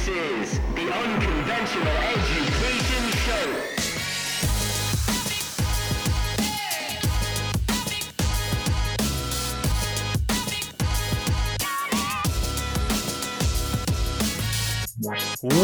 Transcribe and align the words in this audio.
This 0.00 0.16
is 0.16 0.58
the 0.74 0.90
Unconventional 0.90 1.86
Education 1.88 3.10
Show. 3.18 3.60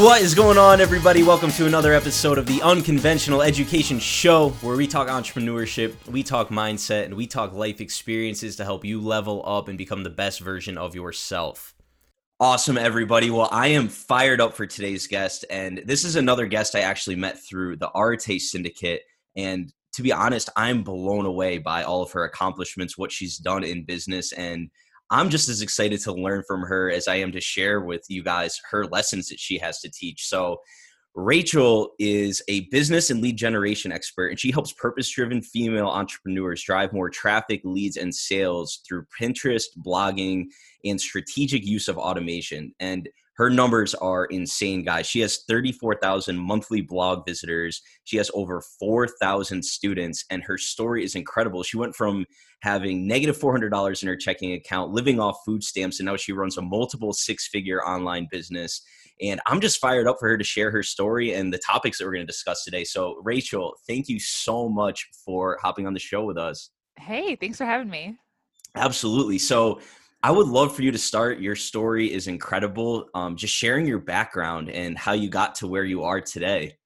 What 0.03 0.21
is 0.21 0.35
going 0.35 0.59
on, 0.59 0.83
everybody? 0.83 1.23
Welcome 1.23 1.51
to 1.53 1.65
another 1.67 1.95
episode 1.95 2.37
of 2.37 2.45
the 2.45 2.61
Unconventional 2.61 3.41
Education 3.41 3.99
Show, 3.99 4.51
where 4.61 4.77
we 4.77 4.87
talk 4.87 5.09
entrepreneurship, 5.09 5.95
we 6.09 6.23
talk 6.23 6.51
mindset, 6.51 7.07
and 7.07 7.15
we 7.15 7.27
talk 7.27 7.55
life 7.55 7.81
experiences 7.81 8.57
to 8.57 8.65
help 8.65 8.85
you 8.85 9.01
level 9.01 9.43
up 9.47 9.69
and 9.69 9.79
become 9.79 10.03
the 10.03 10.11
best 10.11 10.41
version 10.41 10.77
of 10.77 10.95
yourself. 10.95 11.76
Awesome, 12.39 12.77
everybody. 12.77 13.31
Well, 13.31 13.49
I 13.51 13.69
am 13.69 13.89
fired 13.89 14.43
up 14.43 14.53
for 14.53 14.67
today's 14.67 15.07
guest, 15.07 15.47
and 15.49 15.81
this 15.87 16.05
is 16.05 16.17
another 16.17 16.47
guest 16.47 16.75
I 16.75 16.81
actually 16.81 17.17
met 17.17 17.39
through 17.43 17.77
the 17.77 17.89
Arte 17.93 18.39
Syndicate. 18.39 19.01
And 19.37 19.73
to 19.95 20.03
be 20.03 20.13
honest, 20.13 20.51
I'm 20.55 20.83
blown 20.83 21.25
away 21.25 21.57
by 21.57 21.83
all 21.83 22.03
of 22.03 22.13
her 22.13 22.25
accomplishments, 22.25 22.99
what 22.99 23.11
she's 23.11 23.39
done 23.39 23.65
in 23.65 23.87
business, 23.87 24.33
and 24.33 24.69
I'm 25.11 25.31
just 25.31 25.49
as 25.49 25.63
excited 25.63 25.99
to 26.01 26.13
learn 26.13 26.43
from 26.47 26.61
her 26.61 26.91
as 26.91 27.09
I 27.09 27.15
am 27.15 27.33
to 27.33 27.41
share 27.41 27.81
with 27.81 28.05
you 28.11 28.23
guys 28.23 28.61
her 28.71 28.85
lessons 28.85 29.29
that 29.29 29.41
she 29.41 29.57
has 29.57 29.81
to 29.81 29.91
teach. 29.91 30.27
So, 30.27 30.59
Rachel 31.17 31.95
is 31.99 32.43
a 32.47 32.69
business 32.69 33.09
and 33.09 33.23
lead 33.23 33.39
generation 33.39 33.91
expert, 33.91 34.29
and 34.29 34.39
she 34.39 34.51
helps 34.51 34.75
purpose 34.75 35.09
driven 35.09 35.41
female 35.41 35.89
entrepreneurs 35.89 36.63
drive 36.63 36.93
more 36.93 37.09
traffic, 37.09 37.63
leads, 37.65 37.97
and 37.97 38.15
sales 38.15 38.83
through 38.87 39.07
Pinterest, 39.19 39.65
blogging, 39.79 40.45
and 40.85 41.01
strategic 41.01 41.65
use 41.65 41.89
of 41.89 41.97
automation. 41.97 42.75
And 42.81 43.09
her 43.37 43.51
numbers 43.51 43.95
are 43.95 44.25
insane, 44.27 44.83
guys. 44.83 45.07
She 45.07 45.21
has 45.21 45.45
34,000 45.47 46.39
monthly 46.39 46.81
blog 46.81 47.27
visitors. 47.27 47.83
She 48.05 48.17
has 48.17 48.31
over 48.33 48.63
4,000 48.79 49.63
students, 49.63 50.25
and 50.31 50.43
her 50.43 50.57
story 50.57 51.05
is 51.05 51.15
incredible. 51.15 51.63
She 51.63 51.77
went 51.77 51.95
from 51.95 52.25
having 52.63 53.07
negative 53.07 53.39
$400 53.39 54.03
in 54.03 54.09
her 54.09 54.17
checking 54.17 54.55
account, 54.55 54.93
living 54.93 55.21
off 55.21 55.37
food 55.45 55.63
stamps, 55.63 56.01
and 56.01 56.07
now 56.07 56.17
she 56.17 56.33
runs 56.33 56.57
a 56.57 56.63
multiple 56.63 57.13
six 57.13 57.47
figure 57.49 57.85
online 57.85 58.27
business. 58.31 58.81
And 59.21 59.39
I'm 59.47 59.61
just 59.61 59.81
fired 59.81 60.07
up 60.07 60.17
for 60.19 60.29
her 60.29 60.39
to 60.39 60.45
share 60.45 60.71
her 60.71 60.83
story 60.83 61.35
and 61.35 61.53
the 61.53 61.59
topics 61.59 61.99
that 61.99 62.07
we're 62.07 62.15
going 62.15 62.27
to 62.27 62.33
discuss 62.33 62.65
today. 62.65 62.85
So, 62.85 63.21
Rachel, 63.23 63.75
thank 63.87 64.09
you 64.09 64.19
so 64.19 64.69
much 64.69 65.07
for 65.25 65.59
hopping 65.63 65.87
on 65.87 65.93
the 65.93 66.01
show 66.01 66.25
with 66.25 66.39
us. 66.39 66.71
Hey, 66.99 67.37
thanks 67.37 67.59
for 67.59 67.67
having 67.67 67.91
me. 67.91 68.17
Absolutely. 68.75 69.39
So, 69.39 69.81
I 70.27 70.33
would 70.33 70.49
love 70.49 70.75
for 70.75 70.83
you 70.83 70.91
to 70.91 70.99
start. 70.99 71.39
Your 71.39 71.55
story 71.55 72.13
is 72.13 72.27
incredible. 72.27 73.09
Um, 73.15 73.37
just 73.37 73.55
sharing 73.55 73.87
your 73.87 74.01
background 74.01 74.69
and 74.71 74.99
how 74.99 75.13
you 75.13 75.29
got 75.29 75.55
to 75.57 75.69
where 75.69 75.85
you 75.85 76.03
are 76.03 76.21
today. 76.21 76.79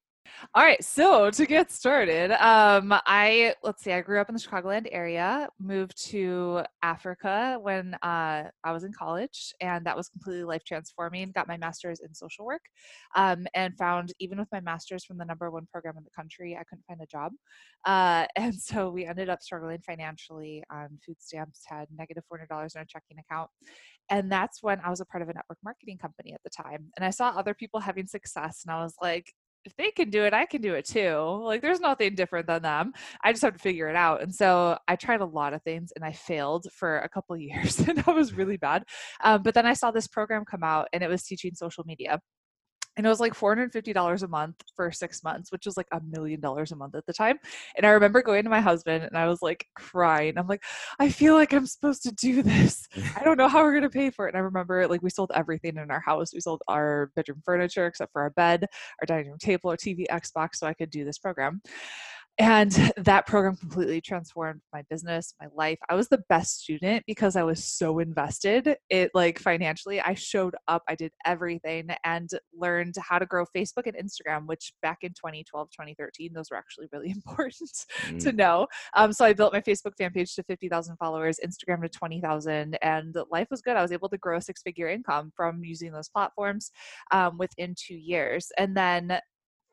All 0.55 0.65
right, 0.65 0.83
so 0.83 1.31
to 1.31 1.47
get 1.47 1.71
started, 1.71 2.33
um, 2.43 2.95
I 3.07 3.55
let's 3.63 3.83
see, 3.83 3.93
I 3.93 4.01
grew 4.01 4.21
up 4.21 4.31
in 4.31 4.35
the 4.35 4.41
Chicagoland 4.41 4.89
area, 4.91 5.49
moved 5.61 6.03
to 6.09 6.63
Africa 6.83 7.59
when 7.61 7.95
uh, 8.03 8.45
I 8.65 8.73
was 8.73 8.85
in 8.85 8.93
college, 8.93 9.53
and 9.61 9.85
that 9.85 9.97
was 9.97 10.09
completely 10.09 10.45
life 10.45 10.63
transforming. 10.65 11.33
Got 11.33 11.47
my 11.47 11.59
master's 11.59 12.01
in 12.01 12.15
social 12.15 12.47
work, 12.47 12.63
um, 13.17 13.47
and 13.55 13.77
found 13.77 14.15
even 14.19 14.39
with 14.39 14.49
my 14.51 14.61
master's 14.61 15.05
from 15.05 15.19
the 15.19 15.27
number 15.27 15.51
one 15.51 15.67
program 15.71 15.99
in 15.99 16.05
the 16.05 16.11
country, 16.11 16.57
I 16.59 16.65
couldn't 16.65 16.87
find 16.87 17.03
a 17.03 17.07
job, 17.07 17.33
uh, 17.85 18.27
and 18.37 18.55
so 18.55 18.91
we 18.91 19.05
ended 19.05 19.29
up 19.29 19.43
struggling 19.43 19.81
financially 19.83 20.65
on 20.73 20.99
food 21.05 21.17
stamps. 21.21 21.65
Had 21.67 21.89
negative 21.97 22.25
four 22.27 22.39
hundred 22.39 22.49
dollars 22.49 22.75
in 22.75 22.79
our 22.79 22.87
checking 22.87 23.19
account, 23.19 23.51
and 24.09 24.33
that's 24.33 24.63
when 24.63 24.81
I 24.81 24.89
was 24.89 25.01
a 25.01 25.07
part 25.07 25.21
of 25.21 25.29
a 25.29 25.35
network 25.35 25.59
marketing 25.63 25.99
company 25.99 26.33
at 26.33 26.41
the 26.45 26.51
time, 26.51 26.91
and 26.97 27.05
I 27.05 27.11
saw 27.11 27.29
other 27.29 27.53
people 27.53 27.81
having 27.81 28.07
success, 28.07 28.63
and 28.65 28.75
I 28.75 28.83
was 28.83 28.95
like 29.03 29.35
if 29.65 29.77
they 29.77 29.91
can 29.91 30.11
do 30.11 30.25
it, 30.25 30.33
I 30.33 30.47
can 30.47 30.63
do 30.63 30.75
it 30.75 30.87
too. 30.87 31.43
Like 31.45 31.61
there's 31.63 31.81
nothing 31.81 32.15
different 32.15 32.47
than 32.47 32.63
them. 32.63 32.93
I 33.23 33.33
just 33.33 33.43
have 33.43 33.53
to 33.53 33.59
figure 33.59 33.89
it 33.89 33.97
out. 33.97 34.23
And 34.23 34.35
so 34.35 34.79
I 34.89 34.97
tried 34.97 35.21
a 35.21 35.27
lot 35.27 35.53
of 35.53 35.63
things 35.63 35.93
and 35.95 36.05
I 36.05 36.13
failed 36.13 36.67
for 36.73 36.99
a 36.99 37.09
couple 37.09 37.37
years 37.39 37.79
and 37.81 37.99
that 37.99 38.15
was 38.15 38.33
really 38.33 38.57
bad. 38.57 38.85
Um, 39.23 39.43
but 39.43 39.55
then 39.55 39.67
I 39.67 39.75
saw 39.75 39.91
this 39.91 40.07
program 40.07 40.45
come 40.45 40.63
out 40.63 40.89
and 40.93 41.03
it 41.03 41.09
was 41.09 41.23
teaching 41.23 41.55
social 41.55 41.85
media 41.87 42.21
and 43.01 43.07
it 43.07 43.09
was 43.09 43.19
like 43.19 43.33
$450 43.33 44.23
a 44.23 44.29
month 44.29 44.57
for 44.77 44.93
six 44.93 45.25
months 45.25 45.51
which 45.51 45.65
was 45.65 45.79
like 45.79 45.87
a 45.91 46.03
million 46.03 46.39
dollars 46.39 46.71
a 46.71 46.77
month 46.77 46.95
at 46.95 47.07
the 47.07 47.15
time 47.15 47.39
and 47.77 47.87
i 47.87 47.89
remember 47.89 48.21
going 48.21 48.45
to 48.45 48.51
my 48.51 48.61
husband 48.61 49.05
and 49.05 49.17
i 49.17 49.27
was 49.27 49.41
like 49.41 49.67
crying 49.75 50.37
i'm 50.37 50.47
like 50.47 50.63
i 50.99 51.09
feel 51.09 51.33
like 51.33 51.55
i'm 51.55 51.67
supposed 51.67 52.03
to 52.03 52.13
do 52.13 52.43
this. 52.43 52.87
I 53.17 53.25
don't 53.25 53.39
know 53.39 53.49
how 53.49 53.63
we're 53.63 53.73
going 53.73 53.85
to 53.85 53.89
pay 53.89 54.11
for 54.11 54.27
it. 54.27 54.35
And 54.35 54.37
i 54.37 54.41
remember 54.41 54.87
like 54.87 55.03
we 55.03 55.09
sold 55.09 55.33
everything 55.35 55.79
in 55.79 55.91
our 55.91 56.01
house 56.01 56.35
we 56.35 56.41
sold 56.41 56.63
our 56.69 57.11
bedroom 57.17 57.41
furniture 57.43 57.87
except 57.87 58.13
for 58.13 58.21
our 58.21 58.31
bed 58.31 58.67
our 59.01 59.07
dining 59.07 59.31
room 59.31 59.39
table 59.39 59.71
our 59.71 59.79
tv 59.79 60.05
xbox 60.11 60.57
so 60.57 60.67
i 60.67 60.75
could 60.75 60.91
do 60.91 61.07
this 61.07 61.19
program 61.19 61.63
and 62.41 62.73
that 62.97 63.27
program 63.27 63.57
completely 63.57 64.01
transformed 64.01 64.61
my 64.73 64.83
business 64.91 65.35
my 65.41 65.47
life. 65.55 65.79
I 65.89 65.95
was 65.95 66.09
the 66.09 66.23
best 66.29 66.63
student 66.63 67.05
because 67.07 67.37
i 67.37 67.43
was 67.43 67.65
so 67.65 67.99
invested 67.99 68.77
it 68.89 69.11
like 69.15 69.39
financially 69.39 70.01
i 70.01 70.15
showed 70.15 70.55
up 70.69 70.83
i 70.89 70.95
did 70.95 71.13
everything 71.25 71.89
and 72.05 72.31
learned 72.53 72.95
how 73.01 73.19
to 73.19 73.27
grow 73.27 73.45
facebook 73.57 73.87
and 73.87 73.97
instagram 73.97 74.47
which 74.47 74.73
back 74.83 74.99
in 75.03 75.11
2012 75.11 75.69
2013 75.71 76.33
those 76.33 76.51
were 76.51 76.57
actually 76.57 76.89
really 76.93 77.11
important 77.17 77.71
mm. 78.07 78.23
to 78.23 78.33
know. 78.33 78.67
Um, 78.95 79.13
so 79.13 79.25
i 79.25 79.33
built 79.33 79.53
my 79.53 79.61
facebook 79.61 79.93
fan 79.99 80.13
page 80.13 80.35
to 80.35 80.43
50000 80.43 80.97
followers 80.97 81.39
instagram 81.45 81.83
to 81.83 81.89
20000 81.89 82.79
and 82.83 83.17
life 83.31 83.49
was 83.51 83.63
good. 83.63 83.77
I 83.77 83.83
was 83.83 83.93
able 83.93 84.09
to 84.09 84.19
grow 84.19 84.39
a 84.39 84.43
six 84.43 84.63
figure 84.63 84.89
income 84.89 85.33
from 85.37 85.65
using 85.65 85.93
those 85.93 86.09
platforms 86.09 86.71
um, 87.11 87.39
within 87.39 87.75
two 87.77 87.95
years. 87.95 88.49
And 88.59 88.77
then 88.77 89.19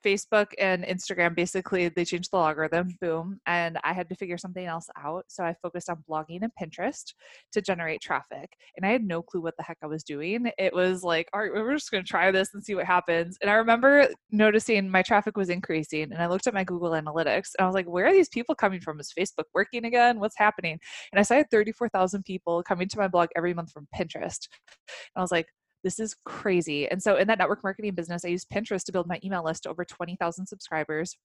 Facebook 0.06 0.48
and 0.60 0.84
Instagram 0.84 1.36
basically 1.36 1.90
they 1.90 2.06
changed 2.06 2.32
the 2.32 2.38
algorithm, 2.38 2.96
boom, 3.02 3.40
and 3.46 3.78
I 3.84 3.94
had 3.94 4.10
to 4.10 4.16
figure 4.16 4.38
something 4.38 4.66
else 4.66 4.88
out. 4.98 5.26
So 5.28 5.44
I 5.44 5.56
focused 5.62 5.90
on 5.90 6.04
blogging 6.10 6.42
and 6.42 6.52
Pinterest 6.60 7.14
to 7.52 7.62
generate 7.62 8.02
traffic. 8.02 8.52
And 8.76 8.86
I 8.86 8.90
had 8.90 9.04
no 9.04 9.22
clue 9.22 9.42
what 9.42 9.56
the 9.58 9.64
heck 9.64 9.78
I 9.84 9.88
was 9.88 10.04
doing. 10.04 10.52
It 10.58 10.74
was 10.74 11.04
like, 11.04 11.30
all 11.34 11.42
right, 11.42 11.52
we're 11.52 11.74
just 11.74 11.92
going 11.92 12.04
to 12.04 12.10
try 12.10 12.32
this 12.32 12.54
and 12.54 12.64
see 12.64 12.76
what 12.76 12.86
happens. 12.86 13.38
And 13.42 13.50
I 13.50 13.56
remember 13.56 14.08
noticing 14.32 14.90
my 14.90 15.02
traffic 15.02 15.36
was 15.38 15.50
increasing 15.50 16.04
and 16.04 16.22
I 16.22 16.28
looked 16.28 16.48
at 16.48 16.54
my 16.54 16.64
Google 16.64 16.92
Analytics 16.92 17.52
and 17.58 17.64
I 17.64 17.66
was 17.66 17.76
like, 17.76 17.88
where 17.88 18.08
are 18.08 18.14
these 18.14 18.30
people 18.30 18.56
coming 18.56 18.82
from? 18.82 19.00
Is 19.00 19.14
Facebook 19.18 19.46
working 19.54 19.86
again? 19.86 20.20
What's 20.20 20.38
happening? 20.38 20.80
And 21.12 21.20
I 21.20 21.24
saw 21.24 21.42
34,000 21.50 22.24
people 22.24 22.64
coming 22.64 22.88
to 22.90 22.98
my 22.98 23.08
blog 23.08 23.30
every 23.36 23.54
month 23.54 23.72
from 23.72 23.88
Pinterest. 23.96 24.48
And 24.88 25.18
I 25.18 25.22
was 25.22 25.32
like, 25.32 25.48
this 25.84 26.00
is 26.00 26.16
crazy. 26.26 26.90
And 26.90 27.02
so 27.02 27.16
in 27.18 27.28
that 27.28 27.40
network 27.40 27.64
marketing 27.64 27.96
business, 27.96 28.26
I 28.26 28.30
used 28.30 28.50
Pinterest 28.50 28.84
to 28.86 28.92
build 28.92 29.08
my 29.08 29.20
email 29.24 29.44
list 29.44 29.64
to 29.64 29.70
over 29.70 29.86
20,000 29.86 30.46
subscribers. 30.46 31.18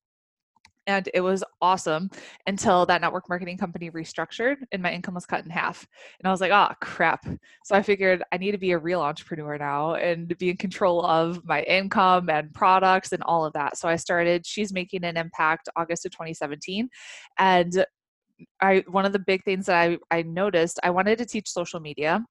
And 0.85 1.07
it 1.13 1.21
was 1.21 1.43
awesome 1.61 2.09
until 2.45 2.85
that 2.87 2.99
network 2.99 3.29
marketing 3.29 3.57
company 3.57 3.89
restructured 3.89 4.57
and 4.71 4.83
my 4.83 4.91
income 4.91 5.13
was 5.13 5.25
cut 5.25 5.45
in 5.45 5.49
half. 5.49 5.87
And 6.19 6.27
I 6.27 6.31
was 6.31 6.41
like, 6.41 6.51
oh, 6.51 6.73
crap. 6.81 7.25
So 7.63 7.75
I 7.75 7.81
figured 7.81 8.21
I 8.33 8.37
need 8.37 8.51
to 8.51 8.57
be 8.57 8.71
a 8.71 8.77
real 8.77 9.01
entrepreneur 9.01 9.57
now 9.57 9.95
and 9.95 10.37
be 10.37 10.49
in 10.49 10.57
control 10.57 11.05
of 11.05 11.43
my 11.45 11.63
income 11.63 12.29
and 12.29 12.53
products 12.53 13.13
and 13.13 13.23
all 13.23 13.45
of 13.45 13.53
that. 13.53 13.77
So 13.77 13.87
I 13.87 13.95
started 13.95 14.45
She's 14.45 14.73
Making 14.73 15.05
an 15.05 15.15
Impact 15.15 15.69
August 15.77 16.05
of 16.05 16.11
2017. 16.11 16.89
And 17.39 17.85
I 18.61 18.83
one 18.87 19.05
of 19.05 19.13
the 19.13 19.19
big 19.19 19.43
things 19.43 19.67
that 19.67 19.77
I, 19.77 19.97
I 20.11 20.23
noticed, 20.23 20.79
I 20.83 20.89
wanted 20.89 21.17
to 21.19 21.25
teach 21.25 21.49
social 21.49 21.79
media 21.79 22.25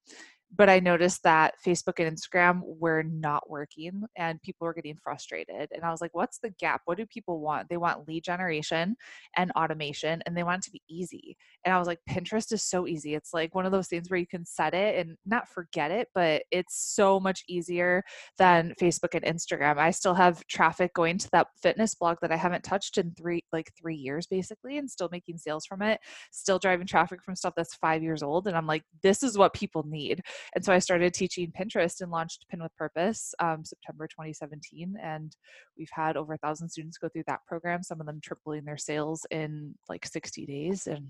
but 0.55 0.69
I 0.69 0.79
noticed 0.79 1.23
that 1.23 1.55
Facebook 1.65 1.99
and 1.99 2.15
Instagram 2.15 2.61
were 2.63 3.03
not 3.03 3.49
working 3.49 4.03
and 4.15 4.41
people 4.41 4.65
were 4.65 4.73
getting 4.73 4.97
frustrated. 5.03 5.69
And 5.73 5.83
I 5.83 5.89
was 5.89 6.01
like, 6.01 6.13
what's 6.13 6.39
the 6.39 6.51
gap? 6.59 6.81
What 6.85 6.97
do 6.97 7.05
people 7.05 7.39
want? 7.39 7.69
They 7.69 7.77
want 7.77 8.07
lead 8.07 8.23
generation 8.23 8.95
and 9.35 9.51
automation 9.51 10.21
and 10.25 10.37
they 10.37 10.43
want 10.43 10.59
it 10.59 10.65
to 10.65 10.71
be 10.71 10.81
easy. 10.87 11.37
And 11.65 11.73
I 11.73 11.79
was 11.79 11.87
like, 11.87 11.99
Pinterest 12.09 12.51
is 12.51 12.63
so 12.63 12.87
easy. 12.87 13.15
It's 13.15 13.33
like 13.33 13.55
one 13.55 13.65
of 13.65 13.71
those 13.71 13.87
things 13.87 14.09
where 14.09 14.19
you 14.19 14.27
can 14.27 14.45
set 14.45 14.73
it 14.73 14.99
and 14.99 15.17
not 15.25 15.47
forget 15.47 15.91
it, 15.91 16.09
but 16.13 16.43
it's 16.51 16.77
so 16.77 17.19
much 17.19 17.43
easier 17.47 18.03
than 18.37 18.73
Facebook 18.79 19.15
and 19.15 19.25
Instagram. 19.25 19.77
I 19.77 19.91
still 19.91 20.13
have 20.13 20.45
traffic 20.47 20.93
going 20.93 21.17
to 21.19 21.29
that 21.31 21.47
fitness 21.61 21.95
blog 21.95 22.17
that 22.21 22.31
I 22.31 22.37
haven't 22.37 22.63
touched 22.63 22.97
in 22.97 23.13
three, 23.15 23.43
like 23.51 23.71
three 23.79 23.95
years 23.95 24.27
basically, 24.27 24.77
and 24.77 24.89
still 24.89 25.09
making 25.11 25.37
sales 25.37 25.65
from 25.65 25.81
it, 25.81 25.99
still 26.31 26.59
driving 26.59 26.85
traffic 26.85 27.23
from 27.23 27.35
stuff 27.35 27.53
that's 27.55 27.75
five 27.75 28.03
years 28.03 28.21
old. 28.21 28.47
And 28.47 28.55
I'm 28.55 28.67
like, 28.67 28.83
this 29.01 29.23
is 29.23 29.37
what 29.37 29.53
people 29.53 29.83
need. 29.87 30.21
And 30.55 30.63
so 30.63 30.73
I 30.73 30.79
started 30.79 31.13
teaching 31.13 31.51
Pinterest 31.57 32.01
and 32.01 32.11
launched 32.11 32.45
Pin 32.49 32.61
with 32.61 32.75
Purpose 32.75 33.33
um, 33.39 33.63
September 33.63 34.07
2017. 34.07 34.95
And 35.01 35.35
we've 35.77 35.89
had 35.91 36.17
over 36.17 36.33
a 36.33 36.37
thousand 36.37 36.69
students 36.69 36.97
go 36.97 37.09
through 37.09 37.23
that 37.27 37.45
program, 37.47 37.83
some 37.83 37.99
of 37.99 38.05
them 38.05 38.19
tripling 38.21 38.65
their 38.65 38.77
sales 38.77 39.25
in 39.31 39.75
like 39.89 40.05
60 40.05 40.45
days. 40.45 40.87
And 40.87 41.07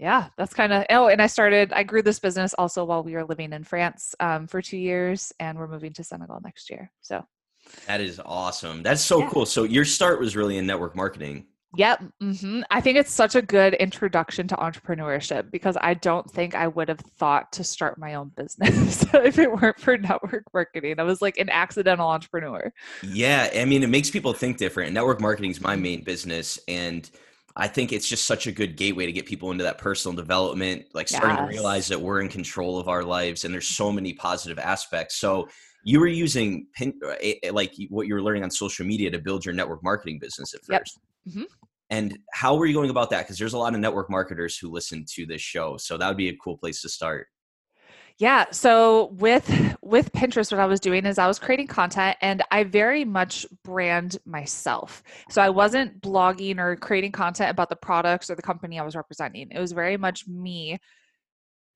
yeah, 0.00 0.28
that's 0.36 0.54
kind 0.54 0.72
of, 0.72 0.84
oh, 0.90 1.08
and 1.08 1.22
I 1.22 1.26
started, 1.26 1.72
I 1.72 1.82
grew 1.84 2.02
this 2.02 2.18
business 2.18 2.54
also 2.54 2.84
while 2.84 3.02
we 3.02 3.14
were 3.14 3.24
living 3.24 3.52
in 3.52 3.64
France 3.64 4.14
um, 4.20 4.46
for 4.46 4.60
two 4.60 4.78
years 4.78 5.32
and 5.38 5.58
we're 5.58 5.68
moving 5.68 5.92
to 5.94 6.04
Senegal 6.04 6.40
next 6.42 6.68
year. 6.70 6.90
So 7.00 7.24
that 7.86 8.00
is 8.00 8.20
awesome. 8.24 8.82
That's 8.82 9.02
so 9.02 9.20
yeah. 9.20 9.30
cool. 9.30 9.46
So 9.46 9.64
your 9.64 9.84
start 9.84 10.20
was 10.20 10.36
really 10.36 10.58
in 10.58 10.66
network 10.66 10.96
marketing. 10.96 11.46
Yep. 11.76 12.02
hmm 12.20 12.60
I 12.70 12.80
think 12.80 12.98
it's 12.98 13.12
such 13.12 13.34
a 13.34 13.42
good 13.42 13.74
introduction 13.74 14.48
to 14.48 14.56
entrepreneurship 14.56 15.50
because 15.50 15.76
I 15.80 15.94
don't 15.94 16.30
think 16.30 16.54
I 16.54 16.68
would 16.68 16.88
have 16.88 17.00
thought 17.00 17.52
to 17.52 17.64
start 17.64 17.98
my 17.98 18.14
own 18.14 18.32
business 18.36 19.04
if 19.14 19.38
it 19.38 19.50
weren't 19.52 19.80
for 19.80 19.96
network 19.98 20.44
marketing. 20.52 20.98
I 20.98 21.02
was 21.02 21.22
like 21.22 21.38
an 21.38 21.50
accidental 21.50 22.08
entrepreneur. 22.08 22.72
Yeah, 23.02 23.50
I 23.54 23.64
mean, 23.64 23.82
it 23.82 23.88
makes 23.88 24.10
people 24.10 24.32
think 24.32 24.56
different. 24.56 24.92
Network 24.92 25.20
marketing 25.20 25.50
is 25.50 25.60
my 25.60 25.76
main 25.76 26.04
business, 26.04 26.58
and 26.68 27.08
I 27.56 27.68
think 27.68 27.92
it's 27.92 28.08
just 28.08 28.24
such 28.24 28.46
a 28.46 28.52
good 28.52 28.76
gateway 28.76 29.06
to 29.06 29.12
get 29.12 29.26
people 29.26 29.50
into 29.52 29.64
that 29.64 29.78
personal 29.78 30.16
development, 30.16 30.86
like 30.92 31.08
starting 31.08 31.36
to 31.36 31.44
realize 31.44 31.86
that 31.88 32.00
we're 32.00 32.20
in 32.20 32.28
control 32.28 32.78
of 32.78 32.88
our 32.88 33.04
lives, 33.04 33.44
and 33.44 33.54
there's 33.54 33.68
so 33.68 33.92
many 33.92 34.12
positive 34.12 34.58
aspects. 34.58 35.16
So 35.16 35.48
you 35.84 36.00
were 36.00 36.08
using 36.08 36.66
pin, 36.74 36.94
uh, 37.06 37.14
eh, 37.20 37.50
like 37.52 37.74
what 37.90 38.06
you 38.06 38.14
were 38.14 38.22
learning 38.22 38.42
on 38.42 38.50
social 38.50 38.84
media 38.86 39.10
to 39.10 39.18
build 39.18 39.44
your 39.44 39.54
network 39.54 39.84
marketing 39.84 40.18
business 40.18 40.54
at 40.54 40.60
Yep. 40.68 40.82
1st 41.24 41.38
Mhm. 41.38 41.46
And 41.90 42.18
how 42.32 42.56
were 42.56 42.66
you 42.66 42.74
going 42.74 42.90
about 42.90 43.10
that? 43.10 43.22
Because 43.24 43.38
there's 43.38 43.52
a 43.52 43.58
lot 43.58 43.74
of 43.74 43.80
network 43.80 44.10
marketers 44.10 44.58
who 44.58 44.70
listen 44.70 45.04
to 45.14 45.26
this 45.26 45.42
show, 45.42 45.76
so 45.76 45.96
that 45.96 46.08
would 46.08 46.16
be 46.16 46.28
a 46.28 46.36
cool 46.36 46.56
place 46.56 46.80
to 46.82 46.88
start. 46.88 47.28
Yeah, 48.16 48.46
so 48.52 49.06
with 49.14 49.76
with 49.82 50.12
Pinterest 50.12 50.52
what 50.52 50.60
I 50.60 50.66
was 50.66 50.80
doing 50.80 51.04
is 51.04 51.18
I 51.18 51.26
was 51.26 51.38
creating 51.40 51.66
content 51.66 52.16
and 52.20 52.42
I 52.50 52.62
very 52.64 53.04
much 53.04 53.44
brand 53.64 54.18
myself. 54.24 55.02
So 55.30 55.42
I 55.42 55.50
wasn't 55.50 56.00
blogging 56.00 56.58
or 56.58 56.76
creating 56.76 57.12
content 57.12 57.50
about 57.50 57.70
the 57.70 57.76
products 57.76 58.30
or 58.30 58.36
the 58.36 58.42
company 58.42 58.78
I 58.78 58.84
was 58.84 58.94
representing. 58.94 59.50
It 59.50 59.58
was 59.58 59.72
very 59.72 59.96
much 59.96 60.28
me 60.28 60.78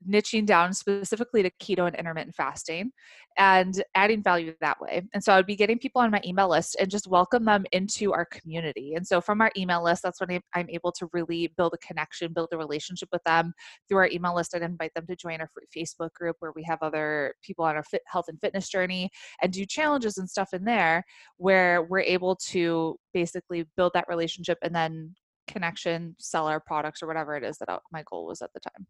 niching 0.06 0.46
down 0.46 0.72
specifically 0.72 1.42
to 1.42 1.50
keto 1.60 1.86
and 1.86 1.96
intermittent 1.96 2.34
fasting 2.34 2.92
and 3.36 3.82
adding 3.94 4.22
value 4.22 4.54
that 4.60 4.80
way. 4.80 5.02
And 5.14 5.22
so 5.22 5.32
I 5.32 5.36
would 5.36 5.46
be 5.46 5.56
getting 5.56 5.78
people 5.78 6.02
on 6.02 6.10
my 6.10 6.20
email 6.24 6.48
list 6.48 6.76
and 6.80 6.90
just 6.90 7.06
welcome 7.06 7.44
them 7.44 7.64
into 7.72 8.12
our 8.12 8.24
community. 8.26 8.94
And 8.94 9.06
so 9.06 9.20
from 9.20 9.40
our 9.40 9.50
email 9.56 9.82
list, 9.82 10.02
that's 10.02 10.20
when 10.20 10.40
I'm- 10.54 10.66
able 10.70 10.92
to 10.92 11.08
really 11.12 11.48
build 11.56 11.72
a 11.74 11.78
connection, 11.78 12.32
build 12.32 12.50
a 12.52 12.58
relationship 12.58 13.08
with 13.12 13.22
them. 13.24 13.54
Through 13.88 13.98
our 13.98 14.08
email 14.08 14.34
list, 14.34 14.54
I'd 14.54 14.62
invite 14.62 14.92
them 14.94 15.06
to 15.06 15.16
join 15.16 15.40
our 15.40 15.50
Facebook 15.74 16.12
group 16.12 16.36
where 16.40 16.52
we 16.54 16.62
have 16.64 16.82
other 16.82 17.34
people 17.42 17.64
on 17.64 17.76
our 17.76 17.84
fit, 17.84 18.02
health 18.06 18.26
and 18.28 18.40
fitness 18.40 18.68
journey 18.68 19.10
and 19.40 19.52
do 19.52 19.64
challenges 19.64 20.18
and 20.18 20.28
stuff 20.28 20.52
in 20.52 20.64
there 20.64 21.04
where 21.36 21.82
we're 21.84 22.00
able 22.00 22.36
to 22.36 22.98
basically 23.14 23.64
build 23.76 23.92
that 23.94 24.08
relationship 24.08 24.58
and 24.62 24.74
then 24.74 25.14
connection, 25.46 26.14
sell 26.18 26.46
our 26.46 26.60
products 26.60 27.02
or 27.02 27.06
whatever 27.06 27.36
it 27.36 27.42
is 27.42 27.58
that 27.58 27.68
uh, 27.68 27.78
my 27.90 28.04
goal 28.08 28.26
was 28.26 28.42
at 28.42 28.52
the 28.52 28.60
time. 28.60 28.86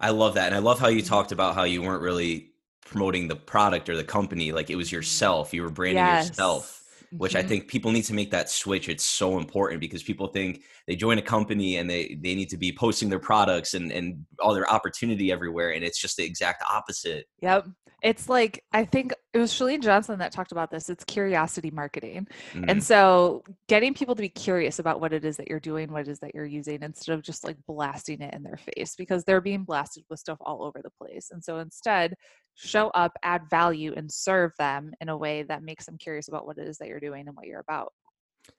I 0.00 0.10
love 0.10 0.34
that. 0.34 0.46
And 0.46 0.54
I 0.54 0.58
love 0.58 0.78
how 0.80 0.88
Mm-hmm. 0.88 0.96
you 0.96 1.02
talked 1.02 1.32
about 1.32 1.54
how 1.54 1.64
you 1.64 1.82
weren't 1.82 2.02
really 2.02 2.52
promoting 2.84 3.28
the 3.28 3.36
product 3.36 3.88
or 3.88 3.96
the 3.96 4.04
company, 4.04 4.50
like 4.52 4.70
it 4.70 4.76
was 4.76 4.90
yourself. 4.90 5.54
You 5.54 5.62
were 5.62 5.70
branding 5.70 6.04
yourself, 6.04 6.82
which 7.12 7.36
I 7.36 7.42
Mhm. 7.42 7.48
think 7.48 7.68
people 7.68 7.92
need 7.92 8.04
to 8.04 8.14
make 8.14 8.30
that 8.32 8.48
switch. 8.50 8.88
It's 8.88 9.04
so 9.04 9.38
important 9.38 9.80
because 9.80 10.02
people 10.02 10.26
think 10.28 10.62
they 10.88 10.96
join 10.96 11.18
a 11.18 11.22
company 11.22 11.76
and 11.76 11.88
they, 11.88 12.18
they 12.20 12.34
need 12.34 12.48
to 12.50 12.56
be 12.56 12.72
posting 12.72 13.08
their 13.08 13.20
products 13.20 13.74
and, 13.74 13.92
and 13.92 14.24
all 14.40 14.54
their 14.54 14.68
opportunity 14.68 15.30
everywhere. 15.30 15.70
And 15.70 15.84
it's 15.84 16.00
just 16.00 16.16
the 16.16 16.24
exact 16.24 16.64
opposite. 16.68 17.26
Yep. 17.42 17.68
It's 18.02 18.28
like 18.28 18.64
I 18.72 18.84
think 18.86 19.12
it 19.32 19.38
was 19.38 19.52
Chalene 19.52 19.80
Johnson 19.80 20.18
that 20.18 20.32
talked 20.32 20.50
about 20.50 20.70
this. 20.70 20.90
It's 20.90 21.04
curiosity 21.04 21.70
marketing. 21.70 22.26
Mhm. 22.52 22.68
And 22.68 22.82
so 22.82 23.44
getting 23.68 23.94
people 23.94 24.16
to 24.16 24.22
be 24.22 24.28
curious 24.28 24.80
about 24.80 25.00
what 25.00 25.12
it 25.12 25.24
is 25.24 25.36
that 25.36 25.48
you're 25.48 25.60
doing, 25.60 25.92
what 25.92 26.02
it 26.02 26.08
is 26.08 26.18
that 26.20 26.34
you're 26.34 26.44
using, 26.44 26.82
instead 26.82 27.14
of 27.14 27.22
just 27.22 27.44
like 27.44 27.56
blasting 27.66 28.22
it 28.22 28.34
in 28.34 28.42
their 28.42 28.58
face 28.58 28.96
because 28.96 29.24
they're 29.24 29.40
being 29.40 29.62
blasted 29.62 30.04
with 30.10 30.18
stuff 30.18 30.38
all 30.40 30.64
over 30.64 30.80
the 30.82 30.90
place. 30.90 31.30
And 31.30 31.44
so 31.44 31.58
instead, 31.58 32.14
show 32.56 32.88
up, 32.88 33.16
add 33.22 33.48
value, 33.48 33.94
and 33.96 34.10
serve 34.10 34.52
them 34.58 34.92
in 35.00 35.08
a 35.08 35.16
way 35.16 35.44
that 35.44 35.62
makes 35.62 35.86
them 35.86 35.96
curious 35.96 36.26
about 36.26 36.44
what 36.44 36.58
it 36.58 36.66
is 36.66 36.78
that 36.78 36.88
you're 36.88 36.98
doing 37.00 37.28
and 37.28 37.36
what 37.36 37.46
you're 37.46 37.60
about. 37.60 37.92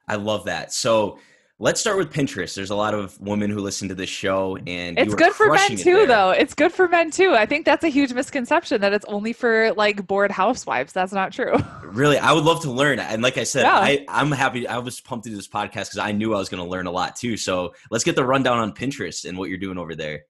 I 0.08 0.16
love 0.16 0.46
that. 0.46 0.72
So 0.72 1.20
let's 1.62 1.80
start 1.80 1.96
with 1.96 2.12
Pinterest. 2.12 2.56
There's 2.56 2.72
a 2.72 2.76
lot 2.76 2.96
of 2.96 3.20
women 3.22 3.52
who 3.52 3.60
listen 3.60 3.88
to 3.90 3.96
this 3.96 4.10
show 4.10 4.58
and 4.66 4.98
It's 4.98 5.14
good 5.14 5.32
for 5.32 5.52
men 5.52 5.74
it 5.74 5.80
too, 5.80 6.08
though. 6.08 6.32
It's 6.32 6.56
good 6.56 6.74
for 6.74 6.88
men 6.88 7.12
too. 7.12 7.36
I 7.36 7.46
think 7.46 7.66
that's 7.66 7.84
a 7.84 7.88
huge 7.88 8.14
misconception 8.14 8.82
that 8.82 8.94
it's 8.94 9.06
only 9.06 9.32
for 9.32 9.72
like 9.74 10.08
bored 10.08 10.32
housewives. 10.32 10.92
That's 10.92 11.14
not 11.14 11.32
true. 11.32 11.56
Really, 11.92 12.18
I 12.18 12.32
would 12.32 12.46
love 12.46 12.62
to 12.62 12.72
learn. 12.72 13.00
And 13.00 13.22
like 13.22 13.38
I 13.38 13.44
said, 13.44 13.64
Yeah. 13.64 13.76
I, 13.76 14.06
I'm 14.08 14.32
happy. 14.32 14.66
I 14.66 14.78
was 14.78 15.02
pumped 15.02 15.26
to 15.26 15.30
do 15.30 15.36
this 15.36 15.50
podcast 15.50 15.74
because 15.74 15.98
I 15.98 16.14
knew 16.14 16.34
I 16.34 16.38
was 16.38 16.48
going 16.48 16.64
to 16.64 16.70
learn 16.70 16.88
a 16.88 16.92
lot 16.92 17.18
too. 17.18 17.36
So 17.36 17.74
let's 17.90 18.06
get 18.06 18.16
the 18.16 18.24
rundown 18.24 18.60
on 18.60 18.72
Pinterest 18.72 19.28
and 19.28 19.38
what 19.38 19.50
you're 19.50 19.58
doing 19.58 19.78
over 19.78 19.94
there. 19.94 20.22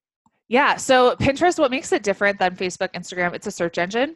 Yeah. 0.47 0.77
So 0.77 1.15
Pinterest, 1.17 1.59
what 1.59 1.69
makes 1.69 1.91
it 1.91 2.01
different 2.01 2.39
than 2.39 2.55
Facebook, 2.55 2.93
Instagram, 2.93 3.35
it's 3.35 3.45
a 3.45 3.51
search 3.51 3.77
engine. 3.77 4.15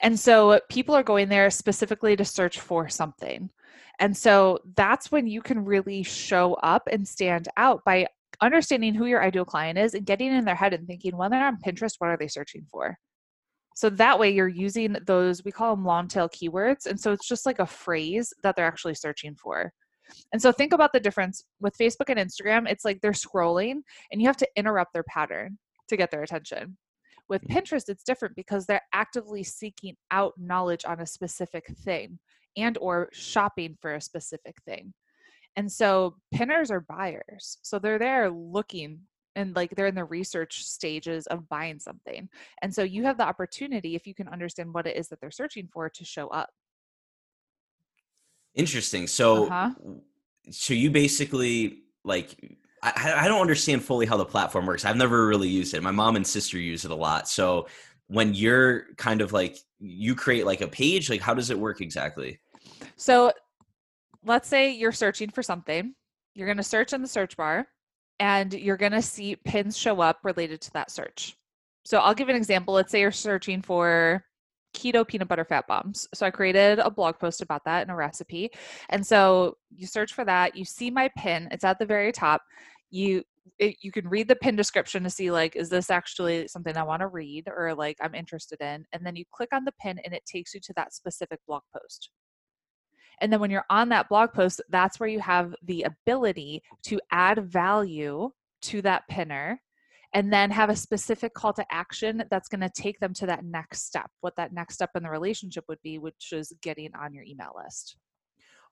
And 0.00 0.18
so 0.18 0.60
people 0.70 0.94
are 0.94 1.02
going 1.02 1.28
there 1.28 1.50
specifically 1.50 2.16
to 2.16 2.24
search 2.24 2.58
for 2.58 2.88
something. 2.88 3.50
And 3.98 4.16
so 4.16 4.60
that's 4.76 5.10
when 5.10 5.26
you 5.26 5.42
can 5.42 5.64
really 5.64 6.02
show 6.02 6.54
up 6.54 6.88
and 6.90 7.06
stand 7.06 7.48
out 7.56 7.84
by 7.84 8.06
understanding 8.40 8.94
who 8.94 9.06
your 9.06 9.22
ideal 9.22 9.44
client 9.44 9.78
is 9.78 9.94
and 9.94 10.06
getting 10.06 10.32
in 10.32 10.44
their 10.44 10.54
head 10.54 10.72
and 10.72 10.86
thinking, 10.86 11.16
when 11.16 11.30
they're 11.30 11.46
on 11.46 11.58
Pinterest, 11.64 11.94
what 11.98 12.10
are 12.10 12.16
they 12.16 12.28
searching 12.28 12.64
for? 12.70 12.96
So 13.74 13.90
that 13.90 14.18
way 14.18 14.30
you're 14.30 14.48
using 14.48 14.96
those, 15.06 15.44
we 15.44 15.52
call 15.52 15.74
them 15.74 15.84
long 15.84 16.08
tail 16.08 16.28
keywords. 16.28 16.86
And 16.86 16.98
so 16.98 17.12
it's 17.12 17.28
just 17.28 17.46
like 17.46 17.58
a 17.58 17.66
phrase 17.66 18.32
that 18.42 18.56
they're 18.56 18.66
actually 18.66 18.94
searching 18.94 19.36
for. 19.36 19.72
And 20.32 20.40
so 20.40 20.52
think 20.52 20.72
about 20.72 20.92
the 20.92 21.00
difference 21.00 21.44
with 21.60 21.76
Facebook 21.78 22.08
and 22.08 22.18
Instagram. 22.18 22.68
It's 22.68 22.84
like 22.84 23.00
they're 23.00 23.12
scrolling 23.12 23.82
and 24.10 24.20
you 24.20 24.26
have 24.26 24.36
to 24.38 24.48
interrupt 24.56 24.92
their 24.94 25.04
pattern 25.04 25.58
to 25.88 25.96
get 25.96 26.10
their 26.10 26.22
attention. 26.22 26.76
With 27.28 27.42
mm. 27.42 27.54
Pinterest, 27.54 27.88
it's 27.88 28.04
different 28.04 28.36
because 28.36 28.66
they're 28.66 28.82
actively 28.92 29.42
seeking 29.42 29.96
out 30.10 30.34
knowledge 30.38 30.84
on 30.84 31.00
a 31.00 31.06
specific 31.06 31.66
thing 31.84 32.18
and 32.58 32.76
or 32.78 33.08
shopping 33.12 33.76
for 33.80 33.94
a 33.94 34.00
specific 34.00 34.56
thing. 34.66 34.92
And 35.56 35.70
so 35.70 36.16
pinners 36.32 36.70
are 36.70 36.80
buyers. 36.80 37.58
So 37.62 37.78
they're 37.78 37.98
there 37.98 38.30
looking 38.30 39.00
and 39.34 39.54
like 39.56 39.70
they're 39.74 39.86
in 39.86 39.94
the 39.94 40.04
research 40.04 40.64
stages 40.64 41.26
of 41.28 41.48
buying 41.48 41.78
something. 41.78 42.28
And 42.62 42.74
so 42.74 42.82
you 42.82 43.04
have 43.04 43.18
the 43.18 43.26
opportunity 43.26 43.94
if 43.94 44.06
you 44.06 44.14
can 44.14 44.28
understand 44.28 44.74
what 44.74 44.86
it 44.86 44.96
is 44.96 45.08
that 45.08 45.20
they're 45.20 45.30
searching 45.30 45.68
for 45.72 45.88
to 45.88 46.04
show 46.04 46.28
up. 46.28 46.50
Interesting. 48.54 49.06
So, 49.06 49.46
Uh-huh. 49.46 49.70
so 50.50 50.74
you 50.74 50.90
basically 50.90 51.82
like 52.04 52.56
I, 52.82 53.14
I 53.24 53.28
don't 53.28 53.40
understand 53.40 53.84
fully 53.84 54.06
how 54.06 54.16
the 54.16 54.24
platform 54.24 54.66
works. 54.66 54.84
I've 54.84 54.96
never 54.96 55.26
really 55.26 55.48
used 55.48 55.74
it. 55.74 55.82
My 55.82 55.90
mom 55.90 56.16
and 56.16 56.26
sister 56.26 56.58
use 56.58 56.84
it 56.84 56.90
a 56.90 56.94
lot. 56.94 57.28
So 57.28 57.66
when 58.06 58.34
you're 58.34 58.94
kind 58.96 59.20
of 59.20 59.32
like 59.32 59.58
you 59.78 60.14
create 60.14 60.46
like 60.46 60.60
a 60.60 60.68
page, 60.68 61.10
like 61.10 61.20
how 61.20 61.34
does 61.34 61.50
it 61.50 61.58
work 61.58 61.80
exactly? 61.80 62.40
So 62.98 63.32
let's 64.24 64.48
say 64.48 64.72
you're 64.72 64.92
searching 64.92 65.30
for 65.30 65.42
something. 65.42 65.94
You're 66.34 66.46
going 66.46 66.58
to 66.58 66.62
search 66.62 66.92
in 66.92 67.00
the 67.00 67.08
search 67.08 67.36
bar 67.36 67.66
and 68.20 68.52
you're 68.52 68.76
going 68.76 68.92
to 68.92 69.02
see 69.02 69.36
pins 69.36 69.76
show 69.76 70.00
up 70.00 70.18
related 70.24 70.60
to 70.62 70.72
that 70.72 70.90
search. 70.90 71.36
So 71.84 71.98
I'll 71.98 72.14
give 72.14 72.28
an 72.28 72.36
example. 72.36 72.74
Let's 72.74 72.90
say 72.90 73.00
you're 73.00 73.12
searching 73.12 73.62
for 73.62 74.24
keto 74.76 75.06
peanut 75.06 75.28
butter 75.28 75.44
fat 75.44 75.66
bombs. 75.66 76.06
So 76.12 76.26
I 76.26 76.30
created 76.30 76.80
a 76.80 76.90
blog 76.90 77.18
post 77.18 77.40
about 77.40 77.64
that 77.64 77.82
and 77.82 77.90
a 77.90 77.94
recipe. 77.94 78.50
And 78.90 79.06
so 79.06 79.56
you 79.70 79.86
search 79.86 80.12
for 80.12 80.24
that, 80.24 80.56
you 80.56 80.64
see 80.64 80.90
my 80.90 81.08
pin, 81.16 81.48
it's 81.52 81.64
at 81.64 81.78
the 81.78 81.86
very 81.86 82.12
top. 82.12 82.42
You 82.90 83.22
it, 83.58 83.76
you 83.80 83.90
can 83.90 84.06
read 84.06 84.28
the 84.28 84.36
pin 84.36 84.56
description 84.56 85.02
to 85.02 85.10
see 85.10 85.30
like 85.30 85.56
is 85.56 85.70
this 85.70 85.90
actually 85.90 86.46
something 86.48 86.76
I 86.76 86.82
want 86.82 87.00
to 87.00 87.08
read 87.08 87.48
or 87.48 87.74
like 87.74 87.96
I'm 88.02 88.14
interested 88.14 88.60
in 88.60 88.84
and 88.92 89.04
then 89.04 89.16
you 89.16 89.24
click 89.32 89.48
on 89.52 89.64
the 89.64 89.72
pin 89.80 89.98
and 90.04 90.12
it 90.12 90.22
takes 90.26 90.52
you 90.52 90.60
to 90.60 90.72
that 90.76 90.92
specific 90.92 91.40
blog 91.46 91.62
post. 91.74 92.10
And 93.20 93.32
then 93.32 93.40
when 93.40 93.50
you're 93.50 93.64
on 93.70 93.88
that 93.90 94.08
blog 94.08 94.32
post, 94.32 94.60
that's 94.68 94.98
where 94.98 95.08
you 95.08 95.20
have 95.20 95.54
the 95.62 95.82
ability 95.84 96.62
to 96.84 97.00
add 97.10 97.50
value 97.50 98.30
to 98.62 98.82
that 98.82 99.06
pinner 99.08 99.60
and 100.14 100.32
then 100.32 100.50
have 100.50 100.70
a 100.70 100.76
specific 100.76 101.34
call 101.34 101.52
to 101.52 101.64
action 101.70 102.24
that's 102.30 102.48
going 102.48 102.60
to 102.60 102.70
take 102.70 102.98
them 102.98 103.12
to 103.14 103.26
that 103.26 103.44
next 103.44 103.86
step. 103.86 104.10
What 104.20 104.36
that 104.36 104.52
next 104.52 104.74
step 104.74 104.90
in 104.94 105.02
the 105.02 105.10
relationship 105.10 105.64
would 105.68 105.82
be, 105.82 105.98
which 105.98 106.32
is 106.32 106.52
getting 106.62 106.94
on 106.94 107.12
your 107.12 107.24
email 107.24 107.52
list. 107.62 107.96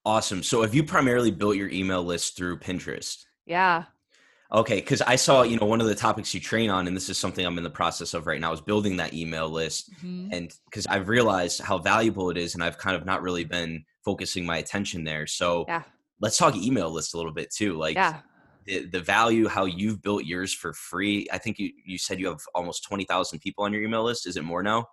Awesome. 0.05 0.43
So 0.43 0.63
have 0.63 0.75
you 0.75 0.85
primarily 0.85 1.31
built 1.31 1.57
your 1.57 1.69
email 1.69 2.03
list 2.03 2.37
through 2.37 2.61
Pinterest? 2.61 3.25
Yeah. 3.45 3.85
Okay, 4.53 4.77
because 4.77 5.03
I 5.03 5.17
saw, 5.17 5.43
you 5.43 5.59
know, 5.59 5.67
one 5.67 5.81
of 5.81 5.89
the 5.89 5.95
topics 5.95 6.33
you 6.33 6.39
train 6.39 6.71
on, 6.71 6.87
and 6.87 6.97
this 6.97 7.09
is 7.09 7.19
something 7.19 7.45
I'm 7.45 7.59
in 7.59 7.65
the 7.65 7.71
process 7.71 8.15
of 8.15 8.29
right 8.29 8.41
now, 8.41 8.53
is 8.53 8.61
building 8.61 8.97
that 8.99 9.13
email 9.13 9.49
list. 9.49 9.93
Mhm. 9.95 10.29
And 10.33 10.55
because 10.67 10.87
I've 10.87 11.09
realized 11.09 11.61
how 11.61 11.79
valuable 11.79 12.31
it 12.31 12.37
is, 12.37 12.55
and 12.55 12.63
I've 12.63 12.79
kind 12.79 12.95
of 12.95 13.05
not 13.05 13.23
really 13.23 13.45
been 13.45 13.85
focusing 14.07 14.47
my 14.47 14.59
attention 14.59 15.05
there. 15.05 15.27
So 15.27 15.65
Yeah. 15.69 15.83
let's 16.21 16.39
talk 16.39 16.55
email 16.57 16.91
list 16.91 17.13
a 17.13 17.17
little 17.19 17.33
bit 17.33 17.53
too. 17.53 17.77
Like 17.77 17.97
Yeah. 17.97 18.21
the, 18.65 18.87
the 18.87 19.01
value, 19.01 19.49
how 19.49 19.65
you've 19.65 20.01
built 20.01 20.25
yours 20.25 20.55
for 20.55 20.73
free. 20.73 21.27
I 21.33 21.39
think 21.39 21.59
you, 21.59 21.73
you 21.85 21.99
said 21.99 22.21
you 22.21 22.29
have 22.29 22.41
almost 22.55 22.85
20,000 22.85 23.41
people 23.41 23.65
on 23.65 23.73
your 23.73 23.83
email 23.83 24.05
list. 24.05 24.27
Is 24.27 24.37
it 24.37 24.45
more 24.45 24.63
now? 24.63 24.87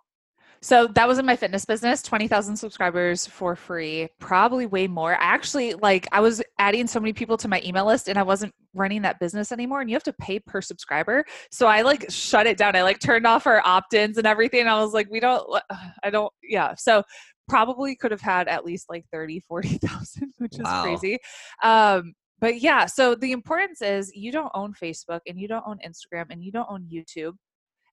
So 0.64 0.86
that 0.94 1.06
was 1.06 1.18
in 1.18 1.26
my 1.26 1.36
fitness 1.36 1.66
business, 1.66 2.00
20,000 2.00 2.56
subscribers 2.56 3.26
for 3.26 3.54
free, 3.54 4.08
probably 4.18 4.64
way 4.64 4.86
more. 4.86 5.12
I 5.12 5.24
actually 5.24 5.74
like 5.74 6.08
I 6.10 6.20
was 6.20 6.42
adding 6.58 6.86
so 6.86 6.98
many 6.98 7.12
people 7.12 7.36
to 7.36 7.48
my 7.48 7.60
email 7.66 7.84
list 7.84 8.08
and 8.08 8.18
I 8.18 8.22
wasn't 8.22 8.54
running 8.72 9.02
that 9.02 9.20
business 9.20 9.52
anymore 9.52 9.82
and 9.82 9.90
you 9.90 9.94
have 9.94 10.04
to 10.04 10.14
pay 10.14 10.40
per 10.40 10.62
subscriber. 10.62 11.26
So 11.50 11.66
I 11.66 11.82
like 11.82 12.06
shut 12.08 12.46
it 12.46 12.56
down. 12.56 12.76
I 12.76 12.82
like 12.82 12.98
turned 12.98 13.26
off 13.26 13.46
our 13.46 13.60
opt-ins 13.62 14.16
and 14.16 14.26
everything. 14.26 14.66
I 14.66 14.80
was 14.80 14.94
like 14.94 15.08
we 15.10 15.20
don't 15.20 15.46
I 16.02 16.08
don't 16.08 16.32
yeah. 16.42 16.74
So 16.76 17.02
probably 17.48 17.96
could 17.96 18.10
have 18.10 18.20
had 18.20 18.48
at 18.48 18.64
least 18.64 18.86
like 18.88 19.04
30, 19.12 19.40
40,000, 19.48 20.32
which 20.38 20.54
is 20.54 20.60
Wow. 20.60 20.82
crazy. 20.82 21.18
Um 21.62 22.14
but 22.40 22.60
yeah, 22.60 22.86
so 22.86 23.14
the 23.14 23.32
importance 23.32 23.80
is 23.80 24.14
you 24.14 24.32
don't 24.32 24.50
own 24.54 24.74
Facebook 24.74 25.20
and 25.26 25.38
you 25.38 25.48
don't 25.48 25.64
own 25.66 25.78
Instagram 25.86 26.26
and 26.30 26.42
you 26.42 26.52
don't 26.52 26.68
own 26.68 26.86
YouTube. 26.92 27.36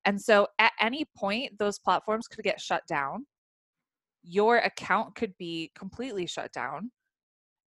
And 0.05 0.19
so 0.19 0.47
at 0.59 0.73
any 0.81 1.05
point, 1.15 1.57
those 1.59 1.79
platforms 1.79 2.27
could 2.27 2.43
get 2.43 2.59
shut 2.59 2.83
down. 2.87 3.27
Your 4.23 4.57
account 4.57 5.15
could 5.15 5.33
be 5.37 5.71
completely 5.75 6.25
shut 6.25 6.51
down 6.51 6.91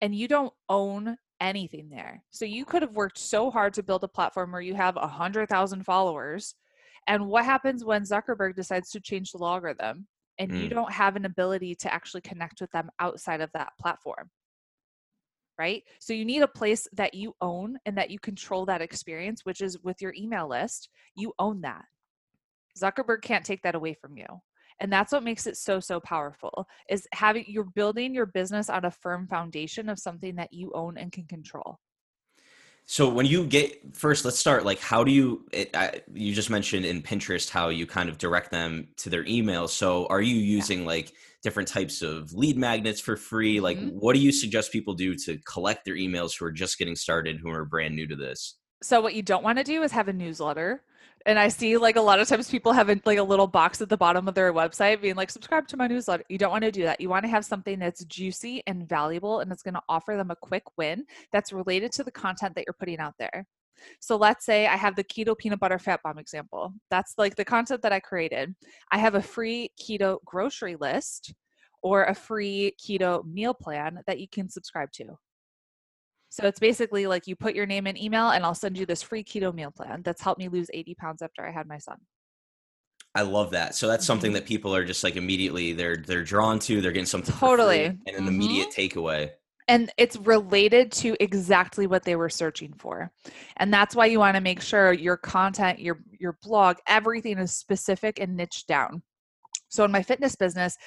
and 0.02 0.14
you 0.14 0.28
don't 0.28 0.54
own 0.68 1.16
anything 1.40 1.90
there. 1.90 2.24
So 2.32 2.46
you 2.46 2.66
could 2.66 2.82
have 2.82 2.96
worked 2.96 3.18
so 3.18 3.52
hard 3.52 3.74
to 3.76 3.84
build 3.84 4.04
a 4.04 4.08
platform 4.08 4.52
where 4.52 4.62
you 4.62 4.74
have 4.76 4.98
a 4.98 5.08
hundred 5.08 5.50
thousand 5.50 5.84
followers. 5.84 6.56
And 7.08 7.28
what 7.28 7.46
happens 7.46 7.86
when 7.86 8.04
Zuckerberg 8.04 8.56
decides 8.56 8.90
to 8.92 9.00
change 9.00 9.32
the 9.32 9.44
algorithm 9.44 10.08
and 10.38 10.54
you 10.54 10.68
Mm. 10.68 10.70
don't 10.70 10.92
have 10.92 11.16
an 11.16 11.26
ability 11.26 11.76
to 11.76 11.94
actually 11.94 12.22
connect 12.22 12.62
with 12.62 12.72
them 12.72 12.90
outside 13.00 13.42
of 13.42 13.52
that 13.54 13.74
platform? 13.80 14.30
Right? 15.58 15.84
So 16.00 16.14
you 16.14 16.26
need 16.26 16.42
a 16.42 16.48
place 16.48 16.88
that 16.94 17.14
you 17.14 17.36
own 17.40 17.78
and 17.86 17.98
that 17.98 18.10
you 18.10 18.20
control 18.20 18.66
that 18.66 18.82
experience, 18.82 19.46
which 19.46 19.62
is 19.62 19.80
with 19.84 20.02
your 20.02 20.14
email 20.18 20.48
list. 20.50 20.90
You 21.16 21.34
own 21.38 21.62
that. 21.62 21.86
Zuckerberg 22.78 23.22
can't 23.22 23.46
take 23.46 23.62
that 23.62 23.76
away 23.76 23.94
from 23.94 24.18
you. 24.18 24.26
And 24.80 24.92
that's 24.92 25.12
what 25.12 25.24
makes 25.24 25.46
it 25.46 25.56
so 25.56 25.80
so 25.80 26.00
powerful 26.00 26.68
is 26.90 27.08
having 27.14 27.46
you're 27.48 27.64
building 27.64 28.16
your 28.16 28.26
business 28.26 28.70
on 28.70 28.86
a 28.86 28.92
firm 28.92 29.28
foundation 29.28 29.88
of 29.90 30.00
something 30.00 30.36
that 30.36 30.52
you 30.52 30.72
own 30.74 30.98
and 30.98 31.12
can 31.12 31.26
control. 31.26 31.78
So 32.86 33.10
when 33.10 33.26
you 33.26 33.46
get 33.46 33.96
first, 33.96 34.26
let's 34.26 34.38
start. 34.38 34.66
Like, 34.66 34.80
how 34.80 35.04
do 35.04 35.12
you? 35.12 35.46
It, 35.52 35.76
I, 35.76 36.02
you 36.14 36.34
just 36.34 36.50
mentioned 36.50 36.86
in 36.86 37.02
Pinterest 37.02 37.50
how 37.50 37.70
you 37.70 37.88
kind 37.88 38.10
of 38.10 38.18
direct 38.18 38.52
them 38.52 38.90
to 38.98 39.10
their 39.10 39.26
email. 39.26 39.68
So 39.68 40.06
are 40.08 40.22
you 40.22 40.36
using 40.36 40.86
like 40.86 41.12
different 41.42 41.68
types 41.68 42.02
of 42.02 42.34
lead 42.34 42.58
magnets 42.58 43.00
for 43.00 43.16
free? 43.16 43.60
Like, 43.60 43.78
Mhm. 43.78 43.94
what 43.94 44.14
do 44.14 44.20
you 44.20 44.32
suggest 44.32 44.72
people 44.72 44.94
do 44.94 45.16
to 45.16 45.38
collect 45.40 45.86
their 45.86 45.96
emails 45.96 46.38
who 46.38 46.46
are 46.46 46.52
just 46.52 46.78
getting 46.78 46.96
started, 46.96 47.40
who 47.40 47.50
are 47.50 47.66
brand 47.66 47.96
new 47.96 48.08
to 48.08 48.16
this? 48.16 48.56
So 48.82 49.02
what 49.02 49.16
you 49.16 49.22
don't 49.22 49.44
want 49.44 49.58
to 49.60 49.64
do 49.64 49.82
is 49.84 49.92
have 49.94 50.10
a 50.10 50.14
newsletter. 50.14 50.84
And 51.26 51.40
I 51.40 51.48
see 51.48 51.78
like 51.78 51.96
a 51.96 52.02
lot 52.02 52.20
of 52.20 52.28
times 52.28 52.50
people 52.50 52.74
have 52.74 52.90
like 53.06 53.18
a 53.18 53.24
little 53.24 53.48
box 53.48 53.82
at 53.82 53.88
the 53.88 53.98
bottom 53.98 54.28
of 54.28 54.36
their 54.36 54.52
website 54.52 55.02
being 55.02 55.16
like 55.16 55.30
subscribe 55.30 55.68
to 55.70 55.78
my 55.78 55.88
newsletter. 55.88 56.24
You 56.28 56.38
don't 56.38 56.52
want 56.52 56.66
to 56.66 56.72
do 56.72 56.84
that. 56.84 57.00
You 57.00 57.08
want 57.08 57.24
to 57.24 57.30
have 57.30 57.46
something 57.46 57.80
that's 57.80 58.04
juicy 58.06 58.62
and 58.68 58.88
valuable 58.88 59.40
and 59.40 59.52
it's 59.52 59.64
going 59.64 59.76
to 59.76 59.82
offer 59.88 60.18
them 60.18 60.32
a 60.32 60.36
quick 60.36 60.64
win 60.78 61.06
that's 61.32 61.54
related 61.54 61.94
to 61.94 62.04
the 62.04 62.12
content 62.12 62.56
that 62.56 62.66
you're 62.68 62.76
putting 62.78 63.00
out 63.00 63.14
there. 63.18 63.46
So 64.00 64.18
let's 64.18 64.46
say 64.46 64.68
I 64.68 64.76
have 64.76 64.96
the 64.96 65.04
keto 65.04 65.38
peanut 65.38 65.60
butter 65.60 65.80
fat 65.80 66.02
bomb 66.04 66.20
example. 66.20 66.74
That's 66.90 67.14
like 67.18 67.36
the 67.36 67.46
content 67.46 67.82
that 67.82 67.94
I 67.94 68.00
created. 68.00 68.54
I 68.92 68.98
have 68.98 69.16
a 69.16 69.22
free 69.22 69.70
keto 69.82 70.18
grocery 70.26 70.76
list 70.76 71.34
or 71.82 72.04
a 72.06 72.16
free 72.16 72.76
keto 72.82 73.26
meal 73.26 73.54
plan 73.54 74.00
that 74.08 74.20
you 74.20 74.28
can 74.28 74.50
subscribe 74.50 74.92
to. 74.94 75.18
So 76.34 76.48
it's 76.48 76.60
basically 76.60 77.06
like 77.06 77.28
you 77.28 77.36
put 77.36 77.54
your 77.54 77.68
name 77.68 77.86
and 77.86 77.96
email, 77.96 78.32
and 78.32 78.44
I'll 78.44 78.56
send 78.56 78.76
you 78.76 78.88
this 78.88 79.04
free 79.04 79.24
keto 79.24 79.54
meal 79.54 79.70
plan 79.70 80.02
that's 80.02 80.20
helped 80.20 80.40
me 80.40 80.50
lose 80.50 80.68
80 80.74 80.96
pounds 80.96 81.22
after 81.22 81.46
I 81.46 81.52
had 81.52 81.68
my 81.68 81.78
son. 81.78 81.98
I 83.14 83.22
love 83.22 83.52
that. 83.52 83.76
So 83.76 83.88
that's 83.88 84.04
something 84.04 84.32
Mhm. 84.32 84.36
that 84.36 84.46
people 84.48 84.76
are 84.76 84.84
just 84.84 85.04
like 85.04 85.16
immediately 85.16 85.74
they're 85.74 85.98
they're 85.98 86.24
drawn 86.24 86.58
to. 86.62 86.82
They're 86.82 86.92
getting 86.92 87.06
something 87.06 87.36
Totally. 87.36 87.86
and 87.86 88.16
an 88.16 88.28
immediate 88.28 88.72
takeaway. 88.72 89.30
And 89.68 89.92
it's 89.96 90.16
related 90.18 90.92
to 90.94 91.16
exactly 91.20 91.86
what 91.86 92.04
they 92.04 92.16
were 92.16 92.30
searching 92.30 92.74
for. 92.74 93.12
And 93.58 93.72
that's 93.72 93.96
why 93.96 94.08
you 94.08 94.18
want 94.18 94.36
to 94.36 94.42
make 94.42 94.60
sure 94.60 94.92
your 94.92 95.18
content, 95.18 95.78
your 95.78 96.04
your 96.20 96.40
blog, 96.42 96.78
everything 96.88 97.38
is 97.38 97.54
specific 97.54 98.20
and 98.20 98.36
niche 98.36 98.66
down. 98.66 99.04
So 99.70 99.84
in 99.84 99.92
my 99.92 100.02
fitness 100.02 100.36
business, 100.36 100.78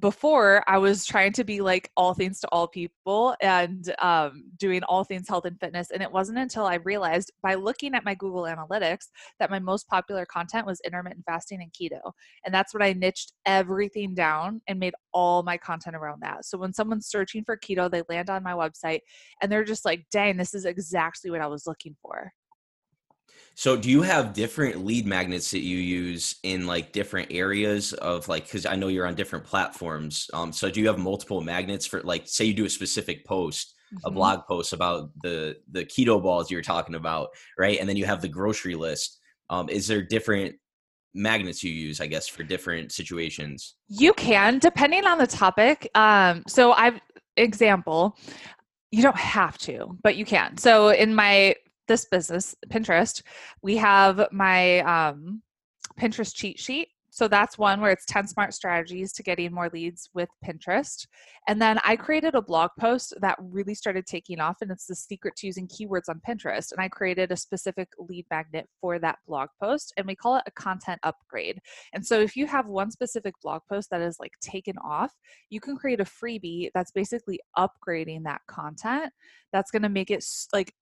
before 0.00 0.62
I 0.68 0.78
was 0.78 1.04
trying 1.04 1.32
to 1.32 1.44
be 1.44 1.60
like 1.60 1.90
all 1.96 2.14
things 2.14 2.38
to 2.40 2.48
all 2.52 2.68
people 2.68 3.34
and 3.40 3.92
um, 3.98 4.44
doing 4.56 4.82
all 4.84 5.02
things 5.02 5.28
health 5.28 5.44
and 5.44 5.58
fitness. 5.58 5.90
And 5.90 6.02
it 6.02 6.12
wasn't 6.12 6.38
until 6.38 6.66
I 6.66 6.76
realized 6.76 7.32
by 7.42 7.54
looking 7.54 7.94
at 7.94 8.04
my 8.04 8.14
Google 8.14 8.42
Analytics 8.42 9.06
that 9.40 9.50
my 9.50 9.58
most 9.58 9.88
popular 9.88 10.24
content 10.24 10.66
was 10.66 10.80
intermittent 10.84 11.24
fasting 11.26 11.60
and 11.60 11.72
keto. 11.72 12.12
And 12.44 12.54
that's 12.54 12.72
when 12.72 12.82
I 12.82 12.92
niched 12.92 13.32
everything 13.44 14.14
down 14.14 14.60
and 14.68 14.78
made 14.78 14.94
all 15.12 15.42
my 15.42 15.56
content 15.56 15.96
around 15.96 16.20
that. 16.22 16.44
So 16.44 16.58
when 16.58 16.72
someone's 16.72 17.08
searching 17.08 17.42
for 17.44 17.56
keto, 17.56 17.90
they 17.90 18.02
land 18.08 18.30
on 18.30 18.44
my 18.44 18.52
website 18.52 19.00
and 19.42 19.50
they're 19.50 19.64
just 19.64 19.84
like, 19.84 20.06
dang, 20.12 20.36
this 20.36 20.54
is 20.54 20.64
exactly 20.64 21.30
what 21.30 21.40
I 21.40 21.48
was 21.48 21.66
looking 21.66 21.96
for. 22.02 22.32
So 23.58 23.76
do 23.76 23.90
you 23.90 24.02
have 24.02 24.34
different 24.34 24.84
lead 24.84 25.04
magnets 25.04 25.50
that 25.50 25.62
you 25.64 25.78
use 25.78 26.36
in 26.44 26.64
like 26.68 26.92
different 26.92 27.32
areas 27.32 27.92
of 27.94 28.28
like 28.28 28.48
cuz 28.48 28.64
I 28.64 28.76
know 28.76 28.86
you're 28.86 29.04
on 29.04 29.16
different 29.16 29.44
platforms. 29.44 30.30
Um 30.32 30.52
so 30.52 30.70
do 30.70 30.78
you 30.80 30.86
have 30.86 30.96
multiple 30.96 31.40
magnets 31.40 31.84
for 31.84 32.00
like 32.02 32.28
say 32.28 32.44
you 32.44 32.54
do 32.54 32.66
a 32.66 32.70
specific 32.70 33.26
post, 33.26 33.74
a 34.04 34.10
Mhm. 34.10 34.14
blog 34.14 34.46
post 34.46 34.72
about 34.72 35.10
the 35.22 35.56
the 35.72 35.84
keto 35.84 36.22
balls 36.22 36.52
you're 36.52 36.62
talking 36.62 36.94
about, 36.94 37.30
right? 37.58 37.80
And 37.80 37.88
then 37.88 37.96
you 37.96 38.06
have 38.06 38.22
the 38.22 38.28
grocery 38.28 38.76
list. 38.76 39.18
Um 39.50 39.68
is 39.68 39.88
there 39.88 40.02
different 40.02 40.54
magnets 41.14 41.64
you 41.64 41.72
use 41.72 42.00
I 42.00 42.06
guess 42.06 42.28
for 42.28 42.44
different 42.44 42.92
situations? 42.92 43.74
You 43.88 44.12
can, 44.14 44.58
depending 44.60 45.04
on 45.06 45.18
the 45.18 45.26
topic. 45.26 45.90
Um, 45.96 46.44
so 46.46 46.72
I've 46.72 47.00
example, 47.36 48.16
you 48.92 49.02
don't 49.02 49.16
have 49.16 49.58
to, 49.58 49.96
but 50.02 50.16
you 50.16 50.24
can. 50.24 50.56
So 50.58 50.90
in 50.90 51.14
my 51.14 51.56
this 51.88 52.04
business, 52.04 52.54
Pinterest, 52.68 53.22
we 53.62 53.76
have 53.76 54.28
my 54.30 54.80
um, 54.80 55.42
Pinterest 55.98 56.34
cheat 56.34 56.58
sheet. 56.58 56.88
So 57.10 57.26
that's 57.26 57.58
one 57.58 57.80
where 57.80 57.90
it's 57.90 58.04
10 58.04 58.28
smart 58.28 58.54
strategies 58.54 59.12
to 59.14 59.22
getting 59.22 59.52
more 59.52 59.70
leads 59.72 60.08
with 60.14 60.28
Pinterest. 60.44 61.06
And 61.48 61.60
then 61.60 61.80
I 61.82 61.96
created 61.96 62.34
a 62.34 62.42
blog 62.42 62.70
post 62.78 63.14
that 63.20 63.36
really 63.40 63.74
started 63.74 64.06
taking 64.06 64.38
off, 64.38 64.58
and 64.60 64.70
it's 64.70 64.86
the 64.86 64.94
secret 64.94 65.34
to 65.36 65.46
using 65.46 65.66
keywords 65.66 66.08
on 66.08 66.20
Pinterest. 66.26 66.70
And 66.70 66.80
I 66.80 66.88
created 66.88 67.32
a 67.32 67.36
specific 67.36 67.88
lead 67.98 68.26
magnet 68.30 68.68
for 68.80 68.98
that 69.00 69.18
blog 69.26 69.48
post, 69.60 69.92
and 69.96 70.06
we 70.06 70.14
call 70.14 70.36
it 70.36 70.44
a 70.46 70.52
content 70.52 71.00
upgrade. 71.02 71.58
And 71.92 72.06
so 72.06 72.20
if 72.20 72.36
you 72.36 72.46
have 72.46 72.66
one 72.66 72.90
specific 72.90 73.34
blog 73.42 73.62
post 73.68 73.90
that 73.90 74.02
is 74.02 74.18
like 74.20 74.32
taken 74.40 74.76
off, 74.78 75.12
you 75.50 75.60
can 75.60 75.76
create 75.76 76.00
a 76.00 76.04
freebie 76.04 76.70
that's 76.74 76.92
basically 76.92 77.40
upgrading 77.56 78.24
that 78.24 78.42
content. 78.46 79.12
That's 79.52 79.70
going 79.70 79.82
to 79.82 79.88
make 79.88 80.10
it 80.10 80.24
like 80.52 80.72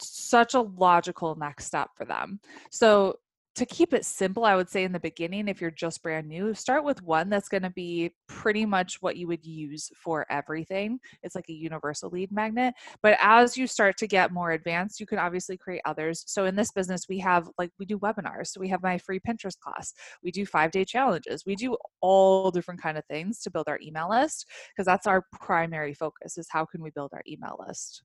such 0.00 0.54
a 0.54 0.60
logical 0.60 1.34
next 1.36 1.66
step 1.66 1.90
for 1.96 2.04
them. 2.04 2.40
So 2.70 3.16
to 3.58 3.66
keep 3.66 3.92
it 3.92 4.04
simple, 4.04 4.44
I 4.44 4.54
would 4.54 4.70
say 4.70 4.84
in 4.84 4.92
the 4.92 5.00
beginning, 5.00 5.48
if 5.48 5.60
you're 5.60 5.72
just 5.72 6.00
brand 6.00 6.28
new, 6.28 6.54
start 6.54 6.84
with 6.84 7.02
one 7.02 7.28
that's 7.28 7.48
going 7.48 7.64
to 7.64 7.70
be 7.70 8.14
pretty 8.28 8.64
much 8.64 8.98
what 9.00 9.16
you 9.16 9.26
would 9.26 9.44
use 9.44 9.90
for 9.96 10.24
everything. 10.30 11.00
It's 11.24 11.34
like 11.34 11.48
a 11.48 11.52
universal 11.52 12.08
lead 12.08 12.30
magnet. 12.30 12.74
But 13.02 13.18
as 13.20 13.56
you 13.56 13.66
start 13.66 13.96
to 13.98 14.06
get 14.06 14.32
more 14.32 14.52
advanced, 14.52 15.00
you 15.00 15.06
can 15.06 15.18
obviously 15.18 15.56
create 15.56 15.82
others. 15.84 16.22
So 16.28 16.44
in 16.44 16.54
this 16.54 16.70
business, 16.70 17.06
we 17.08 17.18
have 17.18 17.50
like 17.58 17.72
we 17.80 17.84
do 17.84 17.98
webinars. 17.98 18.48
So 18.48 18.60
we 18.60 18.68
have 18.68 18.82
my 18.82 18.96
free 18.98 19.18
Pinterest 19.18 19.58
class. 19.58 19.92
We 20.22 20.30
do 20.30 20.46
five 20.46 20.70
day 20.70 20.84
challenges. 20.84 21.44
We 21.44 21.56
do 21.56 21.76
all 22.00 22.52
different 22.52 22.80
kind 22.80 22.96
of 22.96 23.04
things 23.06 23.40
to 23.40 23.50
build 23.50 23.66
our 23.66 23.80
email 23.82 24.08
list 24.08 24.46
because 24.68 24.86
that's 24.86 25.08
our 25.08 25.24
primary 25.32 25.94
focus 25.94 26.38
is 26.38 26.46
how 26.48 26.64
can 26.64 26.80
we 26.80 26.90
build 26.90 27.10
our 27.12 27.22
email 27.28 27.56
list. 27.66 28.04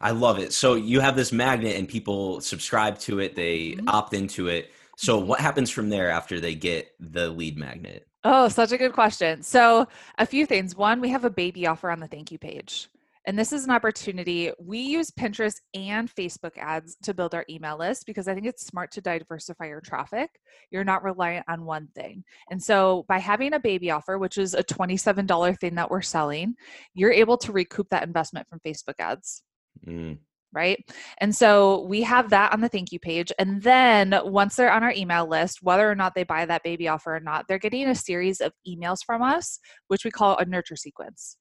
I 0.00 0.12
love 0.12 0.38
it. 0.38 0.52
So 0.52 0.74
you 0.74 1.00
have 1.00 1.16
this 1.16 1.30
magnet 1.30 1.76
and 1.76 1.86
people 1.88 2.40
subscribe 2.40 2.98
to 3.00 3.20
it, 3.20 3.36
they 3.36 3.72
Mhm. 3.72 3.84
opt 3.88 4.14
into 4.14 4.48
it. 4.48 4.72
So 4.96 5.18
what 5.18 5.40
happens 5.40 5.70
from 5.70 5.88
there 5.90 6.10
after 6.10 6.40
they 6.40 6.54
get 6.54 6.94
the 7.00 7.28
lead 7.28 7.58
magnet? 7.58 8.06
Oh, 8.22 8.48
such 8.48 8.72
a 8.72 8.76
good 8.78 8.92
question. 8.92 9.42
So, 9.42 9.88
a 10.18 10.26
few 10.26 10.44
things. 10.44 10.76
One, 10.76 11.00
we 11.00 11.08
have 11.08 11.24
a 11.24 11.30
baby 11.30 11.66
offer 11.66 11.90
on 11.90 12.00
the 12.00 12.06
thank 12.06 12.30
you 12.30 12.38
page. 12.38 12.88
And 13.26 13.38
this 13.38 13.50
is 13.50 13.64
an 13.64 13.70
opportunity. 13.70 14.50
We 14.58 14.80
use 14.80 15.10
Pinterest 15.10 15.56
and 15.72 16.14
Facebook 16.14 16.58
ads 16.58 16.96
to 17.02 17.14
build 17.14 17.34
our 17.34 17.46
email 17.48 17.78
list 17.78 18.04
because 18.06 18.28
I 18.28 18.34
think 18.34 18.46
it's 18.46 18.66
smart 18.66 18.92
to 18.92 19.00
diversify 19.00 19.68
your 19.68 19.80
traffic. 19.80 20.30
You're 20.70 20.84
not 20.84 21.02
reliant 21.02 21.46
on 21.48 21.64
one 21.64 21.88
thing. 21.94 22.24
And 22.50 22.62
so, 22.62 23.06
by 23.08 23.18
having 23.18 23.54
a 23.54 23.60
baby 23.60 23.90
offer, 23.90 24.18
which 24.18 24.36
is 24.36 24.52
a 24.52 24.62
$27 24.62 25.58
thing 25.58 25.76
that 25.76 25.90
we're 25.90 26.02
selling, 26.02 26.56
you're 26.92 27.12
able 27.12 27.38
to 27.38 27.52
recoup 27.52 27.88
that 27.88 28.02
investment 28.02 28.48
from 28.48 28.60
Facebook 28.60 28.96
ads 28.98 29.42
Mm. 29.86 30.18
right? 30.52 30.78
And 31.18 31.34
so 31.34 31.82
we 31.82 32.02
have 32.02 32.30
that 32.30 32.52
on 32.52 32.60
the 32.60 32.68
thank 32.68 32.92
you 32.92 32.98
page. 32.98 33.32
And 33.38 33.62
then 33.62 34.18
once 34.24 34.56
they're 34.56 34.72
on 34.72 34.82
our 34.82 34.92
email 34.92 35.28
list, 35.28 35.58
whether 35.62 35.88
or 35.90 35.94
not 35.94 36.14
they 36.14 36.24
buy 36.24 36.44
that 36.46 36.64
baby 36.64 36.88
offer 36.88 37.14
or 37.16 37.20
not, 37.20 37.46
they're 37.48 37.58
getting 37.58 37.88
a 37.88 37.94
series 37.94 38.40
of 38.40 38.52
emails 38.66 38.98
from 39.04 39.22
us, 39.22 39.60
which 39.88 40.04
we 40.04 40.10
call 40.10 40.36
a 40.38 40.44
nurture 40.44 40.76
sequence. 40.76 41.36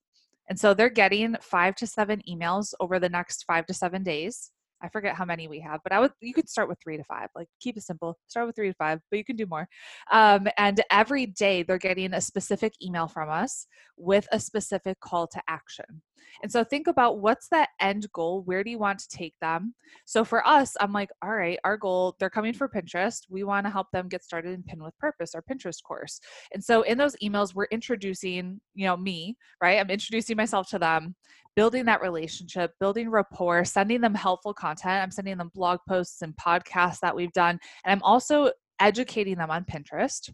And 0.47 0.59
so 0.59 0.73
they're 0.73 0.89
getting 0.89 1.35
five 1.41 1.75
to 1.75 1.87
seven 1.87 2.21
emails 2.29 2.73
over 2.79 2.99
the 2.99 3.09
next 3.09 3.45
five 3.45 3.65
to 3.67 3.73
seven 3.73 4.03
days. 4.03 4.51
I 4.81 4.89
forget 4.89 5.15
how 5.15 5.25
many 5.25 5.47
we 5.47 5.59
have, 5.61 5.79
but 5.83 5.91
I 5.91 5.99
would 5.99 6.11
you 6.21 6.33
could 6.33 6.49
start 6.49 6.69
with 6.69 6.77
three 6.83 6.97
to 6.97 7.03
five. 7.03 7.29
Like 7.35 7.47
keep 7.59 7.77
it 7.77 7.83
simple. 7.83 8.17
Start 8.27 8.47
with 8.47 8.55
three 8.55 8.69
to 8.69 8.75
five, 8.75 8.99
but 9.09 9.17
you 9.17 9.25
can 9.25 9.35
do 9.35 9.45
more. 9.45 9.67
Um, 10.11 10.47
and 10.57 10.81
every 10.91 11.25
day 11.25 11.63
they're 11.63 11.77
getting 11.77 12.13
a 12.13 12.21
specific 12.21 12.73
email 12.81 13.07
from 13.07 13.29
us 13.29 13.67
with 13.97 14.27
a 14.31 14.39
specific 14.39 14.99
call 14.99 15.27
to 15.27 15.41
action. 15.47 16.01
And 16.43 16.51
so 16.51 16.63
think 16.63 16.87
about 16.87 17.19
what's 17.19 17.47
that 17.49 17.69
end 17.79 18.07
goal? 18.13 18.43
Where 18.43 18.63
do 18.63 18.69
you 18.69 18.77
want 18.77 18.99
to 18.99 19.07
take 19.09 19.33
them? 19.41 19.73
So 20.05 20.23
for 20.23 20.45
us, 20.47 20.75
I'm 20.79 20.93
like, 20.93 21.09
all 21.21 21.33
right, 21.33 21.59
our 21.63 21.77
goal, 21.77 22.15
they're 22.19 22.29
coming 22.29 22.53
for 22.53 22.69
Pinterest. 22.69 23.21
We 23.29 23.43
want 23.43 23.65
to 23.65 23.71
help 23.71 23.87
them 23.91 24.07
get 24.07 24.23
started 24.23 24.53
in 24.53 24.63
Pin 24.63 24.83
with 24.83 24.97
Purpose, 24.99 25.35
our 25.35 25.41
Pinterest 25.41 25.81
course. 25.83 26.19
And 26.53 26.63
so 26.63 26.83
in 26.83 26.97
those 26.97 27.15
emails, 27.23 27.55
we're 27.55 27.67
introducing, 27.71 28.61
you 28.73 28.85
know, 28.85 28.97
me, 28.97 29.37
right? 29.61 29.79
I'm 29.79 29.89
introducing 29.89 30.37
myself 30.37 30.69
to 30.69 30.79
them, 30.79 31.15
building 31.59 31.83
that 31.83 32.01
relationship, 32.01 32.71
building 32.79 33.09
rapport, 33.09 33.65
sending 33.65 33.99
them 33.99 34.15
helpful 34.15 34.53
content. 34.53 35.03
I'm 35.03 35.11
sending 35.11 35.37
them 35.37 35.51
blog 35.53 35.81
posts 35.89 36.21
and 36.21 36.33
podcasts 36.37 37.01
that 37.01 37.13
we've 37.13 37.33
done. 37.33 37.59
And 37.83 37.91
I'm 37.91 38.01
also 38.01 38.51
educating 38.79 39.35
them 39.35 39.51
on 39.51 39.65
Pinterest. 39.65 40.31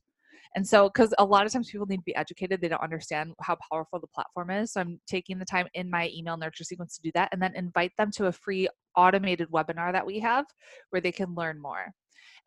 And 0.55 0.67
so, 0.67 0.87
because 0.87 1.15
a 1.17 1.25
lot 1.25 1.47
of 1.47 1.51
times 1.51 1.71
people 1.71 1.87
need 1.87 1.97
to 1.97 2.03
be 2.03 2.15
educated, 2.15 2.61
they 2.61 2.67
don't 2.67 2.83
understand 2.83 3.33
how 3.41 3.57
powerful 3.71 3.99
the 3.99 4.05
platform 4.13 4.51
is. 4.51 4.73
So, 4.73 4.81
I'm 4.81 5.01
taking 5.07 5.39
the 5.39 5.45
time 5.45 5.65
in 5.73 5.89
my 5.89 6.11
email 6.15 6.37
nurture 6.37 6.63
sequence 6.63 6.95
to 6.95 7.01
do 7.01 7.11
that 7.15 7.29
and 7.31 7.41
then 7.41 7.55
invite 7.55 7.93
them 7.97 8.11
to 8.17 8.27
a 8.27 8.31
free 8.31 8.67
automated 8.95 9.49
webinar 9.49 9.93
that 9.93 10.05
we 10.05 10.19
have 10.19 10.45
where 10.91 11.01
they 11.01 11.11
can 11.11 11.33
learn 11.33 11.59
more. 11.59 11.87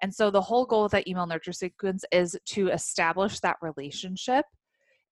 And 0.02 0.14
so, 0.14 0.30
the 0.30 0.40
whole 0.40 0.66
goal 0.66 0.84
of 0.84 0.92
that 0.92 1.08
email 1.08 1.26
nurture 1.26 1.52
sequence 1.52 2.04
is 2.12 2.38
to 2.50 2.68
establish 2.68 3.40
that 3.40 3.56
relationship 3.60 4.44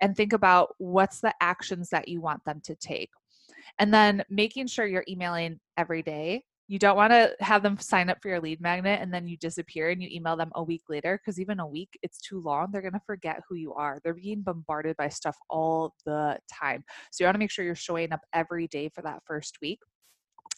and 0.01 0.17
think 0.17 0.33
about 0.33 0.69
what's 0.79 1.21
the 1.21 1.35
actions 1.41 1.89
that 1.91 2.07
you 2.07 2.21
want 2.21 2.45
them 2.45 2.61
to 2.63 2.77
take. 2.77 3.11
And 3.79 3.93
then 3.93 4.25
making 4.31 4.69
sure 4.69 4.87
you're 4.87 5.05
emailing 5.09 5.61
every 5.77 6.03
day. 6.03 6.45
You 6.69 6.81
don't 6.81 6.97
want 6.97 7.13
to 7.13 7.37
have 7.39 7.63
them 7.63 7.79
sign 7.79 8.11
up 8.11 8.19
for 8.21 8.29
your 8.29 8.41
lead 8.41 8.61
magnet 8.61 9.01
and 9.01 9.15
then 9.15 9.29
you 9.29 9.37
disappear 9.37 9.91
and 9.91 10.03
you 10.03 10.09
email 10.11 10.37
them 10.37 10.51
a 10.57 10.63
week 10.65 10.83
later 10.89 11.17
because 11.17 11.39
even 11.39 11.61
a 11.61 11.67
week 11.67 11.97
it's 12.03 12.19
too 12.21 12.41
long 12.41 12.73
they're 12.73 12.83
going 12.83 12.93
to 12.93 13.01
forget 13.07 13.41
who 13.49 13.55
you 13.55 13.73
are. 13.75 14.01
They're 14.03 14.15
being 14.15 14.41
bombarded 14.41 14.97
by 14.97 15.09
stuff 15.09 15.37
all 15.49 15.95
the 16.05 16.39
time. 16.53 16.83
So 17.13 17.23
you 17.23 17.27
want 17.27 17.37
to 17.37 17.39
make 17.39 17.53
sure 17.53 17.65
you're 17.65 17.77
showing 17.77 18.13
up 18.13 18.23
every 18.33 18.67
day 18.67 18.91
for 18.93 19.03
that 19.03 19.23
first 19.27 19.59
week 19.63 19.79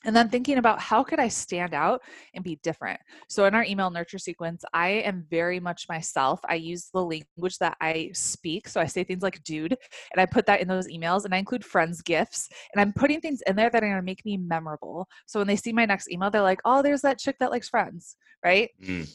and 0.05 0.15
then 0.15 0.29
thinking 0.29 0.59
about 0.59 0.81
how 0.81 1.03
could 1.03 1.19
i 1.19 1.29
stand 1.29 1.75
out 1.75 2.01
and 2.35 2.45
be 2.45 2.59
different. 2.63 3.01
So 3.29 3.47
in 3.47 3.55
our 3.55 3.65
email 3.65 3.91
nurture 3.91 4.19
sequence 4.19 4.65
i 4.73 4.89
am 4.89 5.27
very 5.31 5.61
much 5.61 5.87
myself. 5.89 6.41
I 6.49 6.55
use 6.55 6.89
the 6.93 7.05
language 7.05 7.59
that 7.59 7.77
i 7.81 8.11
speak. 8.13 8.69
So 8.69 8.81
i 8.81 8.87
say 8.87 9.05
things 9.05 9.23
like 9.23 9.43
dude 9.45 9.77
and 10.13 10.21
i 10.21 10.27
put 10.27 10.47
that 10.47 10.61
in 10.61 10.69
those 10.69 10.89
emails 10.89 11.25
and 11.25 11.35
i 11.35 11.39
include 11.39 11.65
friends 11.65 12.03
gifts 12.03 12.49
and 12.73 12.81
i'm 12.81 12.93
putting 12.93 13.21
things 13.21 13.43
in 13.47 13.57
there 13.57 13.71
that 13.71 13.83
are 13.83 13.87
going 13.87 13.99
to 13.99 14.03
make 14.03 14.25
me 14.25 14.37
memorable. 14.37 15.09
So 15.27 15.41
when 15.41 15.49
they 15.49 15.57
see 15.57 15.73
my 15.73 15.85
next 15.87 16.11
email 16.11 16.31
they're 16.31 16.43
like 16.43 16.61
oh 16.65 16.83
there's 16.83 17.03
that 17.03 17.19
chick 17.19 17.37
that 17.41 17.51
likes 17.51 17.69
friends 17.69 18.17
right? 18.45 18.71
Mm. 18.83 19.11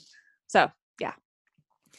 so 0.47 0.69
yeah 0.99 1.13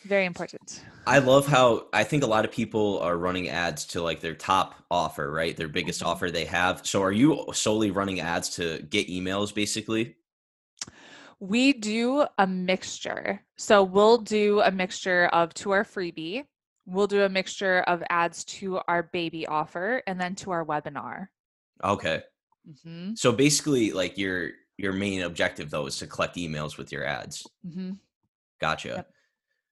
very 0.04 0.25
important 0.26 0.84
I 1.06 1.18
love 1.18 1.46
how 1.46 1.88
I 1.92 2.04
think 2.04 2.23
a 2.23 2.26
lot 2.26 2.44
of 2.46 2.50
people 2.52 2.99
are 3.00 3.16
running 3.18 3.49
ads 3.49 3.84
to 3.88 4.02
like 4.02 4.20
their 4.20 4.34
top 4.34 4.75
offer, 4.90 5.30
right? 5.30 5.54
Their 5.56 5.68
biggest 5.68 6.02
Mhm. 6.02 6.06
offer 6.06 6.30
they 6.30 6.46
have. 6.46 6.87
So 6.87 7.02
are 7.02 7.12
you 7.12 7.44
solely 7.52 7.90
running 7.90 8.20
ads 8.20 8.49
to 8.56 8.82
get 8.88 9.08
emails 9.08 9.54
basically? 9.54 10.16
We 11.38 11.73
do 11.73 12.26
a 12.38 12.46
mixture. 12.46 13.44
So 13.56 13.84
we'll 13.84 14.18
do 14.18 14.61
a 14.62 14.70
mixture 14.73 15.26
of 15.26 15.54
to 15.54 15.70
our 15.73 15.84
freebie, 15.84 16.46
we'll 16.87 17.06
do 17.06 17.23
a 17.23 17.28
mixture 17.28 17.80
of 17.82 18.02
ads 18.11 18.44
to 18.58 18.80
our 18.88 19.02
baby 19.04 19.46
offer, 19.46 20.02
and 20.06 20.20
then 20.20 20.34
to 20.37 20.50
our 20.50 20.64
webinar. 20.64 21.28
Okay. 21.82 22.23
hmm 22.84 23.14
So 23.14 23.32
basically 23.32 23.92
like 23.92 24.18
your 24.18 24.52
your 24.78 24.92
main 24.92 25.23
objective 25.23 25.70
though 25.70 25.87
is 25.87 25.99
to 25.99 26.06
collect 26.06 26.37
emails 26.37 26.78
with 26.78 26.92
your 26.92 27.04
ads. 27.04 27.46
hmm 27.64 27.92
Gotcha. 28.61 28.88
Yep. 28.96 29.13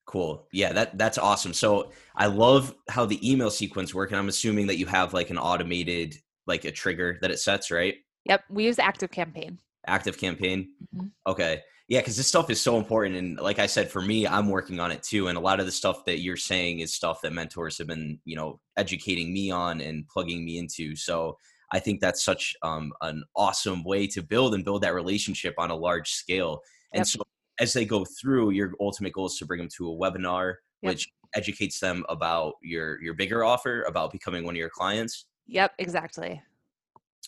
Cool. 0.04 0.47
Yeah, 0.52 0.73
that 0.73 0.99
that's 0.99 1.18
awesome. 1.18 1.52
So 1.52 1.92
I 2.16 2.26
love 2.26 2.75
how 2.88 3.06
the 3.06 3.21
email 3.28 3.50
sequence 3.50 3.94
work 3.94 4.11
and 4.11 4.18
I'm 4.18 4.28
assuming 4.28 4.66
that 4.66 4.76
you 4.78 4.87
have 4.87 5.14
like 5.14 5.30
an 5.30 5.38
automated 5.38 6.16
like 6.47 6.64
a 6.64 6.73
trigger 6.73 7.18
that 7.23 7.30
it 7.30 7.38
sets, 7.38 7.71
right? 7.71 7.94
Yep, 8.25 8.44
we 8.50 8.64
use 8.64 8.76
ActiveCampaign. 8.76 9.59
Active 9.87 10.18
campaign. 10.18 10.71
Mhm. 10.94 11.11
Okay. 11.26 11.62
Yeah, 11.88 12.00
because 12.00 12.16
this 12.16 12.26
stuff 12.26 12.50
is 12.50 12.61
so 12.61 12.78
important. 12.78 13.16
And 13.16 13.38
like 13.38 13.59
I 13.59 13.66
said, 13.66 13.90
for 13.90 14.00
me, 14.00 14.26
I'm 14.26 14.49
working 14.49 14.80
on 14.80 14.90
it 14.90 15.02
too. 15.02 15.28
And 15.28 15.37
a 15.37 15.40
lot 15.40 15.61
of 15.61 15.66
the 15.66 15.73
stuff 15.73 16.04
that 16.06 16.21
you're 16.21 16.37
saying 16.37 16.80
is 16.80 16.94
stuff 16.94 17.21
that 17.23 17.32
mentors 17.32 17.78
have 17.78 17.87
been, 17.87 18.18
you 18.25 18.35
know, 18.37 18.61
educating 18.76 19.32
me 19.32 19.50
on 19.50 19.80
and 19.80 20.06
plugging 20.09 20.44
me 20.44 20.59
into. 20.59 20.97
So 20.97 21.37
I 21.73 21.80
think 21.80 22.00
that's 22.00 22.25
such 22.25 22.54
um, 22.62 22.92
an 23.02 23.25
awesome 23.37 23.82
way 23.85 24.06
to 24.09 24.23
build 24.23 24.54
and 24.54 24.64
build 24.64 24.82
that 24.82 24.94
relationship 24.94 25.54
on 25.59 25.71
a 25.71 25.76
large 25.76 26.11
scale. 26.11 26.61
And 26.92 27.00
Yep. 27.00 27.06
so 27.06 27.23
as 27.62 27.73
they 27.73 27.85
go 27.85 28.04
through, 28.04 28.50
your 28.50 28.73
ultimate 28.81 29.12
goal 29.12 29.26
is 29.26 29.38
to 29.38 29.47
bring 29.47 29.59
them 29.59 29.69
to 29.76 29.90
a 29.90 29.97
webinar, 29.97 30.57
Yep. 30.83 30.90
which 30.92 31.09
educates 31.35 31.78
them 31.78 32.04
about 32.09 32.54
your 32.62 33.00
your 33.00 33.14
bigger 33.14 33.45
offer, 33.45 33.85
about 33.85 34.11
becoming 34.11 34.45
one 34.45 34.54
of 34.54 34.59
your 34.59 34.69
clients 34.69 35.26
Yep, 35.47 35.75
exactly. 35.78 36.42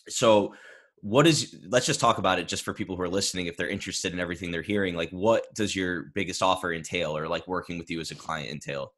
so 0.09 0.53
what 1.01 1.25
is 1.27 1.55
let's 1.69 1.85
just 1.85 1.99
talk 1.99 2.17
about 2.17 2.37
it 2.39 2.47
just 2.47 2.63
for 2.63 2.73
people 2.73 2.95
who 2.95 3.01
are 3.01 3.09
listening 3.09 3.45
if 3.45 3.55
they're 3.55 3.69
interested 3.69 4.11
in 4.11 4.19
everything 4.19 4.49
they're 4.51 4.61
hearing 4.61 4.95
like 4.95 5.09
what 5.11 5.45
does 5.53 5.75
your 5.75 6.11
biggest 6.15 6.41
offer 6.41 6.73
entail 6.73 7.15
or 7.15 7.27
like 7.27 7.47
working 7.47 7.77
with 7.77 7.89
you 7.91 7.99
as 7.99 8.11
a 8.11 8.15
client 8.15 8.49
entail 8.51 8.93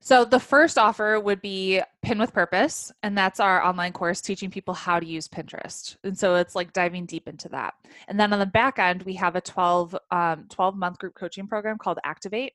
So 0.00 0.24
the 0.24 0.40
first 0.40 0.78
offer 0.78 1.18
would 1.18 1.40
be 1.40 1.80
Pin 2.02 2.18
with 2.18 2.32
Purpose, 2.32 2.92
and 3.02 3.16
that's 3.16 3.40
our 3.40 3.64
online 3.64 3.92
course 3.92 4.20
teaching 4.20 4.50
people 4.50 4.74
how 4.74 5.00
to 5.00 5.06
use 5.06 5.28
Pinterest. 5.28 5.96
And 6.04 6.18
so 6.18 6.34
it's 6.34 6.54
like 6.54 6.72
diving 6.72 7.06
deep 7.06 7.28
into 7.28 7.48
that. 7.50 7.74
And 8.08 8.18
then 8.18 8.32
on 8.32 8.38
the 8.38 8.46
back 8.46 8.78
end, 8.78 9.02
we 9.04 9.14
have 9.14 9.36
a 9.36 9.40
12 9.40 9.96
um, 10.10 10.46
12 10.50 10.76
month 10.76 10.98
group 10.98 11.14
coaching 11.14 11.46
program 11.46 11.78
called 11.78 11.98
Activate, 12.04 12.52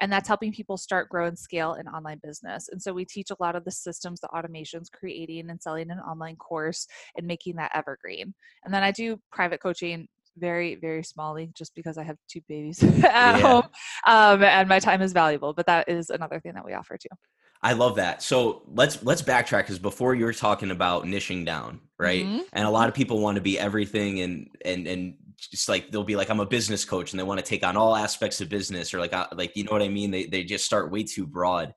and 0.00 0.12
that's 0.12 0.28
helping 0.28 0.52
people 0.52 0.76
start, 0.76 1.08
grow, 1.08 1.26
and 1.26 1.38
scale 1.38 1.72
an 1.72 1.88
online 1.88 2.20
business. 2.22 2.68
And 2.70 2.82
so 2.82 2.92
we 2.92 3.04
teach 3.04 3.30
a 3.30 3.36
lot 3.40 3.56
of 3.56 3.64
the 3.64 3.70
systems, 3.70 4.20
the 4.20 4.28
automations, 4.28 4.90
creating 4.90 5.50
and 5.50 5.60
selling 5.60 5.90
an 5.90 5.98
online 5.98 6.36
course, 6.36 6.86
and 7.16 7.26
making 7.26 7.56
that 7.56 7.72
evergreen. 7.74 8.34
And 8.64 8.72
then 8.72 8.82
I 8.82 8.92
do 8.92 9.20
private 9.32 9.60
coaching 9.60 10.08
very 10.40 10.74
very 10.76 11.02
smallly 11.02 11.52
just 11.54 11.74
because 11.74 11.96
i 11.98 12.02
have 12.02 12.16
two 12.28 12.40
babies 12.48 12.82
at 13.04 13.04
Yeah. 13.04 13.38
home 13.38 13.68
um, 14.06 14.42
and 14.42 14.68
my 14.68 14.78
time 14.78 15.02
is 15.02 15.12
valuable 15.12 15.52
but 15.52 15.66
that 15.66 15.88
is 15.88 16.10
another 16.10 16.40
thing 16.40 16.54
that 16.54 16.64
we 16.64 16.72
offer 16.74 16.96
too. 16.96 17.14
I 17.62 17.74
love 17.74 17.96
that. 17.96 18.22
So 18.22 18.62
let's 18.74 19.02
let's 19.04 19.20
backtrack 19.20 19.64
because 19.64 19.78
before 19.78 20.14
you 20.14 20.24
were 20.24 20.32
talking 20.32 20.70
about 20.70 21.04
niching 21.04 21.44
down 21.44 21.80
right? 21.98 22.24
Mhm. 22.24 22.40
and 22.54 22.66
a 22.66 22.70
lot 22.70 22.88
of 22.88 22.94
people 22.94 23.20
want 23.20 23.34
to 23.36 23.42
be 23.42 23.58
everything 23.58 24.20
and 24.20 24.48
and 24.64 24.86
and 24.86 25.14
just 25.38 25.68
like 25.68 25.90
they'll 25.90 26.02
be 26.12 26.16
like 26.16 26.30
i'm 26.30 26.40
a 26.40 26.46
business 26.46 26.84
coach 26.86 27.12
and 27.12 27.20
they 27.20 27.24
want 27.24 27.38
to 27.38 27.44
take 27.44 27.62
on 27.62 27.76
all 27.76 27.94
aspects 27.94 28.40
of 28.40 28.48
business 28.48 28.94
or 28.94 28.98
like 28.98 29.12
uh, 29.12 29.26
like 29.34 29.54
you 29.56 29.64
know 29.64 29.72
what 29.72 29.82
i 29.82 29.88
mean? 29.88 30.10
They, 30.10 30.24
they 30.24 30.42
just 30.44 30.64
start 30.64 30.90
way 30.90 31.02
too 31.02 31.26
broad. 31.26 31.74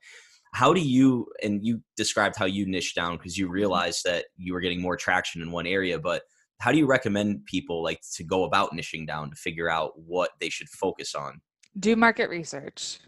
How 0.53 0.71
do 0.73 0.79
you 0.81 1.27
and 1.43 1.65
you 1.65 1.81
described 1.97 2.35
how 2.37 2.45
you 2.45 2.65
niche 2.65 2.95
down 2.95 3.17
because 3.17 3.37
you 3.37 3.49
realized 3.49 4.05
that 4.05 4.23
you 4.37 4.53
were 4.53 4.61
getting 4.61 4.81
more 4.81 4.95
traction 4.95 5.41
in 5.41 5.51
one 5.51 5.67
area 5.67 5.99
but 5.99 6.21
how 6.63 6.71
do 6.71 6.77
you 6.77 6.85
recommend 6.85 7.45
people 7.45 7.83
like 7.83 7.99
to 8.13 8.23
go 8.23 8.45
about 8.45 8.71
niching 8.71 9.05
down 9.05 9.29
to 9.29 9.35
figure 9.35 9.69
out 9.69 9.91
what 9.99 10.29
they 10.39 10.47
should 10.47 10.69
focus 10.69 11.13
on? 11.13 11.41
Do 11.77 11.93
market 11.97 12.29
research 12.29 12.99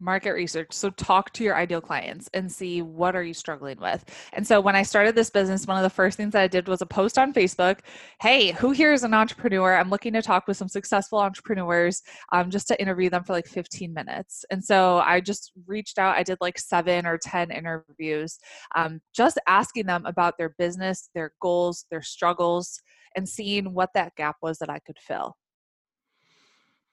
market 0.00 0.32
research. 0.32 0.72
So 0.72 0.90
talk 0.90 1.32
to 1.34 1.44
your 1.44 1.56
ideal 1.56 1.80
clients 1.80 2.28
and 2.34 2.50
see 2.50 2.82
what 2.82 3.14
are 3.14 3.22
you 3.22 3.34
struggling 3.34 3.78
with. 3.80 4.04
And 4.32 4.46
so 4.46 4.60
when 4.60 4.76
i 4.76 4.82
started 4.82 5.14
this 5.14 5.30
business 5.30 5.66
one 5.66 5.76
of 5.76 5.82
the 5.82 5.90
first 5.90 6.16
things 6.16 6.32
that 6.32 6.42
i 6.42 6.48
did 6.48 6.68
was 6.68 6.82
a 6.82 6.86
post 6.86 7.18
on 7.18 7.32
facebook. 7.32 7.80
Hey 8.20 8.52
who 8.52 8.70
here 8.70 8.92
is 8.92 9.04
an 9.04 9.14
entrepreneur? 9.14 9.76
I'm 9.76 9.90
looking 9.90 10.12
to 10.14 10.22
talk 10.22 10.46
with 10.46 10.56
some 10.56 10.68
successful 10.68 11.18
entrepreneurs 11.18 12.02
um, 12.32 12.50
just 12.50 12.68
to 12.68 12.80
interview 12.80 13.10
them 13.10 13.24
for 13.24 13.32
like 13.32 13.46
15 13.46 13.92
minutes. 13.92 14.44
And 14.50 14.64
so 14.64 15.02
i 15.04 15.20
just 15.20 15.52
reached 15.66 15.98
out. 15.98 16.16
I 16.16 16.22
did 16.22 16.38
like 16.40 16.58
seven 16.58 17.06
or 17.06 17.18
ten 17.18 17.50
interviews 17.50 18.38
um, 18.74 19.00
just 19.14 19.38
asking 19.46 19.86
them 19.86 20.06
about 20.06 20.34
their 20.38 20.54
business 20.58 21.10
their 21.14 21.32
goals 21.40 21.84
their 21.90 22.02
struggles 22.02 22.80
and 23.16 23.28
seeing 23.28 23.74
what 23.74 23.90
that 23.94 24.14
gap 24.16 24.36
was 24.42 24.58
that 24.58 24.70
i 24.70 24.78
could 24.80 24.98
fill 24.98 25.36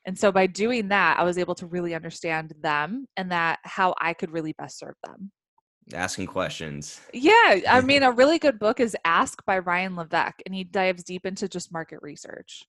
and 0.07 0.17
so 0.17 0.31
by 0.31 0.47
doing 0.47 0.87
that, 0.87 1.19
I 1.19 1.23
was 1.23 1.37
able 1.37 1.53
to 1.55 1.67
really 1.67 1.93
understand 1.93 2.53
them 2.61 3.07
and 3.17 3.31
that 3.33 3.59
how 3.63 3.93
I 3.99 4.13
could 4.13 4.31
really 4.31 4.53
best 4.57 4.79
serve 4.79 4.95
them. 5.03 5.31
asking 5.93 6.27
questions 6.27 7.01
Yeah, 7.13 7.59
I 7.69 7.81
mean, 7.81 8.03
a 8.03 8.11
really 8.11 8.39
good 8.39 8.57
book 8.57 8.79
is 8.79 8.95
Ask 9.03 9.45
by 9.45 9.59
Ryan 9.59 9.97
Levesque, 9.97 10.41
and 10.45 10.55
he 10.55 10.63
dives 10.63 11.03
deep 11.03 11.25
into 11.25 11.49
just 11.49 11.73
market 11.73 11.99
research. 12.01 12.63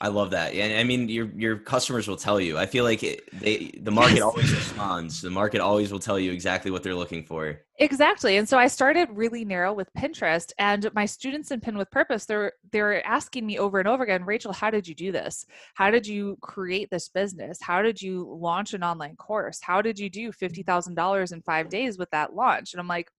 I 0.00 0.08
love 0.08 0.30
that. 0.30 0.54
And 0.54 0.78
I 0.78 0.84
mean, 0.84 1.08
your 1.08 1.26
your 1.36 1.56
customers 1.58 2.08
will 2.08 2.16
tell 2.16 2.40
you. 2.40 2.56
I 2.58 2.66
feel 2.66 2.82
like 2.82 3.02
it, 3.02 3.28
they 3.38 3.72
the 3.80 3.90
market 3.90 4.16
Yes. 4.16 4.22
always 4.22 4.50
responds. 4.52 5.20
The 5.20 5.30
market 5.30 5.60
always 5.60 5.92
will 5.92 5.98
tell 6.00 6.18
you 6.18 6.32
exactly 6.32 6.70
what 6.70 6.82
they're 6.82 6.94
looking 6.94 7.24
for. 7.24 7.60
Exactly. 7.78 8.36
And 8.36 8.48
so 8.48 8.58
I 8.58 8.68
started 8.68 9.08
really 9.12 9.44
narrow 9.44 9.72
with 9.72 9.92
Pinterest 9.96 10.50
and 10.58 10.88
my 10.94 11.04
students 11.04 11.50
in 11.50 11.60
Pin 11.60 11.76
with 11.76 11.90
Purpose, 11.90 12.24
they're 12.24 12.52
they're 12.72 13.06
asking 13.06 13.46
me 13.46 13.58
over 13.58 13.78
and 13.78 13.88
over 13.88 14.02
again, 14.02 14.24
Rachel, 14.24 14.52
how 14.52 14.70
did 14.70 14.88
you 14.88 14.94
do 14.94 15.12
this? 15.12 15.44
How 15.74 15.90
did 15.90 16.06
you 16.06 16.36
create 16.40 16.88
this 16.90 17.08
business? 17.08 17.58
How 17.60 17.82
did 17.82 18.00
you 18.00 18.26
launch 18.40 18.72
an 18.74 18.82
online 18.82 19.16
course? 19.16 19.60
How 19.62 19.82
did 19.82 19.98
you 19.98 20.08
do 20.08 20.32
$50,000 20.32 21.32
in 21.32 21.42
5 21.42 21.68
days 21.68 21.98
with 21.98 22.10
that 22.10 22.34
launch? 22.34 22.72
And 22.72 22.80
I'm 22.80 22.88
like, 22.88 23.10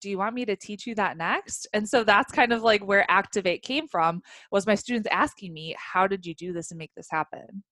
do 0.00 0.10
you 0.10 0.18
want 0.18 0.34
me 0.34 0.44
to 0.46 0.56
teach 0.56 0.86
you 0.86 0.94
that 0.96 1.16
next? 1.16 1.66
And 1.72 1.88
so 1.88 2.04
that's 2.04 2.32
kind 2.32 2.52
of 2.52 2.62
like 2.62 2.82
where 2.86 3.04
Activate 3.10 3.62
came 3.62 3.88
from 3.88 4.22
was 4.50 4.66
my 4.66 4.74
students 4.74 5.08
asking 5.10 5.52
me, 5.52 5.74
how 5.78 6.06
did 6.06 6.24
you 6.26 6.34
do 6.34 6.52
this 6.52 6.70
and 6.70 6.78
make 6.78 6.92
this 6.96 7.08
happen? 7.10 7.62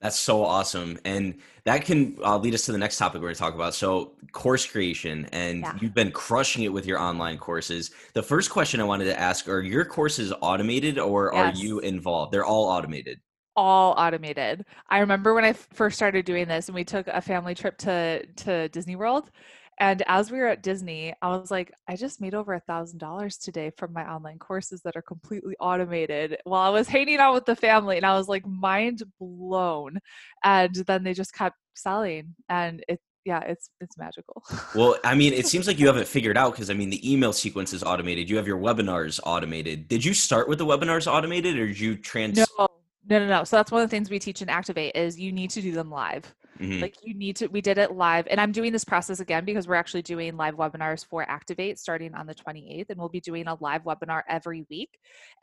That's 0.00 0.18
so 0.18 0.44
awesome, 0.44 0.98
and 1.06 1.40
that 1.64 1.86
can 1.86 2.18
uh, 2.22 2.36
lead 2.36 2.52
us 2.52 2.66
to 2.66 2.72
the 2.72 2.76
next 2.78 2.98
topic 2.98 3.20
we're 3.22 3.28
going 3.28 3.34
to 3.34 3.40
talk 3.40 3.54
about. 3.54 3.74
So, 3.74 4.12
course 4.30 4.66
creation, 4.66 5.26
and 5.32 5.62
Yeah. 5.62 5.72
you've 5.80 5.94
been 5.94 6.12
crushing 6.12 6.64
it 6.64 6.72
with 6.72 6.84
your 6.84 6.98
online 6.98 7.38
courses. 7.38 7.90
The 8.12 8.22
first 8.22 8.50
question 8.50 8.78
I 8.80 8.84
wanted 8.84 9.06
to 9.06 9.18
ask: 9.18 9.48
Are 9.48 9.62
your 9.62 9.86
courses 9.86 10.34
automated, 10.42 10.98
or 10.98 11.32
are 11.32 11.46
you 11.48 11.78
involved? 11.80 12.32
They're 12.32 12.44
all 12.44 12.66
automated. 12.66 13.20
all 13.56 13.94
automated. 13.96 14.64
I 14.90 14.98
remember 14.98 15.32
when 15.34 15.44
I 15.44 15.54
first 15.54 15.96
started 15.96 16.26
doing 16.26 16.46
this 16.46 16.68
and 16.68 16.74
we 16.74 16.84
took 16.84 17.06
a 17.08 17.20
family 17.22 17.54
trip 17.54 17.78
to 17.78 18.24
to 18.26 18.68
Disney 18.68 18.96
World 18.96 19.30
And 19.78 20.02
as 20.06 20.30
we 20.30 20.38
were 20.38 20.46
at 20.46 20.62
Disney, 20.62 21.14
I 21.20 21.28
was 21.28 21.50
like, 21.50 21.72
I 21.86 21.96
just 21.96 22.20
made 22.20 22.34
over 22.34 22.54
a 22.54 22.60
thousand 22.60 22.98
dollars 22.98 23.36
today 23.36 23.70
from 23.76 23.92
my 23.92 24.10
online 24.10 24.38
courses 24.38 24.80
that 24.82 24.96
are 24.96 25.02
completely 25.02 25.54
automated 25.60 26.38
while 26.44 26.62
I 26.62 26.70
was 26.70 26.88
hanging 26.88 27.18
out 27.18 27.34
with 27.34 27.44
the 27.44 27.56
family. 27.56 27.96
And 27.96 28.06
I 28.06 28.14
was 28.14 28.28
like 28.28 28.46
mind 28.46 29.02
blown. 29.20 29.98
And 30.42 30.74
then 30.74 31.04
they 31.04 31.12
just 31.12 31.34
kept 31.34 31.56
selling 31.74 32.34
and 32.48 32.84
it 32.88 33.00
yeah, 33.26 33.40
it's 33.40 33.70
it's 33.80 33.98
magical. 33.98 34.44
well, 34.74 34.96
I 35.02 35.16
mean, 35.16 35.32
it 35.32 35.48
seems 35.48 35.66
like 35.66 35.80
you 35.80 35.86
have 35.88 35.96
it 35.96 36.06
figured 36.06 36.36
out 36.38 36.52
because 36.52 36.70
I 36.70 36.74
mean, 36.74 36.90
the 36.90 37.12
email 37.12 37.32
sequence 37.32 37.72
is 37.72 37.82
automated. 37.82 38.30
You 38.30 38.36
have 38.36 38.46
your 38.46 38.58
webinars 38.58 39.18
automated. 39.24 39.88
Did 39.88 40.04
you 40.04 40.14
start 40.14 40.48
with 40.48 40.58
the 40.58 40.64
webinars 40.64 41.12
automated, 41.12 41.58
or 41.58 41.66
did 41.66 41.78
you 41.78 41.96
trans? 41.96 42.36
No, 42.36 42.46
no, 42.58 43.18
no, 43.18 43.26
no. 43.26 43.44
So 43.44 43.56
that's 43.56 43.72
one 43.72 43.82
of 43.82 43.90
the 43.90 43.94
things 43.94 44.10
we 44.10 44.20
teach 44.20 44.42
in 44.42 44.48
Activate 44.48 44.94
is 44.94 45.18
you 45.18 45.32
need 45.32 45.50
to 45.50 45.60
do 45.60 45.72
them 45.72 45.90
live. 45.90 46.32
Mm-hmm. 46.58 46.80
Like 46.80 46.96
you 47.02 47.14
need 47.14 47.36
to, 47.36 47.46
we 47.48 47.60
did 47.60 47.78
it 47.78 47.92
live. 47.92 48.26
And 48.30 48.40
I'm 48.40 48.52
doing 48.52 48.72
this 48.72 48.84
process 48.84 49.20
again 49.20 49.44
because 49.44 49.68
we're 49.68 49.74
actually 49.74 50.02
doing 50.02 50.36
live 50.36 50.54
webinars 50.54 51.04
for 51.06 51.28
Activate 51.28 51.78
starting 51.78 52.14
on 52.14 52.26
the 52.26 52.34
28th. 52.34 52.90
And 52.90 52.98
we'll 52.98 53.08
be 53.08 53.20
doing 53.20 53.46
a 53.46 53.56
live 53.60 53.84
webinar 53.84 54.22
every 54.28 54.64
week. 54.70 54.90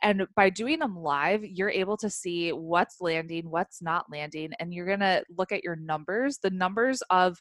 And 0.02 0.26
by 0.36 0.50
doing 0.50 0.78
them 0.78 0.96
live, 0.96 1.44
you're 1.44 1.70
able 1.70 1.96
to 1.98 2.10
see 2.10 2.50
what's 2.50 3.00
landing, 3.00 3.50
what's 3.50 3.80
not 3.82 4.06
landing. 4.10 4.50
And 4.58 4.72
you're 4.72 4.86
going 4.86 5.00
to 5.00 5.24
look 5.36 5.52
at 5.52 5.64
your 5.64 5.76
numbers, 5.76 6.38
the 6.42 6.50
numbers 6.50 7.02
of 7.10 7.38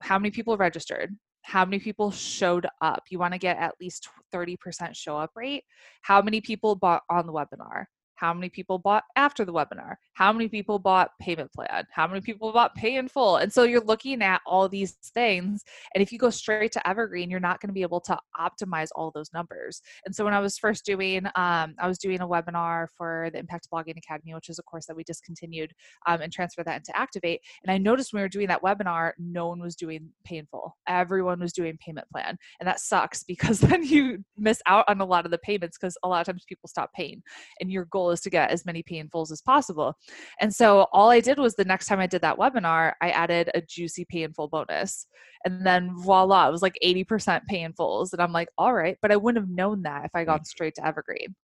how 0.00 0.18
many 0.18 0.30
people 0.30 0.56
registered, 0.56 1.16
how 1.42 1.64
many 1.64 1.78
people 1.78 2.10
showed 2.10 2.66
up. 2.82 3.04
You 3.10 3.18
want 3.18 3.32
to 3.32 3.38
get 3.38 3.56
at 3.58 3.74
least 3.80 4.08
30% 4.34 4.94
show 4.94 5.16
up 5.16 5.30
rate. 5.34 5.64
How 6.02 6.20
many 6.22 6.40
people 6.40 6.76
bought 6.76 7.02
on 7.10 7.26
the 7.26 7.32
webinar? 7.32 7.86
how 8.18 8.34
many 8.34 8.48
people 8.48 8.78
bought 8.78 9.04
after 9.16 9.44
the 9.44 9.52
webinar 9.52 9.94
how 10.18 10.32
many 10.32 10.48
people 10.48 10.80
bought 10.80 11.10
payment 11.20 11.52
plan? 11.52 11.86
How 11.92 12.08
many 12.08 12.20
people 12.20 12.52
bought 12.52 12.74
pay 12.74 12.96
in 12.96 13.06
full? 13.06 13.36
And 13.36 13.52
so 13.52 13.62
you're 13.62 13.80
looking 13.80 14.20
at 14.20 14.40
all 14.44 14.68
these 14.68 14.96
things 15.14 15.62
and 15.94 16.02
if 16.02 16.10
you 16.10 16.18
go 16.18 16.28
straight 16.28 16.72
to 16.72 16.88
evergreen 16.88 17.30
you're 17.30 17.38
not 17.38 17.60
going 17.60 17.68
to 17.68 17.72
be 17.72 17.82
able 17.82 18.00
to 18.00 18.18
optimize 18.36 18.88
all 18.96 19.12
those 19.14 19.32
numbers. 19.32 19.80
And 20.06 20.14
so 20.14 20.24
when 20.24 20.34
i 20.34 20.40
was 20.40 20.58
first 20.58 20.84
doing 20.84 21.26
um, 21.36 21.74
i 21.78 21.86
was 21.86 21.98
doing 21.98 22.20
a 22.20 22.26
webinar 22.26 22.88
for 22.96 23.30
the 23.32 23.38
impact 23.38 23.68
blogging 23.72 23.96
academy 23.96 24.34
which 24.34 24.48
is 24.48 24.58
a 24.58 24.62
course 24.64 24.86
that 24.86 24.96
we 24.96 25.04
discontinued 25.04 25.72
um, 26.06 26.20
and 26.20 26.32
transferred 26.32 26.66
that 26.66 26.78
into 26.78 26.96
activate 26.96 27.40
and 27.62 27.70
i 27.70 27.78
noticed 27.78 28.12
when 28.12 28.20
we 28.20 28.24
were 28.24 28.28
doing 28.28 28.48
that 28.48 28.62
webinar 28.62 29.12
no 29.18 29.46
one 29.46 29.60
was 29.60 29.76
doing 29.76 30.08
pay 30.24 30.38
in 30.38 30.46
full. 30.46 30.76
Everyone 30.88 31.40
was 31.40 31.52
doing 31.52 31.78
payment 31.78 32.08
plan 32.10 32.36
and 32.58 32.66
that 32.66 32.80
sucks 32.80 33.22
because 33.22 33.60
then 33.68 33.84
you 33.84 34.24
miss 34.36 34.60
out 34.66 34.84
on 34.88 35.00
a 35.00 35.04
lot 35.04 35.24
of 35.24 35.30
the 35.30 35.38
payments 35.38 35.78
because 35.78 35.96
a 36.02 36.08
lot 36.08 36.20
of 36.20 36.26
times 36.26 36.44
people 36.48 36.68
stop 36.68 36.92
paying 36.92 37.22
and 37.60 37.70
your 37.70 37.86
goal 37.86 38.10
is 38.10 38.20
to 38.22 38.30
get 38.30 38.50
as 38.50 38.66
many 38.66 38.82
pay 38.82 38.98
in 38.98 39.08
fulls 39.08 39.30
as 39.30 39.40
possible. 39.40 39.94
And 40.40 40.54
so 40.54 40.86
all 40.92 41.10
I 41.10 41.20
did 41.20 41.38
was 41.38 41.54
the 41.54 41.64
next 41.64 41.86
time 41.86 42.00
I 42.00 42.06
did 42.06 42.22
that 42.22 42.38
webinar, 42.38 42.92
I 43.00 43.10
added 43.10 43.50
a 43.54 43.60
juicy 43.60 44.06
pay 44.08 44.22
in 44.22 44.32
full 44.32 44.48
bonus. 44.48 45.06
And 45.44 45.66
then 45.66 45.94
voila, 45.96 46.48
it 46.48 46.52
was 46.52 46.62
like 46.62 46.78
80% 46.84 47.44
pay 47.46 47.62
in 47.62 47.72
fulls. 47.72 48.12
And 48.12 48.20
I'm 48.20 48.32
like, 48.32 48.48
all 48.58 48.74
right, 48.74 48.96
but 49.00 49.12
I 49.12 49.16
wouldn't 49.16 49.42
have 49.42 49.50
known 49.50 49.82
that 49.82 50.04
if 50.04 50.10
I 50.14 50.24
gone 50.24 50.40
mm. 50.40 50.46
straight 50.46 50.74
to 50.76 50.86
Evergreen. 50.86 51.34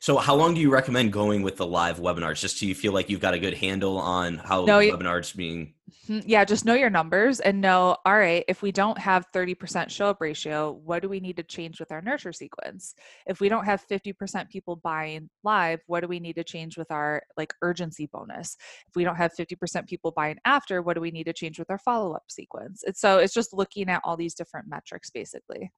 So, 0.00 0.18
how 0.18 0.34
long 0.34 0.54
do 0.54 0.60
you 0.60 0.70
recommend 0.70 1.12
going 1.12 1.42
with 1.42 1.56
the 1.56 1.66
live 1.66 1.98
webinars? 1.98 2.40
Just 2.40 2.58
so 2.58 2.66
you 2.66 2.74
feel 2.74 2.92
like 2.92 3.08
you've 3.08 3.20
got 3.20 3.34
a 3.34 3.38
good 3.38 3.54
handle 3.54 3.98
on 3.98 4.38
how 4.38 4.64
no, 4.64 4.78
webinars 4.78 5.34
being. 5.34 5.74
Mm-hmm, 6.08 6.28
yeah, 6.28 6.44
just 6.44 6.64
know 6.64 6.74
your 6.74 6.90
numbers 6.90 7.40
and 7.40 7.60
know. 7.60 7.96
All 8.04 8.16
right, 8.16 8.44
if 8.48 8.62
we 8.62 8.72
don't 8.72 8.98
have 8.98 9.26
thirty 9.32 9.54
percent 9.54 9.90
show 9.90 10.06
up 10.06 10.20
ratio, 10.20 10.72
what 10.84 11.02
do 11.02 11.08
we 11.08 11.20
need 11.20 11.36
to 11.36 11.42
change 11.42 11.80
with 11.80 11.92
our 11.92 12.02
nurture 12.02 12.32
sequence? 12.32 12.94
If 13.26 13.40
we 13.40 13.48
don't 13.48 13.64
have 13.64 13.80
fifty 13.82 14.12
percent 14.12 14.50
people 14.50 14.76
buying 14.76 15.30
live, 15.44 15.80
what 15.86 16.00
do 16.00 16.08
we 16.08 16.20
need 16.20 16.36
to 16.36 16.44
change 16.44 16.76
with 16.76 16.90
our 16.90 17.22
like 17.36 17.54
urgency 17.62 18.08
bonus? 18.12 18.56
If 18.88 18.96
we 18.96 19.04
don't 19.04 19.16
have 19.16 19.32
fifty 19.32 19.56
percent 19.56 19.88
people 19.88 20.10
buying 20.10 20.38
after, 20.44 20.82
what 20.82 20.94
do 20.94 21.00
we 21.00 21.10
need 21.10 21.24
to 21.24 21.32
change 21.32 21.58
with 21.58 21.70
our 21.70 21.78
follow 21.78 22.12
up 22.12 22.24
sequence? 22.28 22.82
It's 22.86 23.00
so 23.00 23.18
it's 23.18 23.34
just 23.34 23.52
looking 23.52 23.88
at 23.88 24.02
all 24.04 24.16
these 24.16 24.34
different 24.34 24.68
metrics 24.68 25.10
basically. 25.10 25.70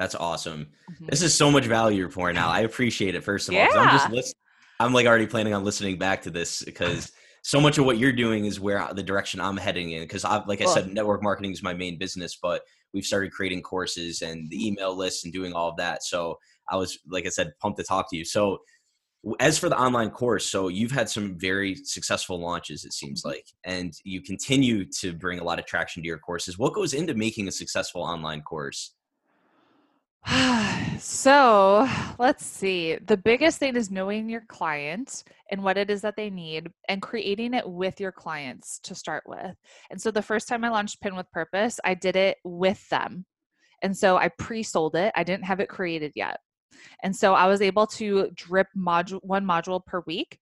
That's 0.00 0.14
awesome. 0.14 0.68
Mm-hmm. 0.90 1.06
This 1.10 1.20
is 1.20 1.34
so 1.34 1.50
much 1.50 1.66
value 1.66 1.98
you're 1.98 2.08
pouring 2.08 2.38
out. 2.38 2.48
I 2.48 2.60
appreciate 2.60 3.14
it. 3.14 3.22
First 3.22 3.50
of 3.50 3.54
all, 3.54 3.60
I'm 3.60 3.90
just 3.90 4.10
list- 4.10 4.34
I'm 4.80 4.94
like 4.94 5.06
already 5.06 5.26
planning 5.26 5.52
on 5.52 5.62
listening 5.62 5.98
back 5.98 6.22
to 6.22 6.30
this 6.30 6.62
because 6.64 7.12
so 7.42 7.60
much 7.60 7.76
of 7.76 7.84
what 7.84 7.98
you're 7.98 8.10
doing 8.10 8.46
is 8.46 8.58
where 8.58 8.88
the 8.94 9.02
direction 9.02 9.42
I'm 9.42 9.58
heading 9.58 9.90
in. 9.90 10.00
Because 10.00 10.24
I, 10.24 10.42
like 10.46 10.62
I 10.62 10.64
said, 10.64 10.90
network 10.90 11.22
marketing 11.22 11.52
is 11.52 11.62
my 11.62 11.74
main 11.74 11.98
business, 11.98 12.38
but 12.40 12.62
we've 12.94 13.04
started 13.04 13.30
creating 13.30 13.60
courses 13.60 14.22
and 14.22 14.48
the 14.48 14.66
email 14.66 14.96
lists 14.96 15.24
and 15.24 15.34
doing 15.34 15.52
all 15.52 15.68
of 15.68 15.76
that. 15.76 16.02
So 16.02 16.38
I 16.70 16.76
was, 16.76 16.98
like 17.06 17.26
I 17.26 17.28
said, 17.28 17.52
pumped 17.60 17.78
to 17.78 17.84
talk 17.84 18.08
to 18.08 18.16
you. 18.16 18.24
So 18.24 18.60
as 19.38 19.58
for 19.58 19.68
the 19.68 19.78
online 19.78 20.08
course, 20.08 20.46
so 20.46 20.68
you've 20.68 20.92
had 20.92 21.10
some 21.10 21.38
very 21.38 21.74
successful 21.74 22.40
launches, 22.40 22.86
it 22.86 22.94
seems 22.94 23.20
mm-hmm. 23.20 23.32
like, 23.32 23.44
and 23.64 23.92
you 24.04 24.22
continue 24.22 24.86
to 25.00 25.12
bring 25.12 25.40
a 25.40 25.44
lot 25.44 25.58
of 25.58 25.66
traction 25.66 26.02
to 26.02 26.06
your 26.06 26.16
courses. 26.16 26.58
What 26.58 26.72
goes 26.72 26.94
into 26.94 27.12
making 27.12 27.48
a 27.48 27.52
successful 27.52 28.00
online 28.00 28.40
course? 28.40 28.94
so 30.98 31.88
let's 32.18 32.44
see. 32.44 32.96
The 32.96 33.16
biggest 33.16 33.58
thing 33.58 33.76
is 33.76 33.90
knowing 33.90 34.28
your 34.28 34.42
client 34.48 35.24
and 35.50 35.62
what 35.62 35.78
it 35.78 35.90
is 35.90 36.02
that 36.02 36.16
they 36.16 36.30
need 36.30 36.70
and 36.88 37.02
creating 37.02 37.54
it 37.54 37.68
with 37.68 38.00
your 38.00 38.12
clients 38.12 38.78
to 38.80 38.94
start 38.94 39.24
with. 39.26 39.56
And 39.90 40.00
so 40.00 40.10
the 40.10 40.22
first 40.22 40.48
time 40.48 40.64
I 40.64 40.68
launched 40.68 41.00
Pin 41.00 41.16
with 41.16 41.30
Purpose, 41.32 41.80
I 41.84 41.94
did 41.94 42.16
it 42.16 42.38
with 42.44 42.86
them. 42.88 43.24
And 43.82 43.96
so 43.96 44.16
I 44.16 44.28
pre 44.28 44.62
sold 44.62 44.94
it, 44.94 45.12
I 45.14 45.24
didn't 45.24 45.44
have 45.44 45.60
it 45.60 45.68
created 45.68 46.12
yet. 46.14 46.38
And 47.02 47.14
so 47.14 47.34
I 47.34 47.46
was 47.46 47.62
able 47.62 47.86
to 47.88 48.30
drip 48.34 48.68
module 48.76 49.20
one 49.22 49.44
module 49.44 49.84
per 49.84 50.02
week 50.06 50.38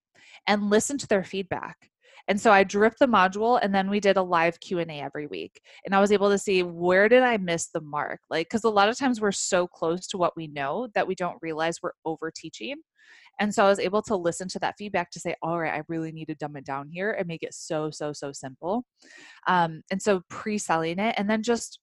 and 0.47 0.69
listen 0.69 0.97
to 0.97 1.07
their 1.07 1.23
feedback. 1.23 1.89
And 2.29 2.39
so 2.39 2.51
I 2.51 2.63
dripped 2.63 2.99
the 2.99 3.07
module 3.07 3.59
and 3.61 3.73
then 3.73 3.89
we 3.89 3.99
did 3.99 4.15
a 4.15 4.21
live 4.21 4.59
Q&A 4.59 4.85
every 4.85 5.27
week. 5.27 5.59
And 5.85 5.95
I 5.95 5.99
was 5.99 6.11
able 6.11 6.29
to 6.29 6.37
see 6.37 6.63
where 6.63 7.09
did 7.09 7.23
I 7.23 7.37
miss 7.37 7.67
the 7.67 7.81
mark? 7.81 8.21
Like 8.29 8.47
cuz 8.49 8.63
a 8.63 8.69
lot 8.69 8.87
of 8.87 8.97
times 8.97 9.19
we're 9.19 9.31
so 9.31 9.67
close 9.67 10.07
to 10.07 10.17
what 10.17 10.37
we 10.37 10.47
know 10.47 10.87
that 10.93 11.07
we 11.07 11.15
don't 11.15 11.39
realize 11.41 11.81
we're 11.81 11.93
over 12.05 12.31
teaching. 12.33 12.75
And 13.39 13.53
so 13.53 13.65
I 13.65 13.69
was 13.69 13.79
able 13.79 14.01
to 14.03 14.15
listen 14.15 14.47
to 14.49 14.59
that 14.59 14.75
feedback 14.77 15.11
to 15.11 15.19
say, 15.19 15.35
all 15.41 15.59
right, 15.59 15.73
I 15.73 15.83
really 15.87 16.11
need 16.11 16.25
to 16.25 16.35
dumb 16.35 16.55
it 16.57 16.65
down 16.65 16.89
here 16.89 17.11
and 17.11 17.27
make 17.27 17.41
it 17.41 17.53
so, 17.53 17.89
so, 17.89 18.13
so 18.13 18.31
simple. 18.31 18.83
Um, 19.47 19.81
and 19.89 20.01
so 20.01 20.21
pre 20.29 20.57
selling 20.57 20.99
it 20.99 21.15
and 21.17 21.29
then 21.29 21.41
just 21.41 21.79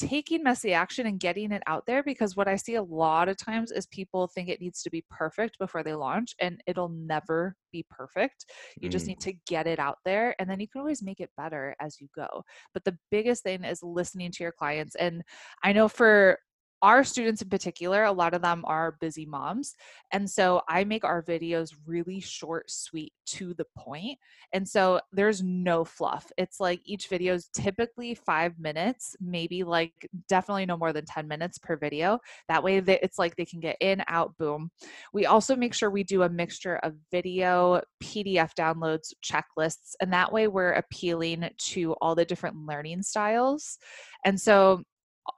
taking 0.00 0.42
messy 0.42 0.72
action 0.72 1.06
and 1.06 1.20
getting 1.20 1.52
it 1.52 1.62
out 1.66 1.84
there 1.86 2.02
because 2.02 2.34
what 2.34 2.48
I 2.48 2.56
see 2.56 2.76
a 2.76 2.82
lot 2.82 3.28
of 3.28 3.36
times 3.36 3.70
is 3.70 3.86
people 3.86 4.26
think 4.26 4.48
it 4.48 4.60
needs 4.60 4.82
to 4.82 4.90
be 4.90 5.04
perfect 5.10 5.58
before 5.58 5.82
they 5.82 5.94
launch 5.94 6.34
and 6.40 6.62
it'll 6.66 6.88
never 6.88 7.54
be 7.70 7.84
perfect. 7.90 8.46
You 8.80 8.88
mm. 8.88 8.92
just 8.92 9.06
need 9.06 9.20
to 9.20 9.34
get 9.46 9.66
it 9.66 9.78
out 9.78 9.98
there 10.06 10.34
and 10.38 10.48
then 10.48 10.58
you 10.58 10.68
can 10.68 10.80
always 10.80 11.02
make 11.02 11.20
it 11.20 11.30
better 11.36 11.76
as 11.80 12.00
you 12.00 12.08
go. 12.16 12.42
But 12.72 12.84
the 12.84 12.96
biggest 13.10 13.42
thing 13.42 13.62
is 13.62 13.82
listening 13.82 14.30
to 14.32 14.42
your 14.42 14.52
clients. 14.52 14.94
And 14.94 15.22
I 15.62 15.74
know 15.74 15.88
for 15.88 16.38
our 16.82 17.04
students 17.04 17.42
in 17.42 17.48
particular, 17.48 18.04
a 18.04 18.12
lot 18.12 18.34
of 18.34 18.42
them 18.42 18.64
are 18.66 18.96
busy 19.00 19.26
moms. 19.26 19.74
And 20.12 20.28
so 20.28 20.62
I 20.68 20.84
make 20.84 21.04
our 21.04 21.22
videos 21.22 21.74
really 21.86 22.20
short, 22.20 22.70
sweet, 22.70 23.12
to 23.26 23.54
the 23.54 23.66
point. 23.76 24.18
And 24.52 24.66
so 24.66 25.00
there's 25.12 25.42
no 25.42 25.84
fluff. 25.84 26.30
It's 26.36 26.58
like 26.58 26.80
each 26.84 27.08
video 27.08 27.34
is 27.34 27.48
typically 27.52 28.14
five 28.14 28.58
minutes, 28.58 29.14
maybe 29.20 29.62
like 29.62 30.08
definitely 30.28 30.66
no 30.66 30.76
more 30.76 30.92
than 30.92 31.04
10 31.04 31.28
minutes 31.28 31.58
per 31.58 31.76
video. 31.76 32.18
That 32.48 32.62
way 32.62 32.78
it's 32.78 33.18
like 33.18 33.36
they 33.36 33.44
can 33.44 33.60
get 33.60 33.76
in, 33.80 34.02
out, 34.08 34.36
boom. 34.38 34.70
We 35.12 35.26
also 35.26 35.54
make 35.54 35.74
sure 35.74 35.90
we 35.90 36.02
do 36.02 36.22
a 36.22 36.28
mixture 36.28 36.76
of 36.76 36.94
video, 37.12 37.82
PDF 38.02 38.54
downloads, 38.54 39.12
checklists, 39.24 39.94
and 40.00 40.12
that 40.12 40.32
way 40.32 40.48
we're 40.48 40.72
appealing 40.72 41.48
to 41.58 41.92
all 42.00 42.14
the 42.14 42.24
different 42.24 42.56
learning 42.66 43.02
styles. 43.02 43.78
And 44.24 44.40
so 44.40 44.82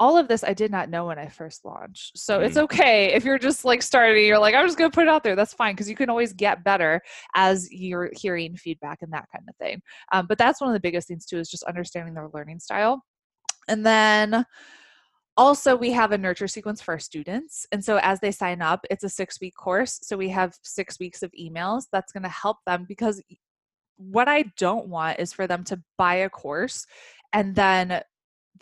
all 0.01 0.17
of 0.17 0.29
this 0.29 0.45
I 0.45 0.55
did 0.55 0.71
not 0.71 0.91
know 0.91 1.07
when 1.07 1.19
I 1.19 1.29
first 1.29 1.65
launched. 1.65 2.19
So 2.19 2.41
mm. 2.41 2.47
it's 2.47 2.57
okay 2.57 3.13
if 3.13 3.25
you're 3.25 3.39
just 3.39 3.65
like 3.65 3.83
starting, 3.83 4.27
you're 4.27 4.39
like, 4.39 4.55
I'm 4.55 4.67
just 4.67 4.79
going 4.79 4.91
to 4.91 4.95
put 4.95 5.05
it 5.05 5.09
out 5.09 5.25
there. 5.25 5.37
That's 5.37 5.55
fine 5.55 5.75
because 5.75 5.89
you 5.89 5.97
can 5.97 6.11
always 6.11 6.33
get 6.33 6.65
better 6.65 7.01
as 7.35 7.71
you're 7.71 8.11
hearing 8.15 8.57
feedback 8.57 9.03
and 9.03 9.13
that 9.13 9.29
kind 9.35 9.45
of 9.49 9.57
thing. 9.57 9.83
Um, 10.13 10.27
but 10.29 10.39
that's 10.39 10.61
one 10.61 10.71
of 10.71 10.75
the 10.75 10.81
biggest 10.81 11.09
things 11.09 11.27
too 11.27 11.39
is 11.39 11.51
just 11.51 11.65
understanding 11.65 12.15
their 12.15 12.29
learning 12.33 12.61
style. 12.61 13.05
And 13.69 13.85
then 13.85 14.45
also 15.37 15.75
we 15.75 15.91
have 15.93 16.13
a 16.13 16.19
nurture 16.19 16.49
sequence 16.49 16.83
for 16.83 16.93
our 16.93 16.99
students 16.99 17.67
and 17.73 17.83
so 17.83 17.99
as 18.03 18.21
they 18.21 18.31
sign 18.31 18.61
up 18.61 18.85
it's 18.91 19.05
a 19.05 19.09
six 19.09 19.41
week 19.41 19.55
course 19.57 19.99
so 20.03 20.15
we 20.15 20.29
have 20.29 20.55
six 20.63 20.99
weeks 20.99 21.23
of 21.23 21.33
emails 21.41 21.85
that's 21.91 22.13
going 22.13 22.23
to 22.23 22.29
help 22.29 22.59
them 22.67 22.85
because 22.87 23.23
what 23.97 24.29
i 24.29 24.45
don't 24.59 24.89
want 24.89 25.19
is 25.19 25.33
for 25.33 25.47
them 25.47 25.65
to 25.65 25.81
buy 25.97 26.17
a 26.17 26.29
course 26.29 26.85
and 27.33 27.55
then 27.55 28.03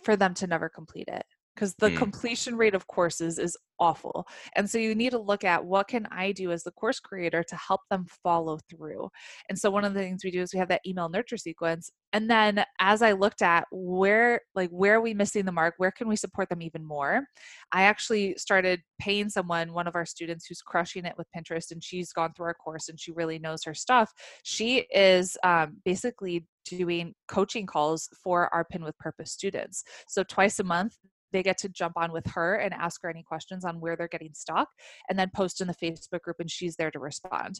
for 0.03 0.15
them 0.15 0.33
to 0.35 0.47
never 0.47 0.69
complete 0.69 1.07
it 1.07 1.25
because 1.55 1.75
the 1.75 1.89
Mm. 1.89 1.97
completion 1.97 2.55
rate 2.55 2.75
of 2.75 2.87
courses 2.87 3.37
is 3.37 3.57
awful. 3.79 4.27
And 4.55 4.69
so 4.69 4.77
you 4.77 4.93
need 4.93 5.09
to 5.09 5.17
look 5.17 5.43
at 5.43 5.65
what 5.65 5.87
can 5.87 6.05
I 6.11 6.31
do 6.31 6.51
as 6.51 6.63
the 6.63 6.71
course 6.71 6.99
creator 6.99 7.43
to 7.43 7.55
help 7.55 7.81
them 7.89 8.05
follow 8.23 8.59
through. 8.69 9.09
And 9.49 9.57
so 9.57 9.71
one 9.71 9.83
of 9.83 9.93
the 9.93 9.99
things 9.99 10.23
we 10.23 10.29
do 10.31 10.41
is 10.41 10.53
we 10.53 10.59
have 10.59 10.67
that 10.69 10.81
email 10.85 11.09
nurture 11.09 11.37
sequence. 11.37 11.89
And 12.13 12.29
then 12.29 12.63
as 12.79 13.01
I 13.01 13.13
looked 13.13 13.41
at 13.41 13.65
where 13.71 14.41
like 14.53 14.69
where 14.69 14.95
are 14.95 15.01
we 15.01 15.13
missing 15.15 15.45
the 15.45 15.51
mark, 15.51 15.73
where 15.77 15.91
can 15.91 16.07
we 16.07 16.15
support 16.15 16.47
them 16.49 16.61
even 16.61 16.85
more? 16.85 17.25
I 17.71 17.83
actually 17.83 18.35
started 18.37 18.81
paying 18.99 19.29
someone, 19.29 19.73
one 19.73 19.87
of 19.87 19.95
our 19.95 20.05
students 20.05 20.45
who's 20.45 20.61
crushing 20.61 21.05
it 21.05 21.15
with 21.17 21.27
Pinterest 21.35 21.71
and 21.71 21.83
she's 21.83 22.13
gone 22.13 22.33
through 22.33 22.47
our 22.47 22.53
course 22.53 22.87
and 22.87 22.99
she 22.99 23.11
really 23.11 23.39
knows 23.39 23.63
her 23.63 23.73
stuff. 23.73 24.11
She 24.43 24.85
is 24.93 25.37
um, 25.43 25.77
basically 25.85 26.45
doing 26.65 27.15
coaching 27.27 27.65
calls 27.65 28.07
for 28.23 28.53
our 28.53 28.63
Pin 28.63 28.83
with 28.83 28.97
Purpose 28.99 29.31
students. 29.31 29.83
So 30.07 30.23
twice 30.23 30.59
a 30.59 30.63
month, 30.63 30.95
they 31.31 31.43
get 31.43 31.57
to 31.59 31.69
jump 31.69 31.93
on 31.95 32.11
with 32.11 32.25
her 32.27 32.55
and 32.55 32.73
ask 32.73 33.01
her 33.03 33.09
any 33.09 33.23
questions 33.23 33.65
on 33.65 33.79
where 33.79 33.95
they're 33.95 34.07
getting 34.07 34.33
stuck 34.33 34.69
and 35.09 35.17
then 35.17 35.31
post 35.33 35.61
in 35.61 35.67
the 35.67 35.75
Facebook 35.75 36.21
group 36.21 36.37
and 36.39 36.49
she's 36.49 36.75
there 36.75 36.91
to 36.91 36.99
respond. 36.99 37.59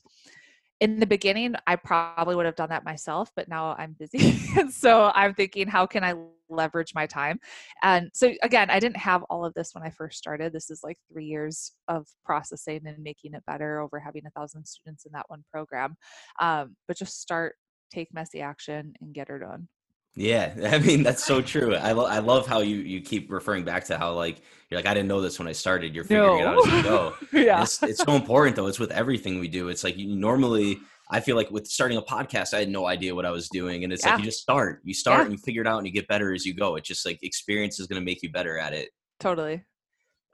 In 0.79 0.99
the 0.99 1.05
beginning, 1.05 1.53
I 1.67 1.75
probably 1.75 2.35
would 2.35 2.47
have 2.47 2.55
done 2.55 2.69
that 2.69 2.83
myself, 2.83 3.29
but 3.35 3.47
now 3.47 3.75
I'm 3.77 3.95
busy. 3.99 4.31
so 4.71 5.11
I'm 5.13 5.35
thinking, 5.35 5.67
how 5.67 5.85
can 5.85 6.03
I 6.03 6.15
leverage 6.49 6.93
my 6.95 7.05
time? 7.05 7.39
And 7.83 8.09
so, 8.15 8.33
again, 8.41 8.71
I 8.71 8.79
didn't 8.79 8.97
have 8.97 9.21
all 9.29 9.45
of 9.45 9.53
this 9.53 9.75
when 9.75 9.83
I 9.83 9.91
first 9.91 10.17
started. 10.17 10.53
This 10.53 10.71
is 10.71 10.81
like 10.83 10.97
three 11.11 11.25
years 11.25 11.73
of 11.87 12.07
processing 12.25 12.81
and 12.87 12.97
making 13.03 13.35
it 13.35 13.43
better 13.45 13.79
over 13.79 13.99
having 13.99 14.23
a 14.25 14.31
thousand 14.31 14.65
students 14.65 15.05
in 15.05 15.11
that 15.13 15.25
one 15.27 15.43
program. 15.51 15.95
Um, 16.39 16.75
but 16.87 16.97
just 16.97 17.21
start, 17.21 17.57
take 17.93 18.11
messy 18.11 18.41
action, 18.41 18.93
and 19.01 19.13
get 19.13 19.29
her 19.29 19.37
done. 19.37 19.67
Yeah, 20.15 20.53
I 20.65 20.79
mean 20.79 21.03
that's 21.03 21.23
so 21.23 21.41
true. 21.41 21.75
I 21.75 21.91
lo- 21.93 22.05
I 22.05 22.19
love 22.19 22.47
how 22.47 22.59
you 22.59 22.77
you 22.77 23.01
keep 23.01 23.31
referring 23.31 23.63
back 23.63 23.85
to 23.85 23.97
how 23.97 24.13
like 24.13 24.41
you're 24.69 24.79
like 24.79 24.87
I 24.87 24.93
didn't 24.93 25.07
know 25.07 25.21
this 25.21 25.39
when 25.39 25.47
I 25.47 25.53
started. 25.53 25.95
You're 25.95 26.03
figuring 26.03 26.39
it 26.39 26.45
out 26.45 26.67
as 26.67 26.73
you 26.73 26.83
go. 26.83 27.13
yeah. 27.33 27.63
It's 27.63 27.81
it's 27.83 28.03
so 28.03 28.13
important 28.13 28.55
though. 28.55 28.67
It's 28.67 28.79
with 28.79 28.91
everything 28.91 29.39
we 29.39 29.47
do. 29.47 29.69
It's 29.69 29.83
like 29.83 29.97
you 29.97 30.13
normally 30.15 30.79
I 31.13 31.19
feel 31.19 31.35
like 31.35 31.51
with 31.51 31.67
starting 31.67 31.97
a 31.97 32.01
podcast, 32.01 32.53
I 32.53 32.59
had 32.59 32.69
no 32.69 32.87
idea 32.87 33.13
what 33.13 33.25
I 33.25 33.31
was 33.31 33.49
doing, 33.49 33.83
and 33.83 33.91
it's 33.91 34.05
like 34.05 34.19
you 34.19 34.23
just 34.23 34.39
start, 34.41 34.79
you 34.85 34.93
start, 34.93 35.19
Yeah. 35.19 35.23
and 35.25 35.31
you 35.33 35.37
figure 35.39 35.61
it 35.61 35.67
out, 35.67 35.77
and 35.79 35.85
you 35.85 35.91
get 35.91 36.07
better 36.07 36.33
as 36.33 36.45
you 36.45 36.53
go. 36.53 36.77
It's 36.77 36.87
just 36.87 37.05
like 37.05 37.19
experience 37.21 37.81
is 37.81 37.87
going 37.87 37.99
to 38.01 38.05
make 38.05 38.23
you 38.23 38.31
better 38.31 38.57
at 38.57 38.71
it. 38.73 38.91
Totally. 39.19 39.65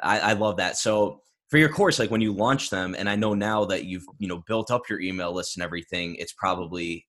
I, 0.03 0.19
I 0.19 0.33
love 0.33 0.57
that. 0.57 0.77
So 0.77 1.21
for 1.49 1.57
your 1.57 1.69
course, 1.69 1.97
like 1.97 2.11
when 2.11 2.21
you 2.21 2.31
launch 2.31 2.69
them, 2.69 2.95
and 2.95 3.09
I 3.09 3.15
know 3.15 3.33
now 3.33 3.65
that 3.65 3.85
you've 3.85 4.05
you 4.19 4.27
know 4.27 4.43
built 4.45 4.69
up 4.69 4.83
your 4.87 5.01
email 5.01 5.33
list 5.33 5.57
and 5.57 5.63
everything, 5.63 6.13
it's 6.19 6.33
probably 6.33 7.07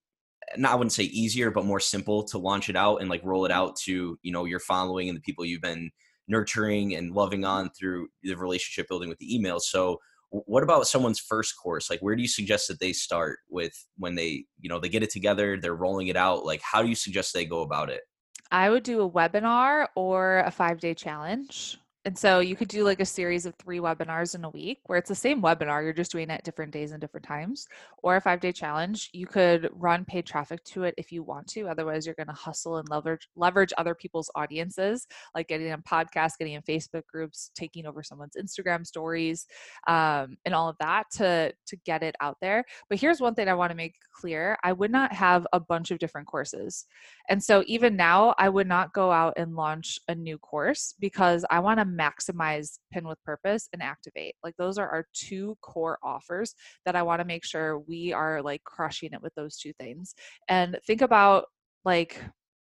not 0.57 0.73
I 0.73 0.75
wouldn't 0.77 0.93
say 0.93 1.05
easier, 1.05 1.51
but 1.51 1.65
more 1.65 1.81
simple 1.81 2.25
to 2.25 2.39
launch 2.39 2.69
it 2.69 2.77
out 2.77 2.97
and 2.97 3.11
like 3.11 3.23
roll 3.25 3.45
it 3.45 3.53
out 3.53 3.77
to 3.85 4.19
you 4.23 4.33
know 4.33 4.45
your 4.45 4.61
following 4.61 5.09
and 5.09 5.17
the 5.17 5.23
people 5.23 5.45
you've 5.45 5.61
been 5.61 5.91
nurturing 6.27 6.95
and 6.95 7.13
loving 7.13 7.45
on 7.45 7.71
through 7.71 8.09
the 8.23 8.35
relationship 8.35 8.87
building 8.89 9.09
with 9.09 9.19
the 9.19 9.39
emails. 9.39 9.63
So 9.63 9.99
what 10.31 10.63
about 10.63 10.87
someone's 10.87 11.19
first 11.19 11.55
course? 11.63 11.89
Like 11.89 12.01
where 12.01 12.15
do 12.15 12.23
you 12.23 12.29
suggest 12.29 12.69
that 12.69 12.81
they 12.81 12.93
start 12.93 13.39
with 13.49 13.73
when 13.97 14.15
they 14.15 14.45
you 14.61 14.69
know 14.69 14.79
they 14.79 14.89
get 14.89 15.03
it 15.03 15.11
together, 15.11 15.59
they're 15.61 15.75
rolling 15.75 16.09
it 16.09 16.17
out? 16.17 16.45
Like 16.45 16.61
how 16.63 16.83
do 16.83 16.89
you 16.89 16.95
suggest 16.95 17.33
they 17.33 17.45
go 17.45 17.63
about 17.63 17.91
it? 17.91 18.03
I 18.51 18.71
would 18.71 18.83
do 18.83 19.03
a 19.03 19.11
webinar 19.11 19.89
or 19.95 20.39
a 20.41 20.51
five 20.51 20.81
day 20.81 20.95
challenge. 20.95 21.79
And 22.05 22.17
so 22.17 22.39
you 22.39 22.55
could 22.55 22.69
do 22.69 22.85
like 22.85 23.01
a 23.01 23.05
series 23.05 23.45
of 23.45 23.55
three 23.57 23.81
webinars 23.81 24.35
in 24.35 24.45
a 24.45 24.51
week 24.51 24.79
where 24.87 24.99
it's 24.99 25.09
the 25.09 25.15
same 25.15 25.43
webinar, 25.43 25.83
you're 25.83 25.93
just 25.93 26.13
doing 26.13 26.31
it 26.31 26.45
different 26.45 26.73
days 26.73 26.93
and 26.93 27.01
different 27.01 27.27
times, 27.27 27.67
or 28.03 28.17
a 28.17 28.21
five 28.21 28.41
day 28.41 28.53
challenge. 28.53 29.11
You 29.13 29.27
could 29.27 29.69
run 29.73 30.05
paid 30.05 30.25
traffic 30.25 30.63
to 30.65 30.85
it 30.85 30.95
if 30.97 31.11
you 31.11 31.23
want 31.25 31.49
to. 31.49 31.69
Otherwise, 31.69 32.07
you're 32.07 32.15
going 32.15 32.29
to 32.29 32.33
hustle 32.33 32.77
and 32.79 32.89
leverage 32.89 33.29
leverage 33.35 33.73
other 33.77 33.95
people's 33.95 34.31
audiences, 34.37 35.07
like 35.35 35.49
getting 35.49 35.67
in 35.67 35.83
podcasts, 35.83 36.39
getting 36.39 36.55
in 36.55 36.63
Facebook 36.63 37.05
groups, 37.13 37.51
taking 37.57 37.85
over 37.85 38.03
someone's 38.03 38.37
Instagram 38.41 38.87
stories, 38.87 39.47
um, 39.89 40.37
and 40.45 40.55
all 40.55 40.69
of 40.69 40.77
that 40.79 41.05
to 41.15 41.53
to 41.67 41.77
get 41.85 42.05
it 42.05 42.15
out 42.21 42.37
there. 42.41 42.65
But 42.89 43.01
here's 43.01 43.21
one 43.21 43.35
thing 43.35 43.49
I 43.49 43.55
want 43.55 43.71
to 43.71 43.77
make 43.77 43.97
clear: 44.13 44.57
I 44.63 44.73
would 44.73 44.93
not 44.93 45.13
have 45.13 45.47
a 45.53 45.59
bunch 45.59 45.91
of 45.91 45.99
different 45.99 46.29
courses. 46.29 46.87
And 47.29 47.43
so 47.43 47.65
even 47.67 47.97
now, 47.97 48.35
I 48.39 48.49
would 48.49 48.69
not 48.69 48.95
go 48.95 49.11
out 49.11 49.35
and 49.37 49.55
launch 49.57 49.99
a 50.09 50.15
new 50.15 50.39
course 50.39 50.95
because 50.99 51.45
I 51.51 51.59
want 51.61 51.81
to 51.81 51.88
maximize 51.88 52.79
Pin 52.92 53.07
with 53.07 53.22
Purpose 53.24 53.68
and 53.72 53.83
Activate. 53.83 54.35
Like 54.42 54.57
those 54.57 54.79
are 54.79 54.88
our 54.88 55.07
two 55.14 55.57
core 55.62 55.98
offers 56.03 56.55
that 56.85 56.96
I 56.96 57.03
want 57.03 57.20
to 57.20 57.27
make 57.27 57.44
sure 57.44 57.79
we 57.79 58.12
are 58.12 58.42
like 58.42 58.64
crushing 58.64 59.11
it 59.12 59.22
with 59.22 59.35
those 59.35 59.57
two 59.57 59.72
things. 59.79 60.14
And 60.48 60.79
think 60.87 61.03
about 61.03 61.46
like 61.85 62.20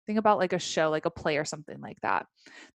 think 0.07 0.19
about 0.19 0.39
like 0.39 0.53
a 0.53 0.59
show 0.59 0.91
like 0.91 1.07
a 1.07 1.11
play 1.11 1.39
or 1.39 1.45
something 1.45 1.81
like 1.81 1.99
that 2.03 2.27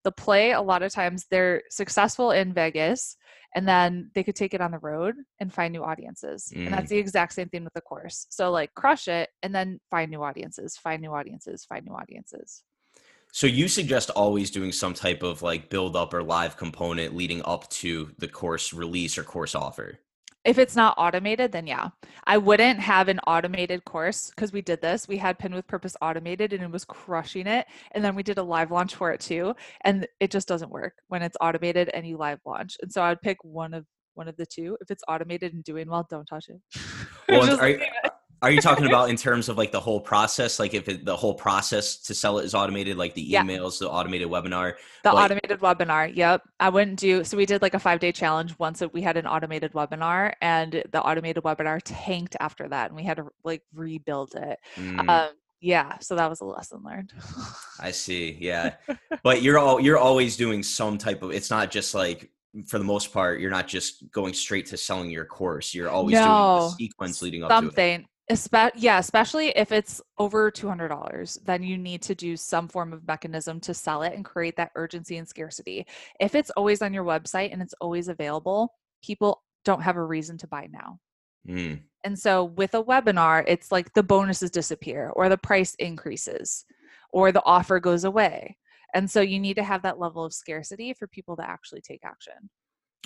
the 0.03 0.11
play 0.11 0.51
a 0.51 0.61
lot 0.61 0.81
of 0.81 0.91
times 0.91 1.25
they're 1.29 1.61
successful 1.69 2.31
in 2.31 2.53
vegas 2.53 3.17
and 3.55 3.67
then 3.67 4.11
they 4.13 4.23
could 4.23 4.35
take 4.35 4.53
it 4.53 4.61
on 4.61 4.71
the 4.71 4.79
road 4.79 5.15
and 5.39 5.53
find 5.53 5.71
new 5.71 5.83
audiences 5.83 6.51
and 6.55 6.73
that's 6.73 6.85
mm. 6.85 6.89
the 6.89 6.97
exact 6.97 7.33
same 7.33 7.49
thing 7.49 7.63
with 7.63 7.73
the 7.73 7.81
course 7.81 8.25
so 8.29 8.51
like 8.51 8.73
crush 8.75 9.07
it 9.07 9.29
and 9.43 9.53
then 9.53 9.79
find 9.89 10.11
new 10.11 10.23
audiences 10.23 10.77
find 10.77 11.01
new 11.01 11.11
audiences 11.11 11.65
find 11.65 11.85
new 11.85 11.93
audiences 11.93 12.63
So 13.31 13.47
you 13.47 13.67
suggest 13.67 14.09
always 14.11 14.49
doing 14.51 14.71
some 14.71 14.93
type 14.93 15.23
of 15.23 15.41
like 15.41 15.69
build 15.69 15.95
up 15.95 16.13
or 16.13 16.23
live 16.23 16.57
component 16.57 17.15
leading 17.15 17.41
up 17.45 17.69
to 17.69 18.11
the 18.17 18.27
course 18.27 18.73
release 18.73 19.17
or 19.17 19.23
course 19.23 19.55
offer. 19.55 19.99
if 20.45 20.57
it's 20.57 20.75
not 20.75 20.95
automated 20.97 21.51
then 21.51 21.67
yeah 21.67 21.89
i 22.25 22.37
wouldn't 22.37 22.79
have 22.79 23.09
an 23.09 23.19
automated 23.27 23.83
course 23.83 24.29
because 24.29 24.53
we 24.53 24.61
did 24.61 24.81
this 24.81 25.05
we 25.07 25.17
had 25.17 25.37
pin 25.37 25.53
with 25.53 25.67
purpose 25.67 25.97
automated 26.01 26.53
and 26.53 26.63
it 26.63 26.71
was 26.71 26.85
crushing 26.85 27.45
it 27.45 27.67
and 27.91 28.03
then 28.03 28.15
we 28.15 28.23
did 28.23 28.37
a 28.37 28.43
live 28.43 28.71
launch 28.71 28.95
for 28.95 29.11
it 29.11 29.19
too 29.19 29.53
and 29.83 30.07
it 30.21 30.31
just 30.31 30.47
doesn't 30.47 30.71
work 30.71 30.93
when 31.09 31.21
it's 31.21 31.35
automated 31.41 31.89
and 31.93 32.07
you 32.07 32.17
live 32.17 32.39
launch 32.45 32.77
and 32.81 32.91
so 32.91 33.03
i'd 33.03 33.21
pick 33.21 33.37
one 33.43 33.73
of 33.73 33.85
one 34.13 34.29
of 34.29 34.37
the 34.37 34.45
two 34.45 34.77
if 34.81 34.89
it's 34.89 35.03
automated 35.09 35.53
and 35.53 35.63
doing 35.65 35.89
well 35.89 36.07
don't 36.09 36.25
touch 36.25 36.47
it 36.47 36.61
Well, 37.29 37.59
are, 37.59 37.67
it. 37.67 37.81
are 38.41 38.51
you 38.51 38.61
talking 38.61 38.85
about 38.85 39.09
in 39.11 39.15
terms 39.15 39.49
of 39.49 39.57
like 39.57 39.71
the 39.71 39.79
whole 39.79 39.99
process? 39.99 40.59
Like 40.59 40.73
if 40.73 40.87
it, 40.89 41.05
the 41.05 41.15
whole 41.15 41.33
process 41.33 41.97
to 42.03 42.13
sell 42.13 42.39
it 42.39 42.45
is 42.45 42.53
automated, 42.55 42.97
like 42.97 43.13
the 43.13 43.21
Yeah. 43.21 43.43
emails, 43.43 43.79
the 43.79 43.89
automated 43.89 44.27
webinar. 44.29 44.73
The 45.03 45.11
Like- 45.13 45.25
automated 45.25 45.59
webinar. 45.59 46.13
Yep. 46.15 46.43
I 46.59 46.69
wouldn't 46.69 46.99
do 46.99 47.23
so 47.23 47.37
we 47.37 47.45
did 47.45 47.61
like 47.61 47.73
a 47.73 47.79
5-day 47.79 48.11
challenge 48.11 48.57
once 48.59 48.79
that 48.79 48.93
we 48.93 49.01
had 49.01 49.17
an 49.17 49.25
automated 49.27 49.73
webinar 49.73 50.33
and 50.41 50.83
the 50.91 51.01
automated 51.01 51.43
webinar 51.43 51.79
tanked 51.83 52.35
after 52.39 52.67
that 52.69 52.87
and 52.89 52.95
we 52.95 53.03
had 53.03 53.17
to 53.17 53.27
like 53.43 53.63
rebuild 53.73 54.35
it. 54.35 54.59
Mm, 54.75 55.09
Um 55.09 55.29
yeah, 55.61 55.97
so 55.99 56.15
that 56.15 56.29
was 56.29 56.39
a 56.39 56.45
lesson 56.45 56.81
learned. 56.85 57.11
I 57.81 57.91
see. 57.91 58.37
Yeah, 58.39 58.75
but 59.23 59.41
you're 59.41 59.59
all 59.59 59.77
you're 59.81 59.97
always 59.97 60.37
doing 60.37 60.63
some 60.63 60.97
type 60.97 61.21
of. 61.21 61.31
It's 61.31 61.49
not 61.49 61.69
just 61.69 61.93
like 61.93 62.31
for 62.65 62.77
the 62.79 62.85
most 62.85 63.11
part, 63.11 63.41
you're 63.41 63.51
not 63.51 63.67
just 63.67 64.09
going 64.09 64.33
straight 64.33 64.65
to 64.67 64.77
selling 64.77 65.09
your 65.11 65.25
course. 65.25 65.73
You're 65.75 65.89
always 65.89 66.15
doing 66.15 66.25
No, 66.29 66.69
the 66.69 66.75
sequence 66.75 67.21
leading 67.21 67.43
up 67.43 67.49
to 67.49 67.55
it. 67.57 67.61
Something. 67.61 68.07
Espe- 68.29 68.71
yeah, 68.75 68.99
especially 68.99 69.49
if 69.49 69.71
it's 69.71 70.01
over 70.19 70.51
$200, 70.51 71.39
then 71.45 71.63
you 71.63 71.77
need 71.77 72.03
to 72.03 72.13
do 72.13 72.37
some 72.37 72.67
form 72.67 72.93
of 72.93 73.07
mechanism 73.07 73.59
to 73.61 73.73
sell 73.73 74.03
it 74.03 74.13
and 74.13 74.23
create 74.23 74.55
that 74.57 74.71
urgency 74.75 75.17
and 75.17 75.27
scarcity. 75.27 75.87
If 76.19 76.35
it's 76.35 76.51
always 76.51 76.83
on 76.83 76.93
your 76.93 77.03
website 77.03 77.51
and 77.51 77.61
it's 77.61 77.73
always 77.81 78.07
available, 78.07 78.73
people 79.03 79.41
don't 79.65 79.81
have 79.81 79.97
a 79.97 80.03
reason 80.03 80.37
to 80.39 80.47
buy 80.47 80.67
now. 80.71 80.99
Mm, 81.47 81.81
And 82.03 82.17
so 82.17 82.43
with 82.45 82.75
a 82.75 82.83
webinar, 82.83 83.43
it's 83.47 83.71
like 83.71 83.93
the 83.93 84.03
bonuses 84.03 84.51
disappear 84.51 85.11
or 85.15 85.27
the 85.27 85.37
price 85.37 85.73
increases 85.75 86.65
or 87.11 87.31
the 87.31 87.43
offer 87.45 87.79
goes 87.79 88.03
away. 88.03 88.57
And 88.93 89.09
so 89.09 89.21
you 89.21 89.39
need 89.39 89.55
to 89.55 89.63
have 89.63 89.81
that 89.83 89.99
level 89.99 90.23
of 90.23 90.33
scarcity 90.33 90.93
for 90.93 91.07
people 91.07 91.35
to 91.37 91.49
actually 91.49 91.81
take 91.81 92.05
action. 92.05 92.49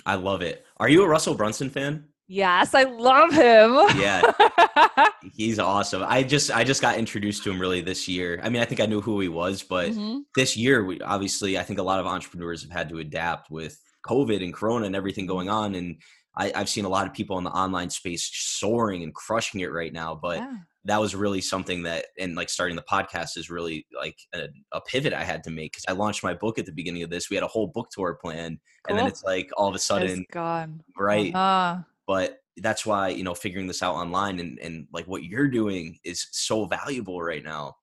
I 0.06 0.14
love 0.16 0.42
it. 0.42 0.64
Are 0.78 0.88
you 0.88 1.02
a 1.02 1.08
Russell 1.08 1.34
Brunson 1.34 1.70
fan? 1.70 2.08
Yes, 2.26 2.74
I 2.74 2.84
love 2.84 3.32
him. 3.32 3.72
Yeah. 4.00 4.32
He's 5.34 5.58
awesome. 5.58 6.02
I 6.06 6.22
just 6.22 6.50
I 6.50 6.64
just 6.64 6.80
got 6.80 6.96
introduced 6.96 7.44
to 7.44 7.50
him 7.50 7.60
really 7.60 7.80
this 7.82 8.08
year. 8.08 8.40
I 8.42 8.48
mean, 8.48 8.62
I 8.62 8.64
think 8.64 8.80
I 8.80 8.86
knew 8.86 9.00
who 9.00 9.20
he 9.20 9.28
was, 9.28 9.62
but 9.62 9.90
Mhm. 9.90 10.22
this 10.34 10.56
year 10.56 10.84
we 10.84 11.00
obviously 11.02 11.58
I 11.58 11.62
think 11.62 11.78
a 11.78 11.82
lot 11.82 12.00
of 12.00 12.06
entrepreneurs 12.06 12.62
have 12.62 12.70
had 12.72 12.88
to 12.90 12.98
adapt 12.98 13.50
with 13.50 13.78
COVID 14.08 14.42
and 14.42 14.54
Corona 14.54 14.86
and 14.86 14.96
everything 14.96 15.26
going 15.26 15.48
on. 15.50 15.74
And 15.74 15.96
I, 16.36 16.50
I've 16.54 16.68
seen 16.68 16.84
a 16.84 16.88
lot 16.88 17.06
of 17.06 17.12
people 17.12 17.36
in 17.38 17.44
the 17.44 17.50
online 17.50 17.90
space 17.90 18.28
soaring 18.32 19.02
and 19.02 19.14
crushing 19.14 19.60
it 19.60 19.70
right 19.72 19.92
now. 19.92 20.14
But 20.14 20.38
Yeah. 20.38 20.56
that 20.86 21.00
was 21.00 21.14
really 21.14 21.40
something 21.42 21.82
that 21.84 22.06
and 22.18 22.34
like 22.36 22.48
starting 22.48 22.74
the 22.76 22.82
podcast 22.82 23.36
is 23.36 23.50
really 23.50 23.86
like 23.94 24.16
a, 24.34 24.48
a 24.72 24.80
pivot 24.80 25.12
I 25.12 25.24
had 25.24 25.44
to 25.44 25.50
make 25.50 25.72
because 25.72 25.84
I 25.88 25.92
launched 25.92 26.22
my 26.22 26.34
book 26.34 26.58
at 26.58 26.64
the 26.66 26.72
beginning 26.72 27.02
of 27.02 27.10
this. 27.10 27.28
We 27.30 27.36
had 27.36 27.44
a 27.44 27.48
whole 27.48 27.66
book 27.68 27.88
tour 27.90 28.18
planned, 28.20 28.58
and 28.88 28.98
then 28.98 29.06
it's 29.06 29.22
like 29.24 29.50
all 29.56 29.68
of 29.68 29.74
a 29.74 29.76
It's 29.76 29.84
sudden, 29.84 30.24
gone. 30.32 30.82
right? 30.98 31.34
Uh, 31.34 31.78
but 32.06 32.38
that's 32.58 32.86
why 32.86 33.08
you 33.08 33.24
know 33.24 33.34
figuring 33.34 33.66
this 33.66 33.82
out 33.82 33.94
online 33.94 34.38
and 34.38 34.58
and 34.60 34.86
like 34.92 35.06
what 35.06 35.24
you're 35.24 35.48
doing 35.48 35.98
is 36.04 36.28
so 36.30 36.66
valuable 36.66 37.20
right 37.20 37.44
now 37.44 37.74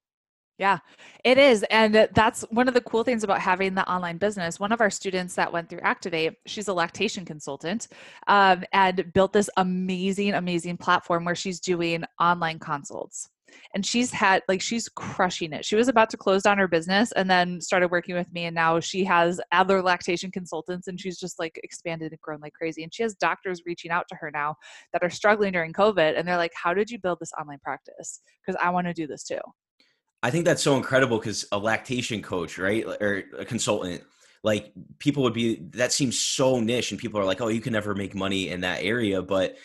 yeah, 0.61 0.77
it 1.23 1.39
is. 1.39 1.65
And 1.71 2.07
that's 2.13 2.43
one 2.51 2.67
of 2.67 2.75
the 2.75 2.81
cool 2.81 3.03
things 3.03 3.23
about 3.23 3.41
having 3.41 3.73
the 3.73 3.91
online 3.91 4.19
business. 4.19 4.59
One 4.59 4.71
of 4.71 4.79
our 4.79 4.91
students 4.91 5.33
that 5.33 5.51
went 5.51 5.69
through 5.69 5.79
Activate, 5.79 6.33
she's 6.45 6.67
a 6.67 6.73
lactation 6.73 7.25
consultant 7.25 7.87
um, 8.27 8.63
and 8.71 9.11
built 9.11 9.33
this 9.33 9.49
amazing, 9.57 10.35
amazing 10.35 10.77
platform 10.77 11.25
where 11.25 11.33
she's 11.33 11.59
doing 11.59 12.03
online 12.19 12.59
consults. 12.59 13.27
And 13.73 13.85
she's 13.85 14.11
had 14.11 14.43
like 14.47 14.61
she's 14.61 14.89
crushing 14.89 15.53
it. 15.53 15.65
She 15.65 15.75
was 15.75 15.87
about 15.87 16.09
to 16.11 16.17
close 16.17 16.43
down 16.43 16.57
her 16.57 16.67
business 16.67 17.11
and 17.13 17.29
then 17.29 17.61
started 17.61 17.91
working 17.91 18.15
with 18.15 18.31
me 18.31 18.45
and 18.45 18.55
now 18.55 18.79
she 18.79 19.03
has 19.05 19.39
other 19.51 19.81
lactation 19.81 20.31
consultants 20.31 20.87
and 20.87 20.99
she's 20.99 21.19
just 21.19 21.39
like 21.39 21.59
expanded 21.63 22.11
and 22.11 22.21
grown 22.21 22.41
like 22.41 22.53
crazy. 22.53 22.83
And 22.83 22.93
she 22.93 23.03
has 23.03 23.15
doctors 23.15 23.61
reaching 23.65 23.91
out 23.91 24.07
to 24.09 24.15
her 24.15 24.31
now 24.31 24.55
that 24.93 25.03
are 25.03 25.09
struggling 25.09 25.53
during 25.53 25.73
COVID 25.73 26.17
and 26.17 26.27
they're 26.27 26.37
like, 26.37 26.53
"How 26.55 26.73
did 26.73 26.89
you 26.89 26.99
build 26.99 27.19
this 27.19 27.31
online 27.39 27.59
practice? 27.59 28.21
Because 28.45 28.59
I 28.61 28.69
want 28.69 28.87
to 28.87 28.93
do 28.93 29.07
this 29.07 29.23
too." 29.23 29.39
I 30.23 30.29
think 30.29 30.45
that's 30.45 30.61
so 30.61 30.77
incredible 30.77 31.17
because 31.17 31.45
a 31.51 31.57
lactation 31.57 32.21
coach, 32.21 32.57
right, 32.57 32.85
or 32.85 33.23
a 33.37 33.45
consultant, 33.45 34.03
like 34.43 34.71
people 34.99 35.23
would 35.23 35.33
be 35.33 35.55
that 35.73 35.91
seems 35.91 36.19
so 36.19 36.59
niche, 36.59 36.91
and 36.91 36.99
people 36.99 37.19
are 37.19 37.25
like, 37.25 37.41
"Oh, 37.41 37.47
you 37.47 37.61
can 37.61 37.73
never 37.73 37.95
make 37.95 38.15
money 38.15 38.49
in 38.49 38.61
that 38.61 38.83
area." 38.83 39.21
But 39.21 39.57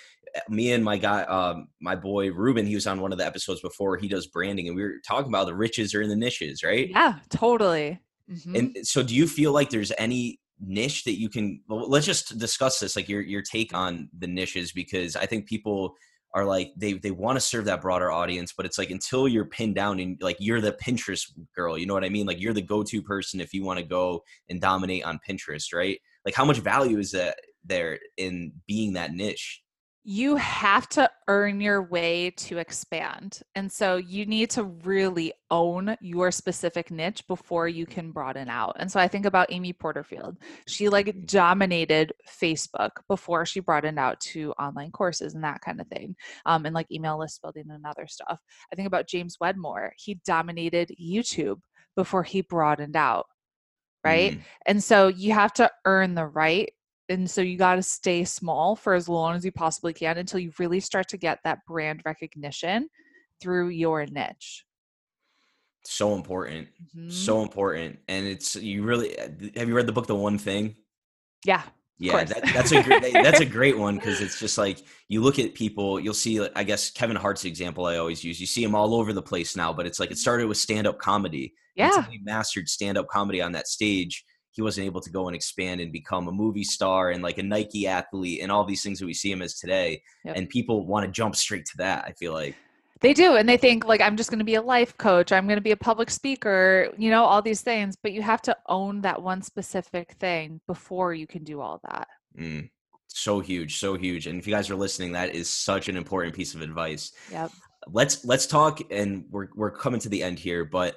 me 0.48 0.72
and 0.72 0.84
my 0.84 0.96
guy, 0.96 1.22
um, 1.22 1.68
my 1.80 1.96
boy 1.96 2.30
Ruben, 2.32 2.66
he 2.66 2.74
was 2.74 2.86
on 2.86 3.00
one 3.00 3.12
of 3.12 3.18
the 3.18 3.26
episodes 3.26 3.60
before. 3.60 3.96
He 3.96 4.08
does 4.08 4.26
branding, 4.26 4.68
and 4.68 4.76
we 4.76 4.82
were 4.82 4.96
talking 5.06 5.28
about 5.28 5.46
the 5.46 5.54
riches 5.54 5.94
are 5.94 6.02
in 6.02 6.08
the 6.08 6.16
niches, 6.16 6.62
right? 6.62 6.88
Yeah, 6.90 7.18
totally. 7.30 8.00
Mhm. 8.30 8.58
And 8.58 8.86
so, 8.86 9.02
do 9.02 9.14
you 9.14 9.26
feel 9.26 9.52
like 9.52 9.70
there's 9.70 9.92
any 9.98 10.40
niche 10.60 11.04
that 11.04 11.18
you 11.18 11.28
can? 11.28 11.60
Well, 11.68 11.88
let's 11.88 12.06
just 12.06 12.38
discuss 12.38 12.80
this, 12.80 12.96
like 12.96 13.08
your 13.08 13.22
your 13.22 13.42
take 13.42 13.74
on 13.74 14.08
the 14.18 14.26
niches, 14.26 14.72
because 14.72 15.16
I 15.16 15.26
think 15.26 15.46
people 15.46 15.94
are 16.34 16.44
like 16.44 16.72
they 16.76 16.94
they 16.94 17.12
want 17.12 17.36
to 17.36 17.40
serve 17.40 17.64
that 17.64 17.80
broader 17.80 18.10
audience, 18.10 18.52
but 18.54 18.66
it's 18.66 18.78
like 18.78 18.90
until 18.90 19.26
you're 19.26 19.46
pinned 19.46 19.74
down 19.74 20.00
and 20.00 20.20
like 20.20 20.36
you're 20.38 20.60
the 20.60 20.72
Pinterest 20.72 21.32
girl, 21.54 21.78
you 21.78 21.86
know 21.86 21.94
what 21.94 22.04
I 22.04 22.08
mean? 22.10 22.26
Like 22.26 22.40
you're 22.40 22.52
the 22.52 22.60
go-to 22.62 23.00
person 23.00 23.40
if 23.40 23.54
you 23.54 23.64
want 23.64 23.78
to 23.78 23.84
go 23.84 24.22
and 24.50 24.60
dominate 24.60 25.04
on 25.04 25.18
Pinterest, 25.26 25.72
right? 25.72 25.98
Like 26.24 26.34
how 26.34 26.44
much 26.44 26.58
value 26.58 26.98
is 26.98 27.12
that 27.12 27.38
there 27.64 27.98
in 28.16 28.52
being 28.66 28.92
that 28.94 29.12
niche? 29.12 29.62
You 30.08 30.36
have 30.36 30.88
to 30.88 31.10
earn 31.26 31.60
your 31.60 31.82
way 31.82 32.30
to 32.30 32.58
expand. 32.58 33.40
And 33.56 33.70
so 33.70 33.96
you 33.96 34.24
need 34.24 34.50
to 34.50 34.62
really 34.62 35.32
own 35.50 35.96
your 36.00 36.30
specific 36.30 36.92
niche 36.92 37.26
before 37.26 37.66
you 37.66 37.86
can 37.86 38.12
broaden 38.12 38.48
out. 38.48 38.76
And 38.78 38.90
so 38.90 39.00
I 39.00 39.08
think 39.08 39.26
about 39.26 39.48
Amy 39.50 39.72
Porterfield. 39.72 40.36
She 40.68 40.88
like 40.88 41.26
dominated 41.26 42.12
Facebook 42.40 42.90
before 43.08 43.44
she 43.46 43.58
broadened 43.58 43.98
out 43.98 44.20
to 44.20 44.52
online 44.52 44.92
courses 44.92 45.34
and 45.34 45.42
that 45.42 45.60
kind 45.60 45.80
of 45.80 45.88
thing, 45.88 46.14
um, 46.44 46.66
and 46.66 46.74
like 46.74 46.86
email 46.92 47.18
list 47.18 47.42
building 47.42 47.64
and 47.68 47.84
other 47.84 48.06
stuff. 48.06 48.38
I 48.72 48.76
think 48.76 48.86
about 48.86 49.08
James 49.08 49.38
Wedmore. 49.40 49.92
He 49.96 50.20
dominated 50.24 50.94
YouTube 51.02 51.58
before 51.96 52.22
he 52.22 52.42
broadened 52.42 52.94
out. 52.94 53.26
Right. 54.04 54.34
Mm. 54.34 54.40
And 54.66 54.84
so 54.84 55.08
you 55.08 55.32
have 55.32 55.52
to 55.54 55.68
earn 55.84 56.14
the 56.14 56.26
right 56.26 56.70
and 57.08 57.30
so 57.30 57.40
you 57.40 57.56
got 57.56 57.76
to 57.76 57.82
stay 57.82 58.24
small 58.24 58.74
for 58.76 58.94
as 58.94 59.08
long 59.08 59.36
as 59.36 59.44
you 59.44 59.52
possibly 59.52 59.92
can 59.92 60.18
until 60.18 60.40
you 60.40 60.52
really 60.58 60.80
start 60.80 61.08
to 61.08 61.16
get 61.16 61.38
that 61.44 61.60
brand 61.66 62.02
recognition 62.04 62.88
through 63.40 63.68
your 63.68 64.04
niche. 64.06 64.64
So 65.84 66.14
important, 66.14 66.68
Mhm. 66.96 67.12
so 67.12 67.42
important, 67.42 68.00
and 68.08 68.26
it's 68.26 68.56
you 68.56 68.82
really 68.82 69.16
uh, 69.18 69.28
have 69.56 69.68
you 69.68 69.74
read 69.74 69.86
the 69.86 69.92
book 69.92 70.06
The 70.08 70.14
One 70.16 70.38
Thing? 70.38 70.74
yeah. 71.44 71.62
Yeah, 71.98 72.24
that, 72.24 72.42
that's 72.52 72.72
a 72.72 72.82
great, 72.82 73.14
that's 73.14 73.40
a 73.40 73.46
great 73.58 73.78
one 73.78 73.94
because 73.94 74.20
it's 74.20 74.38
just 74.38 74.58
like 74.58 74.82
you 75.08 75.22
look 75.22 75.38
at 75.38 75.54
people, 75.54 75.98
you'll 75.98 76.12
see. 76.12 76.46
I 76.54 76.62
guess 76.62 76.90
Kevin 76.90 77.16
Hart's 77.16 77.46
example 77.46 77.86
I 77.86 77.96
always 77.96 78.22
use. 78.22 78.38
You 78.38 78.46
see 78.46 78.62
him 78.62 78.74
all 78.74 78.94
over 78.94 79.14
the 79.14 79.22
place 79.22 79.56
now, 79.56 79.72
but 79.72 79.86
it's 79.86 79.98
like 79.98 80.10
it 80.10 80.18
started 80.18 80.46
with 80.46 80.58
stand 80.58 80.86
up 80.86 80.98
comedy. 80.98 81.54
Yeah. 81.74 82.04
he 82.10 82.18
mastered 82.18 82.68
stand 82.68 82.98
up 82.98 83.06
comedy 83.08 83.40
on 83.40 83.52
that 83.52 83.66
stage. 83.66 84.26
He 84.56 84.62
wasn't 84.62 84.86
able 84.86 85.02
to 85.02 85.10
go 85.10 85.28
and 85.28 85.36
expand 85.36 85.82
and 85.82 85.92
become 85.92 86.28
a 86.28 86.32
movie 86.32 86.64
star 86.64 87.10
and 87.10 87.22
like 87.22 87.36
a 87.36 87.42
Nike 87.42 87.86
athlete 87.86 88.40
and 88.42 88.50
all 88.50 88.64
these 88.64 88.82
things 88.82 88.98
that 88.98 89.04
we 89.06 89.12
see 89.12 89.30
him 89.30 89.42
as 89.42 89.58
today. 89.58 90.02
Yep. 90.24 90.36
And 90.36 90.48
people 90.48 90.86
want 90.86 91.04
to 91.04 91.12
jump 91.12 91.36
straight 91.36 91.66
to 91.66 91.76
that. 91.76 92.06
I 92.06 92.12
feel 92.12 92.32
like. 92.32 92.56
They 93.00 93.12
do. 93.12 93.36
And 93.36 93.46
they 93.46 93.58
think, 93.58 93.84
like, 93.84 94.00
I'm 94.00 94.16
just 94.16 94.30
going 94.30 94.38
to 94.38 94.44
be 94.46 94.54
a 94.54 94.62
life 94.62 94.96
coach. 94.96 95.30
I'm 95.30 95.46
going 95.46 95.58
to 95.58 95.62
be 95.62 95.72
a 95.72 95.76
public 95.76 96.10
speaker, 96.10 96.88
you 96.96 97.10
know, 97.10 97.24
all 97.24 97.42
these 97.42 97.60
things. 97.60 97.96
But 98.02 98.12
you 98.12 98.22
have 98.22 98.40
to 98.42 98.56
own 98.66 99.02
that 99.02 99.20
one 99.20 99.42
specific 99.42 100.12
thing 100.12 100.62
before 100.66 101.12
you 101.12 101.26
can 101.26 101.44
do 101.44 101.60
all 101.60 101.78
that. 101.84 102.08
Mm, 102.40 102.70
so 103.08 103.40
huge, 103.40 103.78
so 103.78 103.94
huge. 103.94 104.26
And 104.26 104.38
if 104.38 104.46
you 104.46 104.54
guys 104.54 104.70
are 104.70 104.76
listening, 104.76 105.12
that 105.12 105.34
is 105.34 105.50
such 105.50 105.90
an 105.90 105.98
important 105.98 106.34
piece 106.34 106.54
of 106.54 106.62
advice. 106.62 107.12
Yep. 107.30 107.50
Let's 107.88 108.24
let's 108.24 108.46
talk, 108.46 108.80
and 108.90 109.26
we're 109.30 109.48
we're 109.54 109.70
coming 109.70 110.00
to 110.00 110.08
the 110.08 110.22
end 110.22 110.38
here, 110.38 110.64
but 110.64 110.96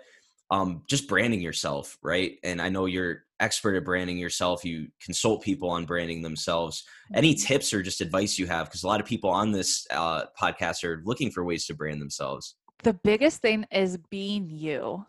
um, 0.50 0.84
just 0.88 1.08
branding 1.08 1.42
yourself, 1.42 1.98
right? 2.02 2.38
And 2.44 2.62
I 2.62 2.70
know 2.70 2.86
you're 2.86 3.26
expert 3.40 3.76
at 3.76 3.86
branding 3.86 4.18
yourself. 4.18 4.64
You 4.66 4.88
consult 5.02 5.42
people 5.44 5.70
on 5.70 5.86
branding 5.86 6.22
themselves. 6.22 6.84
Any 7.14 7.34
Mm-hmm. 7.34 7.46
tips 7.46 7.74
or 7.74 7.82
just 7.82 8.02
advice 8.02 8.38
you 8.38 8.48
have? 8.48 8.68
Because 8.68 8.84
a 8.84 8.88
lot 8.88 9.00
of 9.00 9.06
people 9.06 9.30
on 9.30 9.52
this 9.52 9.86
uh, 9.92 10.26
podcast 10.40 10.84
are 10.84 11.02
looking 11.06 11.32
for 11.32 11.44
ways 11.44 11.66
to 11.68 11.74
brand 11.74 12.02
themselves. 12.02 12.56
The 12.84 12.94
biggest 12.94 13.42
thing 13.42 13.66
is 13.72 13.98
being 14.10 14.50
you. 14.50 15.06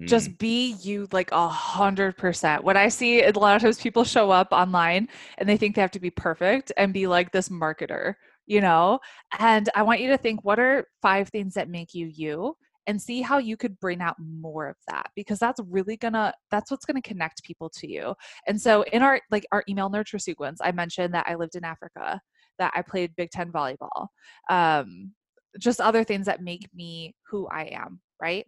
Mm, 0.00 0.06
just 0.08 0.36
be 0.38 0.72
you 0.82 1.08
like 1.10 1.32
a 1.32 1.48
hundred 1.48 2.18
percent 2.18 2.62
what 2.62 2.76
i 2.76 2.86
see 2.86 3.22
a 3.22 3.30
lot 3.32 3.56
of 3.56 3.62
times 3.62 3.80
people 3.80 4.04
show 4.04 4.30
up 4.30 4.48
online 4.52 5.08
and 5.38 5.48
they 5.48 5.56
think 5.56 5.74
they 5.74 5.80
have 5.80 5.90
to 5.90 5.98
be 6.00 6.10
perfect 6.10 6.70
and 6.76 6.92
be 6.92 7.06
like 7.06 7.32
this 7.32 7.48
marketer 7.48 8.14
you 8.46 8.60
know 8.60 8.98
and 9.38 9.70
i 9.74 9.82
want 9.82 10.00
you 10.00 10.08
to 10.08 10.18
think 10.18 10.44
what 10.44 10.58
are 10.58 10.86
five 11.00 11.30
things 11.30 11.54
that 11.54 11.70
make 11.70 11.94
you 11.94 12.06
you 12.08 12.54
and 12.86 13.00
see 13.00 13.22
how 13.22 13.38
you 13.38 13.56
could 13.56 13.78
bring 13.80 14.00
out 14.00 14.16
more 14.18 14.68
of 14.68 14.76
that 14.88 15.10
because 15.16 15.38
that's 15.38 15.60
really 15.68 15.96
gonna 15.96 16.32
that's 16.50 16.70
what's 16.70 16.84
gonna 16.84 17.02
connect 17.02 17.42
people 17.44 17.70
to 17.70 17.90
you. 17.90 18.14
And 18.46 18.60
so 18.60 18.82
in 18.92 19.02
our 19.02 19.20
like 19.30 19.46
our 19.52 19.64
email 19.68 19.90
nurture 19.90 20.18
sequence 20.18 20.60
i 20.62 20.72
mentioned 20.72 21.14
that 21.14 21.26
i 21.28 21.34
lived 21.34 21.56
in 21.56 21.64
africa 21.64 22.20
that 22.58 22.72
i 22.74 22.82
played 22.82 23.14
big 23.16 23.30
ten 23.30 23.50
volleyball 23.50 24.08
um 24.50 25.12
just 25.58 25.80
other 25.80 26.04
things 26.04 26.26
that 26.26 26.42
make 26.42 26.68
me 26.74 27.14
who 27.30 27.46
i 27.48 27.64
am 27.64 28.00
right? 28.20 28.46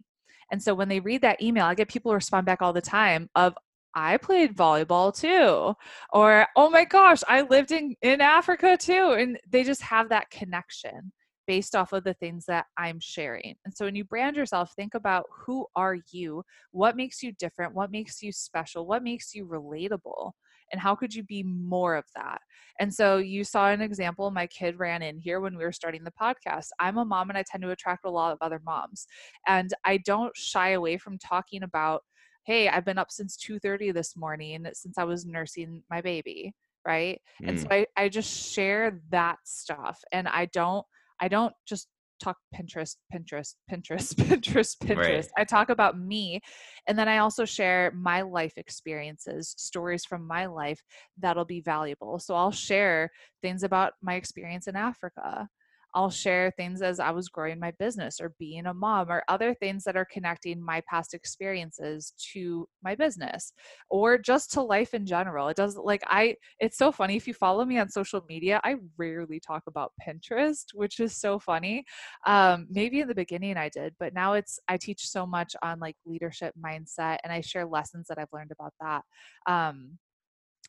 And 0.51 0.61
so 0.61 0.73
when 0.73 0.89
they 0.89 0.99
read 0.99 1.21
that 1.21 1.41
email, 1.41 1.65
I 1.65 1.75
get 1.75 1.89
people 1.89 2.13
respond 2.13 2.45
back 2.45 2.61
all 2.61 2.73
the 2.73 2.81
time 2.81 3.29
of 3.35 3.55
I 3.95 4.17
played 4.17 4.55
volleyball 4.55 5.15
too 5.15 5.75
or 6.11 6.47
oh 6.55 6.69
my 6.69 6.85
gosh, 6.85 7.21
I 7.27 7.41
lived 7.41 7.71
in 7.71 7.95
in 8.01 8.21
Africa 8.21 8.77
too 8.77 9.15
and 9.17 9.39
they 9.49 9.63
just 9.63 9.81
have 9.81 10.09
that 10.09 10.29
connection 10.29 11.11
based 11.49 11.75
off 11.75 11.93
of 11.93 12.03
the 12.03 12.13
things 12.13 12.45
that 12.45 12.67
I'm 12.77 12.99
sharing. 12.99 13.55
And 13.65 13.75
so 13.75 13.85
when 13.85 13.95
you 13.95 14.03
brand 14.03 14.35
yourself, 14.35 14.71
think 14.75 14.93
about 14.93 15.25
who 15.35 15.65
are 15.75 15.97
you? 16.11 16.43
What 16.69 16.95
makes 16.95 17.23
you 17.23 17.31
different? 17.39 17.73
What 17.73 17.89
makes 17.89 18.21
you 18.21 18.31
special? 18.31 18.85
What 18.85 19.01
makes 19.01 19.33
you 19.33 19.47
relatable? 19.47 20.33
And 20.71 20.79
how 20.79 20.93
could 20.93 21.11
you 21.11 21.23
be 21.23 21.41
more 21.41 21.95
of 21.95 22.05
that? 22.15 22.37
And 22.79 22.93
so 22.93 23.17
you 23.17 23.43
saw 23.43 23.69
an 23.69 23.81
example. 23.81 24.29
My 24.29 24.45
kid 24.45 24.77
ran 24.77 25.01
in 25.01 25.17
here 25.17 25.39
when 25.39 25.57
we 25.57 25.63
were 25.63 25.71
starting 25.71 26.03
the 26.03 26.13
podcast. 26.21 26.67
I'm 26.79 26.99
a 26.99 27.03
mom 27.03 27.29
and 27.29 27.37
I 27.39 27.43
tend 27.49 27.63
to 27.63 27.71
attract 27.71 28.05
a 28.05 28.11
lot 28.11 28.31
of 28.31 28.37
other 28.41 28.61
moms. 28.63 29.07
And 29.47 29.73
I 29.83 29.97
don't 30.05 30.37
shy 30.37 30.73
away 30.73 30.99
from 30.99 31.17
talking 31.17 31.63
about, 31.63 32.03
hey, 32.45 32.69
I've 32.69 32.85
been 32.85 32.99
up 32.99 33.09
since 33.09 33.35
2:30 33.37 33.91
this 33.91 34.15
morning 34.15 34.67
since 34.73 34.99
I 34.99 35.03
was 35.03 35.25
nursing 35.25 35.81
my 35.89 36.01
baby. 36.01 36.53
Right. 36.85 37.19
And 37.43 37.59
so 37.59 37.65
mm, 37.67 37.85
I, 37.97 38.03
I 38.03 38.07
just 38.07 38.53
share 38.53 39.01
that 39.09 39.37
stuff. 39.43 39.99
And 40.11 40.27
I 40.27 40.45
don't 40.45 40.85
I 41.19 41.27
don't 41.27 41.53
just 41.67 41.87
talk 42.19 42.37
Pinterest, 42.53 42.95
Pinterest, 43.13 43.55
Pinterest, 43.71 44.13
Pinterest, 44.13 44.77
Pinterest. 44.83 44.97
Right. 44.97 45.27
I 45.37 45.43
talk 45.45 45.69
about 45.69 45.97
me. 45.97 46.41
And 46.87 46.97
then 46.97 47.07
I 47.07 47.19
also 47.19 47.45
share 47.45 47.91
my 47.95 48.21
life 48.21 48.53
experiences, 48.57 49.55
stories 49.57 50.05
from 50.05 50.27
my 50.27 50.45
life 50.45 50.81
that'll 51.17 51.45
be 51.45 51.61
valuable. 51.61 52.19
So 52.19 52.35
I'll 52.35 52.51
share 52.51 53.09
things 53.41 53.63
about 53.63 53.93
my 54.01 54.15
experience 54.15 54.67
in 54.67 54.75
Africa. 54.75 55.47
I'll 55.93 56.09
share 56.09 56.51
things 56.51 56.81
as 56.81 56.99
I 56.99 57.11
was 57.11 57.29
growing 57.29 57.59
my 57.59 57.71
business 57.79 58.19
or 58.21 58.33
being 58.39 58.65
a 58.65 58.73
mom 58.73 59.09
or 59.11 59.23
other 59.27 59.53
things 59.53 59.83
that 59.85 59.95
are 59.97 60.05
connecting 60.05 60.63
my 60.63 60.81
past 60.89 61.13
experiences 61.13 62.13
to 62.33 62.67
my 62.83 62.95
business 62.95 63.53
or 63.89 64.17
just 64.17 64.51
to 64.53 64.61
life 64.61 64.93
in 64.93 65.05
general. 65.05 65.47
It 65.49 65.57
does 65.57 65.75
like 65.77 66.03
I 66.07 66.35
it's 66.59 66.77
so 66.77 66.91
funny 66.91 67.15
if 67.15 67.27
you 67.27 67.33
follow 67.33 67.65
me 67.65 67.77
on 67.79 67.89
social 67.89 68.23
media, 68.29 68.61
I 68.63 68.75
rarely 68.97 69.39
talk 69.39 69.63
about 69.67 69.93
Pinterest, 70.07 70.65
which 70.73 70.99
is 70.99 71.15
so 71.19 71.39
funny. 71.39 71.85
Um 72.25 72.67
maybe 72.69 72.99
in 72.99 73.07
the 73.07 73.15
beginning 73.15 73.57
I 73.57 73.69
did, 73.69 73.95
but 73.99 74.13
now 74.13 74.33
it's 74.33 74.59
I 74.67 74.77
teach 74.77 75.07
so 75.07 75.25
much 75.25 75.55
on 75.63 75.79
like 75.79 75.95
leadership 76.05 76.53
mindset 76.63 77.17
and 77.23 77.33
I 77.33 77.41
share 77.41 77.65
lessons 77.65 78.07
that 78.07 78.17
I've 78.19 78.33
learned 78.33 78.51
about 78.51 78.73
that. 78.81 79.03
Um 79.51 79.97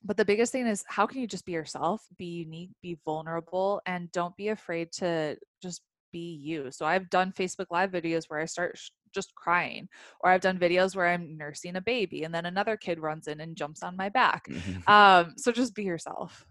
but 0.04 0.16
the 0.16 0.24
biggest 0.24 0.52
thing 0.52 0.66
is 0.66 0.84
how 0.88 1.06
can 1.06 1.20
you 1.20 1.26
just 1.26 1.44
be 1.44 1.52
yourself 1.52 2.02
be 2.16 2.26
unique 2.26 2.70
be 2.82 2.98
vulnerable 3.04 3.80
and 3.86 4.10
don't 4.12 4.36
be 4.36 4.48
afraid 4.48 4.90
to 4.92 5.36
just 5.62 5.82
be 6.12 6.34
you 6.34 6.70
so 6.70 6.86
i've 6.86 7.08
done 7.10 7.32
facebook 7.32 7.66
live 7.70 7.90
videos 7.90 8.24
where 8.28 8.40
i 8.40 8.44
start 8.44 8.76
sh- 8.76 8.90
just 9.14 9.34
crying 9.34 9.88
or 10.20 10.30
i've 10.30 10.40
done 10.40 10.58
videos 10.58 10.94
where 10.96 11.08
i'm 11.08 11.36
nursing 11.36 11.76
a 11.76 11.80
baby 11.80 12.24
and 12.24 12.34
then 12.34 12.46
another 12.46 12.76
kid 12.76 12.98
runs 12.98 13.28
in 13.28 13.40
and 13.40 13.56
jumps 13.56 13.82
on 13.82 13.96
my 13.96 14.08
back 14.08 14.48
mhm. 14.48 14.88
um 14.88 15.34
so 15.36 15.52
just 15.52 15.74
be 15.74 15.84
yourself 15.84 16.46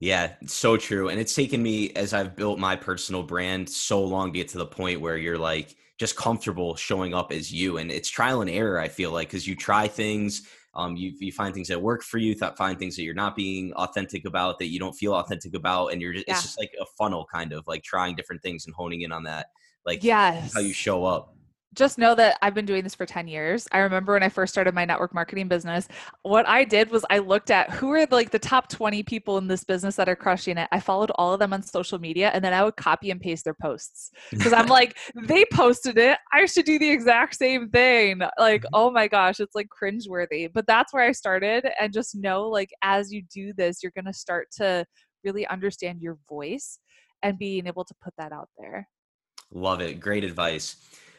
Yeah, 0.00 0.34
so 0.46 0.76
true. 0.76 1.08
And 1.08 1.20
it's 1.20 1.34
taken 1.34 1.62
me 1.62 1.90
as 1.92 2.12
I've 2.12 2.34
built 2.34 2.58
my 2.58 2.74
personal 2.74 3.22
brand 3.22 3.68
so 3.68 4.02
long 4.02 4.32
to 4.32 4.38
get 4.38 4.48
to 4.48 4.58
the 4.58 4.66
point 4.66 5.00
where 5.00 5.16
you're 5.16 5.38
like 5.38 5.76
just 5.98 6.16
comfortable 6.16 6.74
showing 6.74 7.14
up 7.14 7.30
as 7.30 7.52
you. 7.52 7.78
And 7.78 7.90
it's 7.90 8.08
trial 8.08 8.40
and 8.40 8.50
error, 8.50 8.80
I 8.80 8.88
feel 8.88 9.12
like, 9.12 9.28
because 9.28 9.46
you 9.46 9.54
try 9.54 9.86
things, 9.86 10.48
um, 10.74 10.96
you, 10.96 11.12
you 11.18 11.32
find 11.32 11.52
things 11.54 11.68
that 11.68 11.80
work 11.80 12.02
for 12.02 12.18
you, 12.18 12.34
th- 12.34 12.54
find 12.56 12.78
things 12.78 12.96
that 12.96 13.02
you're 13.02 13.14
not 13.14 13.36
being 13.36 13.72
authentic 13.74 14.24
about, 14.24 14.58
that 14.58 14.68
you 14.68 14.78
don't 14.78 14.94
feel 14.94 15.14
authentic 15.14 15.54
about. 15.54 15.88
And 15.88 16.00
you're 16.00 16.12
just, 16.14 16.26
Yeah. 16.26 16.34
it's 16.34 16.42
just 16.42 16.58
like 16.58 16.72
a 16.80 16.86
funnel 16.98 17.26
kind 17.32 17.52
of 17.52 17.66
like 17.66 17.82
trying 17.82 18.16
different 18.16 18.42
things 18.42 18.64
and 18.66 18.74
honing 18.74 19.02
in 19.02 19.12
on 19.12 19.24
that. 19.24 19.48
like 19.84 20.02
yes 20.04 20.54
how 20.54 20.60
you 20.60 20.72
show 20.72 21.04
up. 21.04 21.34
Just 21.74 21.98
know 21.98 22.14
that 22.14 22.38
I've 22.42 22.54
been 22.54 22.66
doing 22.66 22.84
this 22.84 22.94
for 22.94 23.06
10 23.06 23.28
years. 23.28 23.66
I 23.72 23.78
remember 23.78 24.12
when 24.12 24.22
I 24.22 24.28
first 24.28 24.52
started 24.52 24.74
my 24.74 24.84
network 24.84 25.14
marketing 25.14 25.48
business, 25.48 25.88
what 26.22 26.46
I 26.46 26.64
did 26.64 26.90
was 26.90 27.04
I 27.10 27.18
looked 27.18 27.50
at 27.50 27.70
who 27.70 27.90
are 27.92 28.06
like 28.10 28.30
the 28.30 28.38
top 28.38 28.68
20 28.68 29.02
people 29.04 29.38
in 29.38 29.48
this 29.48 29.64
business 29.64 29.96
that 29.96 30.08
are 30.08 30.16
crushing 30.16 30.58
it. 30.58 30.68
I 30.72 30.80
followed 30.80 31.10
all 31.14 31.32
of 31.32 31.38
them 31.38 31.52
on 31.52 31.62
social 31.62 31.98
media 31.98 32.30
and 32.34 32.44
then 32.44 32.52
I 32.52 32.62
would 32.62 32.76
copy 32.76 33.10
and 33.10 33.20
paste 33.20 33.44
their 33.44 33.54
posts 33.54 34.10
because 34.30 34.52
I'm 34.52 34.66
like, 34.66 34.98
they 35.14 35.44
posted 35.52 35.98
it. 35.98 36.18
I 36.32 36.46
should 36.46 36.66
do 36.66 36.78
the 36.78 36.90
exact 36.90 37.36
same 37.36 37.70
thing. 37.70 38.20
Like, 38.38 38.62
mm-hmm. 38.62 38.74
oh 38.74 38.90
my 38.90 39.08
gosh, 39.08 39.40
it's 39.40 39.54
like 39.54 39.68
cringeworthy. 39.68 40.50
But 40.52 40.66
that's 40.66 40.92
where 40.92 41.04
I 41.04 41.12
started. 41.12 41.66
And 41.80 41.92
just 41.92 42.14
know, 42.14 42.48
like, 42.48 42.70
as 42.82 43.12
you 43.12 43.22
do 43.32 43.52
this, 43.54 43.82
you're 43.82 43.92
going 43.94 44.04
to 44.06 44.12
start 44.12 44.48
to 44.58 44.84
really 45.24 45.46
understand 45.46 46.00
your 46.00 46.18
voice 46.28 46.78
and 47.22 47.38
being 47.38 47.66
able 47.66 47.84
to 47.84 47.94
put 48.02 48.12
that 48.18 48.32
out 48.32 48.48
there. 48.58 48.88
Love 49.52 49.80
it. 49.80 50.00
Great 50.00 50.24
advice. 50.24 50.76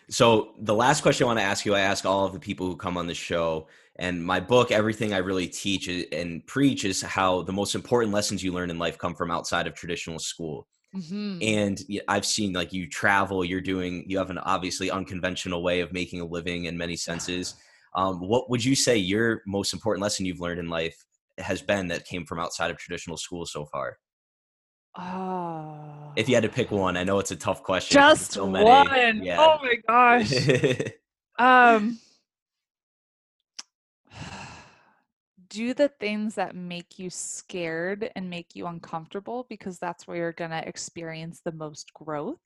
So 0.09 0.53
the 0.59 0.73
last 0.75 1.01
question 1.01 1.25
I 1.25 1.27
want 1.27 1.39
to 1.39 1.43
ask 1.43 1.65
you, 1.65 1.75
I 1.75 1.81
ask 1.81 2.05
all 2.05 2.25
of 2.25 2.33
the 2.33 2.39
people 2.39 2.67
who 2.67 2.75
come 2.75 2.97
on 2.97 3.07
the 3.07 3.13
show, 3.13 3.67
and 3.97 4.23
my 4.23 4.39
book, 4.39 4.71
everything 4.71 5.13
I 5.13 5.17
really 5.17 5.47
teach 5.47 5.87
and 5.87 6.45
preach 6.47 6.83
is 6.83 7.01
how 7.01 7.43
the 7.43 7.53
most 7.53 7.75
important 7.75 8.13
lessons 8.13 8.43
you 8.43 8.51
learn 8.51 8.69
in 8.69 8.79
life 8.79 8.97
come 8.97 9.15
from 9.15 9.31
outside 9.31 9.67
of 9.67 9.75
traditional 9.75 10.19
school. 10.19 10.67
Mhm. 10.95 11.39
And 11.41 11.79
I've 12.07 12.25
seen 12.25 12.53
like 12.53 12.73
you 12.73 12.87
travel, 12.89 13.45
you're 13.45 13.61
doing, 13.61 14.05
you 14.07 14.17
have 14.17 14.29
an 14.29 14.39
obviously 14.39 14.91
unconventional 14.91 15.63
way 15.63 15.79
of 15.81 15.93
making 15.93 16.21
a 16.21 16.25
living 16.25 16.65
in 16.65 16.77
many 16.77 16.95
senses. 16.95 17.55
Um, 17.95 18.19
what 18.19 18.49
would 18.49 18.63
you 18.63 18.75
say 18.75 18.97
your 18.97 19.41
most 19.47 19.73
important 19.73 20.03
lesson 20.03 20.25
you've 20.25 20.39
learned 20.41 20.59
in 20.59 20.69
life 20.69 20.97
has 21.39 21.61
been 21.61 21.87
that 21.89 22.05
came 22.05 22.25
from 22.25 22.39
outside 22.39 22.71
of 22.71 22.77
traditional 22.77 23.17
school 23.17 23.45
so 23.45 23.65
far? 23.65 23.97
Oh. 24.97 26.13
If 26.15 26.29
you 26.29 26.35
had 26.35 26.43
to 26.43 26.49
pick 26.49 26.69
one, 26.71 26.97
I 26.97 27.03
know 27.03 27.19
it's 27.19 27.31
a 27.31 27.35
tough 27.35 27.63
question. 27.63 27.95
just 27.95 28.33
so 28.33 28.47
many. 28.47 28.65
one. 28.65 29.23
Yeah. 29.23 29.37
Oh 29.39 29.57
my 29.61 29.75
gosh. 29.87 30.31
um 31.39 31.97
do 35.49 35.73
the 35.73 35.89
things 35.99 36.35
that 36.35 36.55
make 36.55 36.99
you 36.99 37.09
scared 37.09 38.11
and 38.15 38.29
make 38.29 38.55
you 38.55 38.67
uncomfortable 38.67 39.45
because 39.49 39.79
that's 39.79 40.07
where 40.07 40.17
you're 40.17 40.31
going 40.33 40.51
to 40.51 40.67
experience 40.67 41.41
the 41.43 41.51
most 41.51 41.93
growth. 41.93 42.41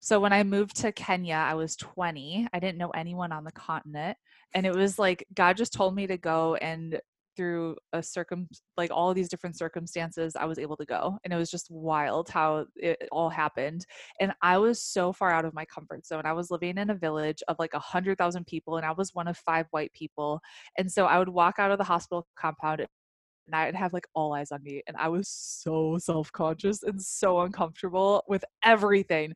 So 0.00 0.20
when 0.20 0.32
I 0.32 0.44
moved 0.44 0.76
to 0.76 0.92
Kenya, 0.92 1.34
I 1.34 1.54
was 1.54 1.74
20. 1.76 2.48
I 2.52 2.60
didn't 2.60 2.78
know 2.78 2.90
anyone 2.90 3.32
on 3.32 3.44
the 3.44 3.52
continent 3.52 4.16
and 4.54 4.64
it 4.64 4.74
was 4.74 4.98
like 4.98 5.26
God 5.34 5.56
just 5.56 5.72
told 5.72 5.94
me 5.94 6.06
to 6.06 6.16
go 6.16 6.54
and 6.56 7.00
through 7.36 7.76
a 7.92 8.02
circum 8.02 8.48
like 8.76 8.90
all 8.90 9.12
these 9.14 9.28
different 9.28 9.56
circumstances 9.56 10.36
I 10.36 10.44
was 10.46 10.58
able 10.58 10.76
to 10.78 10.86
go 10.86 11.18
and 11.24 11.32
it 11.32 11.36
was 11.36 11.50
just 11.50 11.70
wild 11.70 12.28
how 12.28 12.66
it 12.76 13.08
all 13.12 13.28
happened 13.30 13.84
and 14.20 14.32
I 14.42 14.58
was 14.58 14.80
so 14.82 15.12
far 15.12 15.30
out 15.30 15.44
of 15.44 15.54
my 15.54 15.64
comfort 15.64 16.06
zone. 16.06 16.22
I 16.24 16.32
was 16.32 16.50
living 16.50 16.78
in 16.78 16.90
a 16.90 16.94
village 16.94 17.42
of 17.48 17.56
like 17.58 17.74
a 17.74 17.78
hundred 17.78 18.18
thousand 18.18 18.46
people, 18.46 18.76
and 18.76 18.86
I 18.86 18.92
was 18.92 19.14
one 19.14 19.28
of 19.28 19.36
five 19.36 19.66
white 19.70 19.92
people. 19.92 20.40
And 20.78 20.90
so 20.90 21.06
I 21.06 21.18
would 21.18 21.28
walk 21.28 21.58
out 21.58 21.70
of 21.70 21.78
the 21.78 21.84
hospital 21.84 22.26
compound, 22.36 22.80
and 22.80 23.54
I'd 23.54 23.76
have 23.76 23.92
like 23.92 24.06
all 24.14 24.34
eyes 24.34 24.52
on 24.52 24.62
me, 24.62 24.82
and 24.86 24.96
I 24.96 25.08
was 25.08 25.28
so 25.28 25.98
self 25.98 26.32
conscious 26.32 26.82
and 26.82 27.00
so 27.00 27.40
uncomfortable 27.40 28.24
with 28.28 28.44
everything. 28.64 29.26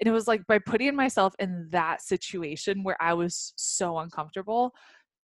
And 0.00 0.08
it 0.08 0.12
was 0.12 0.28
like 0.28 0.46
by 0.46 0.58
putting 0.58 0.94
myself 0.96 1.34
in 1.38 1.68
that 1.70 2.02
situation 2.02 2.82
where 2.82 2.96
I 3.00 3.14
was 3.14 3.52
so 3.56 3.98
uncomfortable. 3.98 4.74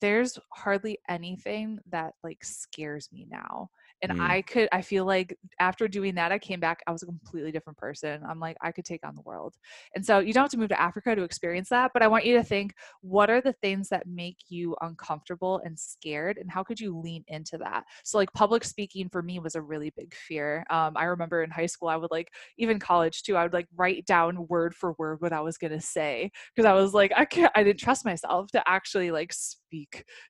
There's 0.05 0.39
hardly 0.53 0.99
anything 1.09 1.79
that 1.91 2.13
like 2.23 2.45
scares 2.45 3.09
me 3.11 3.27
now 3.31 3.71
and 4.03 4.13
Mm. 4.13 4.31
i 4.31 4.43
could 4.43 4.69
i 4.73 4.83
feel 4.83 5.05
like 5.05 5.37
after 5.61 5.89
doing 5.89 6.15
that 6.15 6.31
i 6.33 6.39
came 6.39 6.61
back 6.61 6.83
i 6.87 6.93
was 6.93 7.03
a 7.03 7.07
completely 7.07 7.51
different 7.51 7.79
person 7.79 8.23
i'm 8.29 8.39
like 8.39 8.57
i 8.61 8.71
could 8.71 8.85
take 8.85 9.05
on 9.07 9.15
the 9.15 9.23
world 9.23 9.55
and 9.95 10.05
so 10.05 10.19
you 10.19 10.33
don't 10.33 10.45
have 10.45 10.51
to 10.51 10.59
move 10.59 10.69
to 10.69 10.81
africa 10.81 11.15
to 11.15 11.23
experience 11.23 11.69
that 11.69 11.91
but 11.95 12.03
i 12.03 12.09
want 12.09 12.25
you 12.25 12.37
to 12.37 12.45
think 12.45 12.75
what 13.01 13.31
are 13.31 13.41
the 13.41 13.53
things 13.55 13.89
that 13.89 14.07
make 14.07 14.37
you 14.49 14.77
uncomfortable 14.83 15.61
and 15.65 15.79
scared 15.79 16.37
and 16.39 16.51
how 16.51 16.63
could 16.63 16.79
you 16.79 16.97
lean 16.99 17.25
into 17.29 17.57
that 17.57 17.85
so 18.05 18.19
like 18.19 18.33
public 18.35 18.65
speaking 18.65 19.09
for 19.09 19.23
me 19.23 19.39
was 19.39 19.55
a 19.55 19.63
really 19.63 19.93
big 19.97 20.15
fear 20.15 20.65
um, 20.71 20.93
i 20.97 21.05
remember 21.05 21.43
in 21.43 21.51
high 21.51 21.67
school 21.67 21.89
i 21.89 21.97
would 21.97 22.11
like 22.11 22.29
even 22.59 22.79
college 22.79 23.23
too 23.23 23.37
i 23.37 23.43
would 23.43 23.53
like 23.55 23.69
write 23.75 24.05
down 24.07 24.47
word 24.49 24.75
for 24.75 24.95
word 24.99 25.21
what 25.21 25.33
i 25.33 25.41
was 25.41 25.57
going 25.57 25.73
to 25.73 25.81
say 25.81 26.31
because 26.55 26.69
i 26.69 26.75
was 26.75 26.93
like 26.93 27.13
i 27.17 27.25
can't 27.25 27.53
i 27.55 27.63
didn't 27.63 27.81
trust 27.81 28.05
myself 28.05 28.51
to 28.51 28.63
actually 28.69 29.11
like 29.11 29.33
speak 29.33 29.64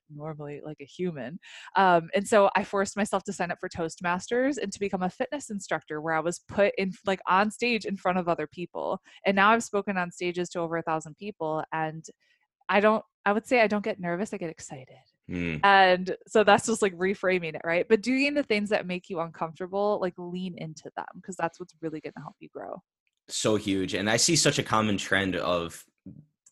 normally 0.09 0.61
like 0.63 0.77
a 0.81 0.85
human 0.85 1.39
um, 1.75 2.09
and 2.13 2.27
so 2.27 2.49
I 2.55 2.63
forced 2.63 2.97
myself 2.97 3.23
to 3.25 3.33
sign 3.33 3.51
up 3.51 3.59
for 3.59 3.69
Toastmasters 3.69 4.57
and 4.57 4.71
to 4.71 4.79
become 4.79 5.03
a 5.03 5.09
fitness 5.09 5.49
instructor 5.49 6.01
where 6.01 6.13
I 6.13 6.19
was 6.19 6.39
put 6.47 6.73
in 6.77 6.93
like 7.05 7.21
on 7.27 7.51
stage 7.51 7.85
in 7.85 7.97
front 7.97 8.17
of 8.17 8.27
other 8.27 8.47
people. 8.47 9.01
And 9.25 9.35
now 9.35 9.51
I've 9.51 9.63
spoken 9.63 9.97
on 9.97 10.11
stages 10.11 10.49
to 10.49 10.59
over 10.59 10.77
a 10.77 10.81
thousand 10.81 11.17
people. 11.17 11.63
And 11.71 12.05
I 12.69 12.79
don't, 12.79 13.03
I 13.25 13.33
would 13.33 13.45
say 13.45 13.61
I 13.61 13.67
don't 13.67 13.83
get 13.83 13.99
nervous, 13.99 14.33
I 14.33 14.37
get 14.37 14.49
excited. 14.49 14.87
Mm. 15.29 15.59
And 15.63 16.15
so 16.27 16.43
that's 16.43 16.67
just 16.67 16.81
like 16.81 16.93
reframing 16.95 17.55
it, 17.55 17.61
right? 17.63 17.85
But 17.87 18.01
doing 18.01 18.33
the 18.33 18.43
things 18.43 18.69
that 18.69 18.87
make 18.87 19.09
you 19.09 19.19
uncomfortable, 19.19 19.99
like 20.01 20.13
lean 20.17 20.55
into 20.57 20.91
them 20.95 21.05
because 21.15 21.35
that's 21.35 21.59
what's 21.59 21.75
really 21.81 21.99
going 21.99 22.13
to 22.13 22.21
help 22.21 22.35
you 22.39 22.49
grow. 22.53 22.81
so 23.27 23.55
huge 23.55 23.95
and 23.95 24.07
i 24.07 24.17
see 24.17 24.35
such 24.35 24.59
a 24.59 24.63
common 24.63 24.97
trend 24.97 25.35
of 25.35 25.83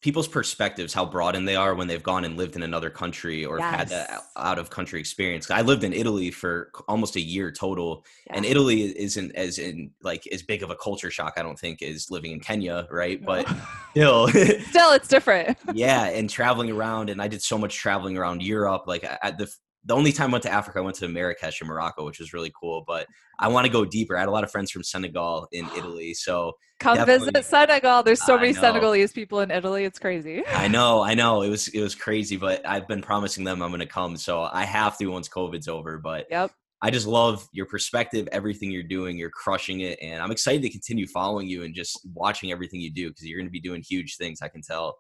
people's 0.03 0.27
perspectives 0.27 0.93
how 0.93 1.05
broadened 1.05 1.47
they 1.47 1.55
are 1.55 1.73
when 1.73 1.87
they've 1.87 2.03
gone 2.03 2.25
and 2.25 2.37
lived 2.37 2.55
in 2.55 2.61
another 2.61 2.89
country 2.89 3.45
or 3.45 3.57
have 3.59 3.79
had 3.79 3.87
that 3.87 4.21
out 4.37 4.59
of 4.59 4.69
country 4.69 4.99
experience. 4.99 5.49
I 5.49 5.61
lived 5.61 5.83
in 5.83 5.93
italy 5.93 6.29
for 6.29 6.69
almost 6.87 7.15
a 7.15 7.21
year 7.21 7.51
total 7.51 8.05
and 8.29 8.45
italy 8.45 8.81
isn't 8.99 9.33
as 9.35 9.57
in 9.57 9.91
like 10.03 10.27
as 10.31 10.43
big 10.43 10.61
of 10.61 10.69
a 10.69 10.75
culture 10.75 11.09
shock 11.09 11.33
i 11.37 11.41
don't 11.41 11.57
think 11.57 11.81
as 11.81 12.11
living 12.11 12.31
in 12.33 12.39
kenya 12.41 12.85
right? 12.91 13.23
But 13.25 13.47
still 13.91 14.27
Still, 14.69 14.91
it's 14.91 15.07
different. 15.07 15.57
yeah 15.73 16.05
and 16.05 16.29
traveling 16.29 16.69
around 16.69 17.09
and 17.09 17.21
i 17.21 17.27
did 17.27 17.41
so 17.41 17.57
much 17.57 17.75
traveling 17.75 18.17
around 18.17 18.43
europe 18.43 18.83
like 18.87 19.03
I- 19.05 19.17
at 19.23 19.37
the 19.37 19.47
the 19.85 19.95
only 19.95 20.11
time 20.11 20.29
I 20.29 20.33
went 20.33 20.43
to 20.43 20.51
Africa, 20.51 20.79
I 20.79 20.81
went 20.81 20.95
to 20.97 21.07
Marrakesh 21.07 21.61
in 21.61 21.67
Morocco, 21.67 22.05
which 22.05 22.19
was 22.19 22.33
really 22.33 22.51
cool. 22.59 22.83
But 22.87 23.07
I 23.39 23.47
want 23.47 23.65
to 23.65 23.71
go 23.71 23.85
deeper. 23.85 24.15
I 24.15 24.21
had 24.21 24.29
a 24.29 24.31
lot 24.31 24.43
of 24.43 24.51
friends 24.51 24.71
from 24.71 24.83
Senegal 24.83 25.47
in 25.51 25.65
Italy, 25.75 26.13
so 26.13 26.53
Come 26.79 27.05
visit 27.05 27.45
Senegal. 27.45 28.03
There's 28.03 28.21
so 28.21 28.35
I 28.35 28.41
many 28.41 28.53
know. 28.53 28.61
Senegalese 28.61 29.13
people 29.13 29.39
in 29.39 29.51
Italy. 29.51 29.85
It's 29.85 29.99
crazy. 29.99 30.43
I 30.47 30.67
know, 30.67 31.01
I 31.01 31.13
know. 31.13 31.41
It 31.41 31.49
was 31.49 31.67
it 31.69 31.81
was 31.81 31.95
crazy, 31.95 32.37
but 32.37 32.65
I've 32.67 32.87
been 32.87 33.01
promising 33.01 33.43
them 33.43 33.61
I'm 33.61 33.69
going 33.69 33.79
to 33.79 33.85
come, 33.85 34.17
so 34.17 34.41
I 34.41 34.65
have 34.65 34.97
to 34.97 35.07
once 35.07 35.29
COVID's 35.29 35.67
over. 35.67 35.97
But 35.97 36.27
Yep. 36.29 36.51
I 36.81 36.91
just 36.91 37.07
love 37.07 37.47
your 37.53 37.65
perspective, 37.65 38.27
everything 38.33 38.69
you're 38.69 38.83
doing. 38.83 39.17
You're 39.17 39.29
crushing 39.29 39.79
it, 39.79 39.97
and 40.01 40.21
I'm 40.21 40.31
excited 40.31 40.61
to 40.63 40.69
continue 40.69 41.07
following 41.07 41.47
you 41.47 41.63
and 41.63 41.73
just 41.73 41.97
watching 42.13 42.51
everything 42.51 42.81
you 42.81 42.91
do 42.91 43.09
because 43.09 43.25
you're 43.25 43.39
going 43.39 43.47
to 43.47 43.51
be 43.51 43.61
doing 43.61 43.81
huge 43.81 44.17
things. 44.17 44.41
I 44.41 44.49
can 44.49 44.61
tell. 44.61 44.97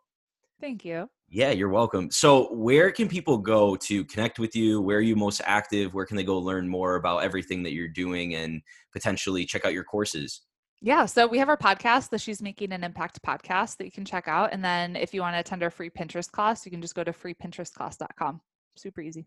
Thank 0.63 0.85
you. 0.85 1.09
Yeah, 1.27 1.51
you're 1.51 1.67
welcome. 1.67 2.09
So, 2.09 2.47
where 2.53 2.89
can 2.89 3.09
people 3.09 3.37
go 3.37 3.75
to 3.75 4.05
connect 4.05 4.39
with 4.39 4.55
you? 4.55 4.79
Where 4.79 4.99
are 4.99 5.01
you 5.01 5.13
most 5.13 5.41
active? 5.43 5.93
Where 5.93 6.05
can 6.05 6.15
they 6.15 6.23
go 6.23 6.39
learn 6.39 6.69
more 6.69 6.95
about 6.95 7.17
everything 7.17 7.63
that 7.63 7.73
you're 7.73 7.89
doing 7.89 8.35
and 8.35 8.61
potentially 8.93 9.45
check 9.45 9.65
out 9.65 9.73
your 9.73 9.83
courses? 9.83 10.43
Yeah, 10.79 11.05
so 11.05 11.27
we 11.27 11.37
have 11.37 11.49
our 11.49 11.57
podcast, 11.57 12.11
the 12.11 12.17
She's 12.17 12.41
Making 12.41 12.71
an 12.71 12.85
Impact 12.85 13.21
podcast 13.23 13.75
that 13.75 13.83
you 13.83 13.91
can 13.91 14.05
check 14.05 14.29
out. 14.29 14.53
And 14.53 14.63
then 14.63 14.95
if 14.95 15.13
you 15.13 15.19
want 15.19 15.35
to 15.35 15.41
attend 15.41 15.63
our 15.63 15.69
free 15.69 15.89
Pinterest 15.89 16.31
class, 16.31 16.65
you 16.65 16.71
can 16.71 16.81
just 16.81 16.95
go 16.95 17.03
to 17.03 17.11
freepinterestclass.com. 17.11 18.39
Super 18.77 19.01
easy. 19.01 19.25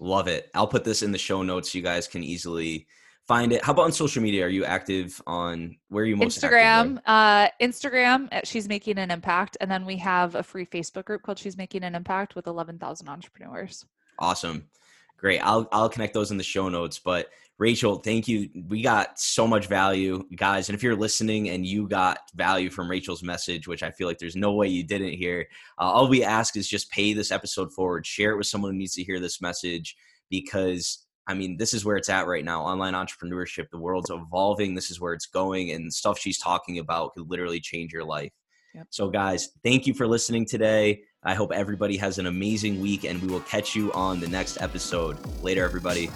Love 0.00 0.26
it. 0.26 0.50
I'll 0.52 0.66
put 0.66 0.82
this 0.82 1.04
in 1.04 1.12
the 1.12 1.18
show 1.18 1.44
notes 1.44 1.70
so 1.70 1.78
you 1.78 1.84
guys 1.84 2.08
can 2.08 2.24
easily 2.24 2.88
find 3.26 3.52
it. 3.52 3.64
How 3.64 3.72
about 3.72 3.84
on 3.84 3.92
social 3.92 4.22
media? 4.22 4.44
Are 4.44 4.48
you 4.48 4.64
active 4.64 5.20
on 5.26 5.76
where 5.88 6.04
are 6.04 6.06
you 6.06 6.16
most 6.16 6.42
active 6.42 6.50
Instagram, 6.50 6.94
there? 6.94 7.02
uh, 7.06 7.48
Instagram, 7.60 8.28
at 8.32 8.46
She's 8.46 8.68
Making 8.68 8.98
an 8.98 9.10
Impact. 9.10 9.56
And 9.60 9.70
then 9.70 9.84
we 9.84 9.96
have 9.98 10.34
a 10.34 10.42
free 10.42 10.66
Facebook 10.66 11.04
group 11.04 11.22
called 11.22 11.38
She's 11.38 11.56
Making 11.56 11.84
an 11.84 11.94
Impact 11.94 12.34
with 12.34 12.46
11,000 12.46 13.08
entrepreneurs. 13.08 13.84
Awesome. 14.18 14.68
Great. 15.16 15.38
I'll 15.38 15.68
I'll 15.70 15.88
connect 15.88 16.14
those 16.14 16.32
in 16.32 16.36
the 16.36 16.42
show 16.42 16.68
notes. 16.68 16.98
But 16.98 17.28
Rachel, 17.58 17.96
thank 17.96 18.26
you. 18.26 18.48
We 18.68 18.82
got 18.82 19.20
so 19.20 19.46
much 19.46 19.68
value, 19.68 20.24
guys. 20.34 20.68
And 20.68 20.74
if 20.74 20.82
you're 20.82 20.96
listening 20.96 21.50
and 21.50 21.64
you 21.64 21.86
got 21.86 22.18
value 22.34 22.70
from 22.70 22.90
Rachel's 22.90 23.22
message, 23.22 23.68
which 23.68 23.84
I 23.84 23.92
feel 23.92 24.08
like 24.08 24.18
there's 24.18 24.34
no 24.34 24.52
way 24.52 24.66
you 24.66 24.82
didn't 24.82 25.12
hear, 25.12 25.46
uh, 25.78 25.84
all 25.84 26.08
we 26.08 26.24
ask 26.24 26.56
is 26.56 26.66
just 26.66 26.90
pay 26.90 27.12
this 27.12 27.30
episode 27.30 27.72
forward, 27.72 28.04
share 28.04 28.32
it 28.32 28.36
with 28.36 28.48
someone 28.48 28.72
who 28.72 28.78
needs 28.78 28.94
to 28.94 29.04
hear 29.04 29.20
this 29.20 29.40
message 29.40 29.96
because 30.28 31.01
I 31.26 31.34
mean, 31.34 31.56
this 31.56 31.72
is 31.72 31.84
where 31.84 31.96
it's 31.96 32.08
at 32.08 32.26
right 32.26 32.44
now. 32.44 32.62
Online 32.62 32.94
entrepreneurship, 32.94 33.70
the 33.70 33.78
world's 33.78 34.10
evolving. 34.10 34.74
This 34.74 34.90
is 34.90 35.00
where 35.00 35.12
it's 35.12 35.26
going, 35.26 35.70
and 35.70 35.92
stuff 35.92 36.18
she's 36.18 36.38
talking 36.38 36.78
about 36.78 37.14
could 37.14 37.30
literally 37.30 37.60
change 37.60 37.92
your 37.92 38.04
life. 38.04 38.32
Yep. 38.74 38.86
So, 38.90 39.08
guys, 39.08 39.50
thank 39.62 39.86
you 39.86 39.94
for 39.94 40.06
listening 40.06 40.46
today. 40.46 41.02
I 41.22 41.34
hope 41.34 41.52
everybody 41.52 41.96
has 41.98 42.18
an 42.18 42.26
amazing 42.26 42.80
week, 42.80 43.04
and 43.04 43.20
we 43.22 43.28
will 43.28 43.40
catch 43.40 43.76
you 43.76 43.92
on 43.92 44.18
the 44.18 44.28
next 44.28 44.60
episode. 44.60 45.16
Later, 45.42 45.64
everybody. 45.64 46.10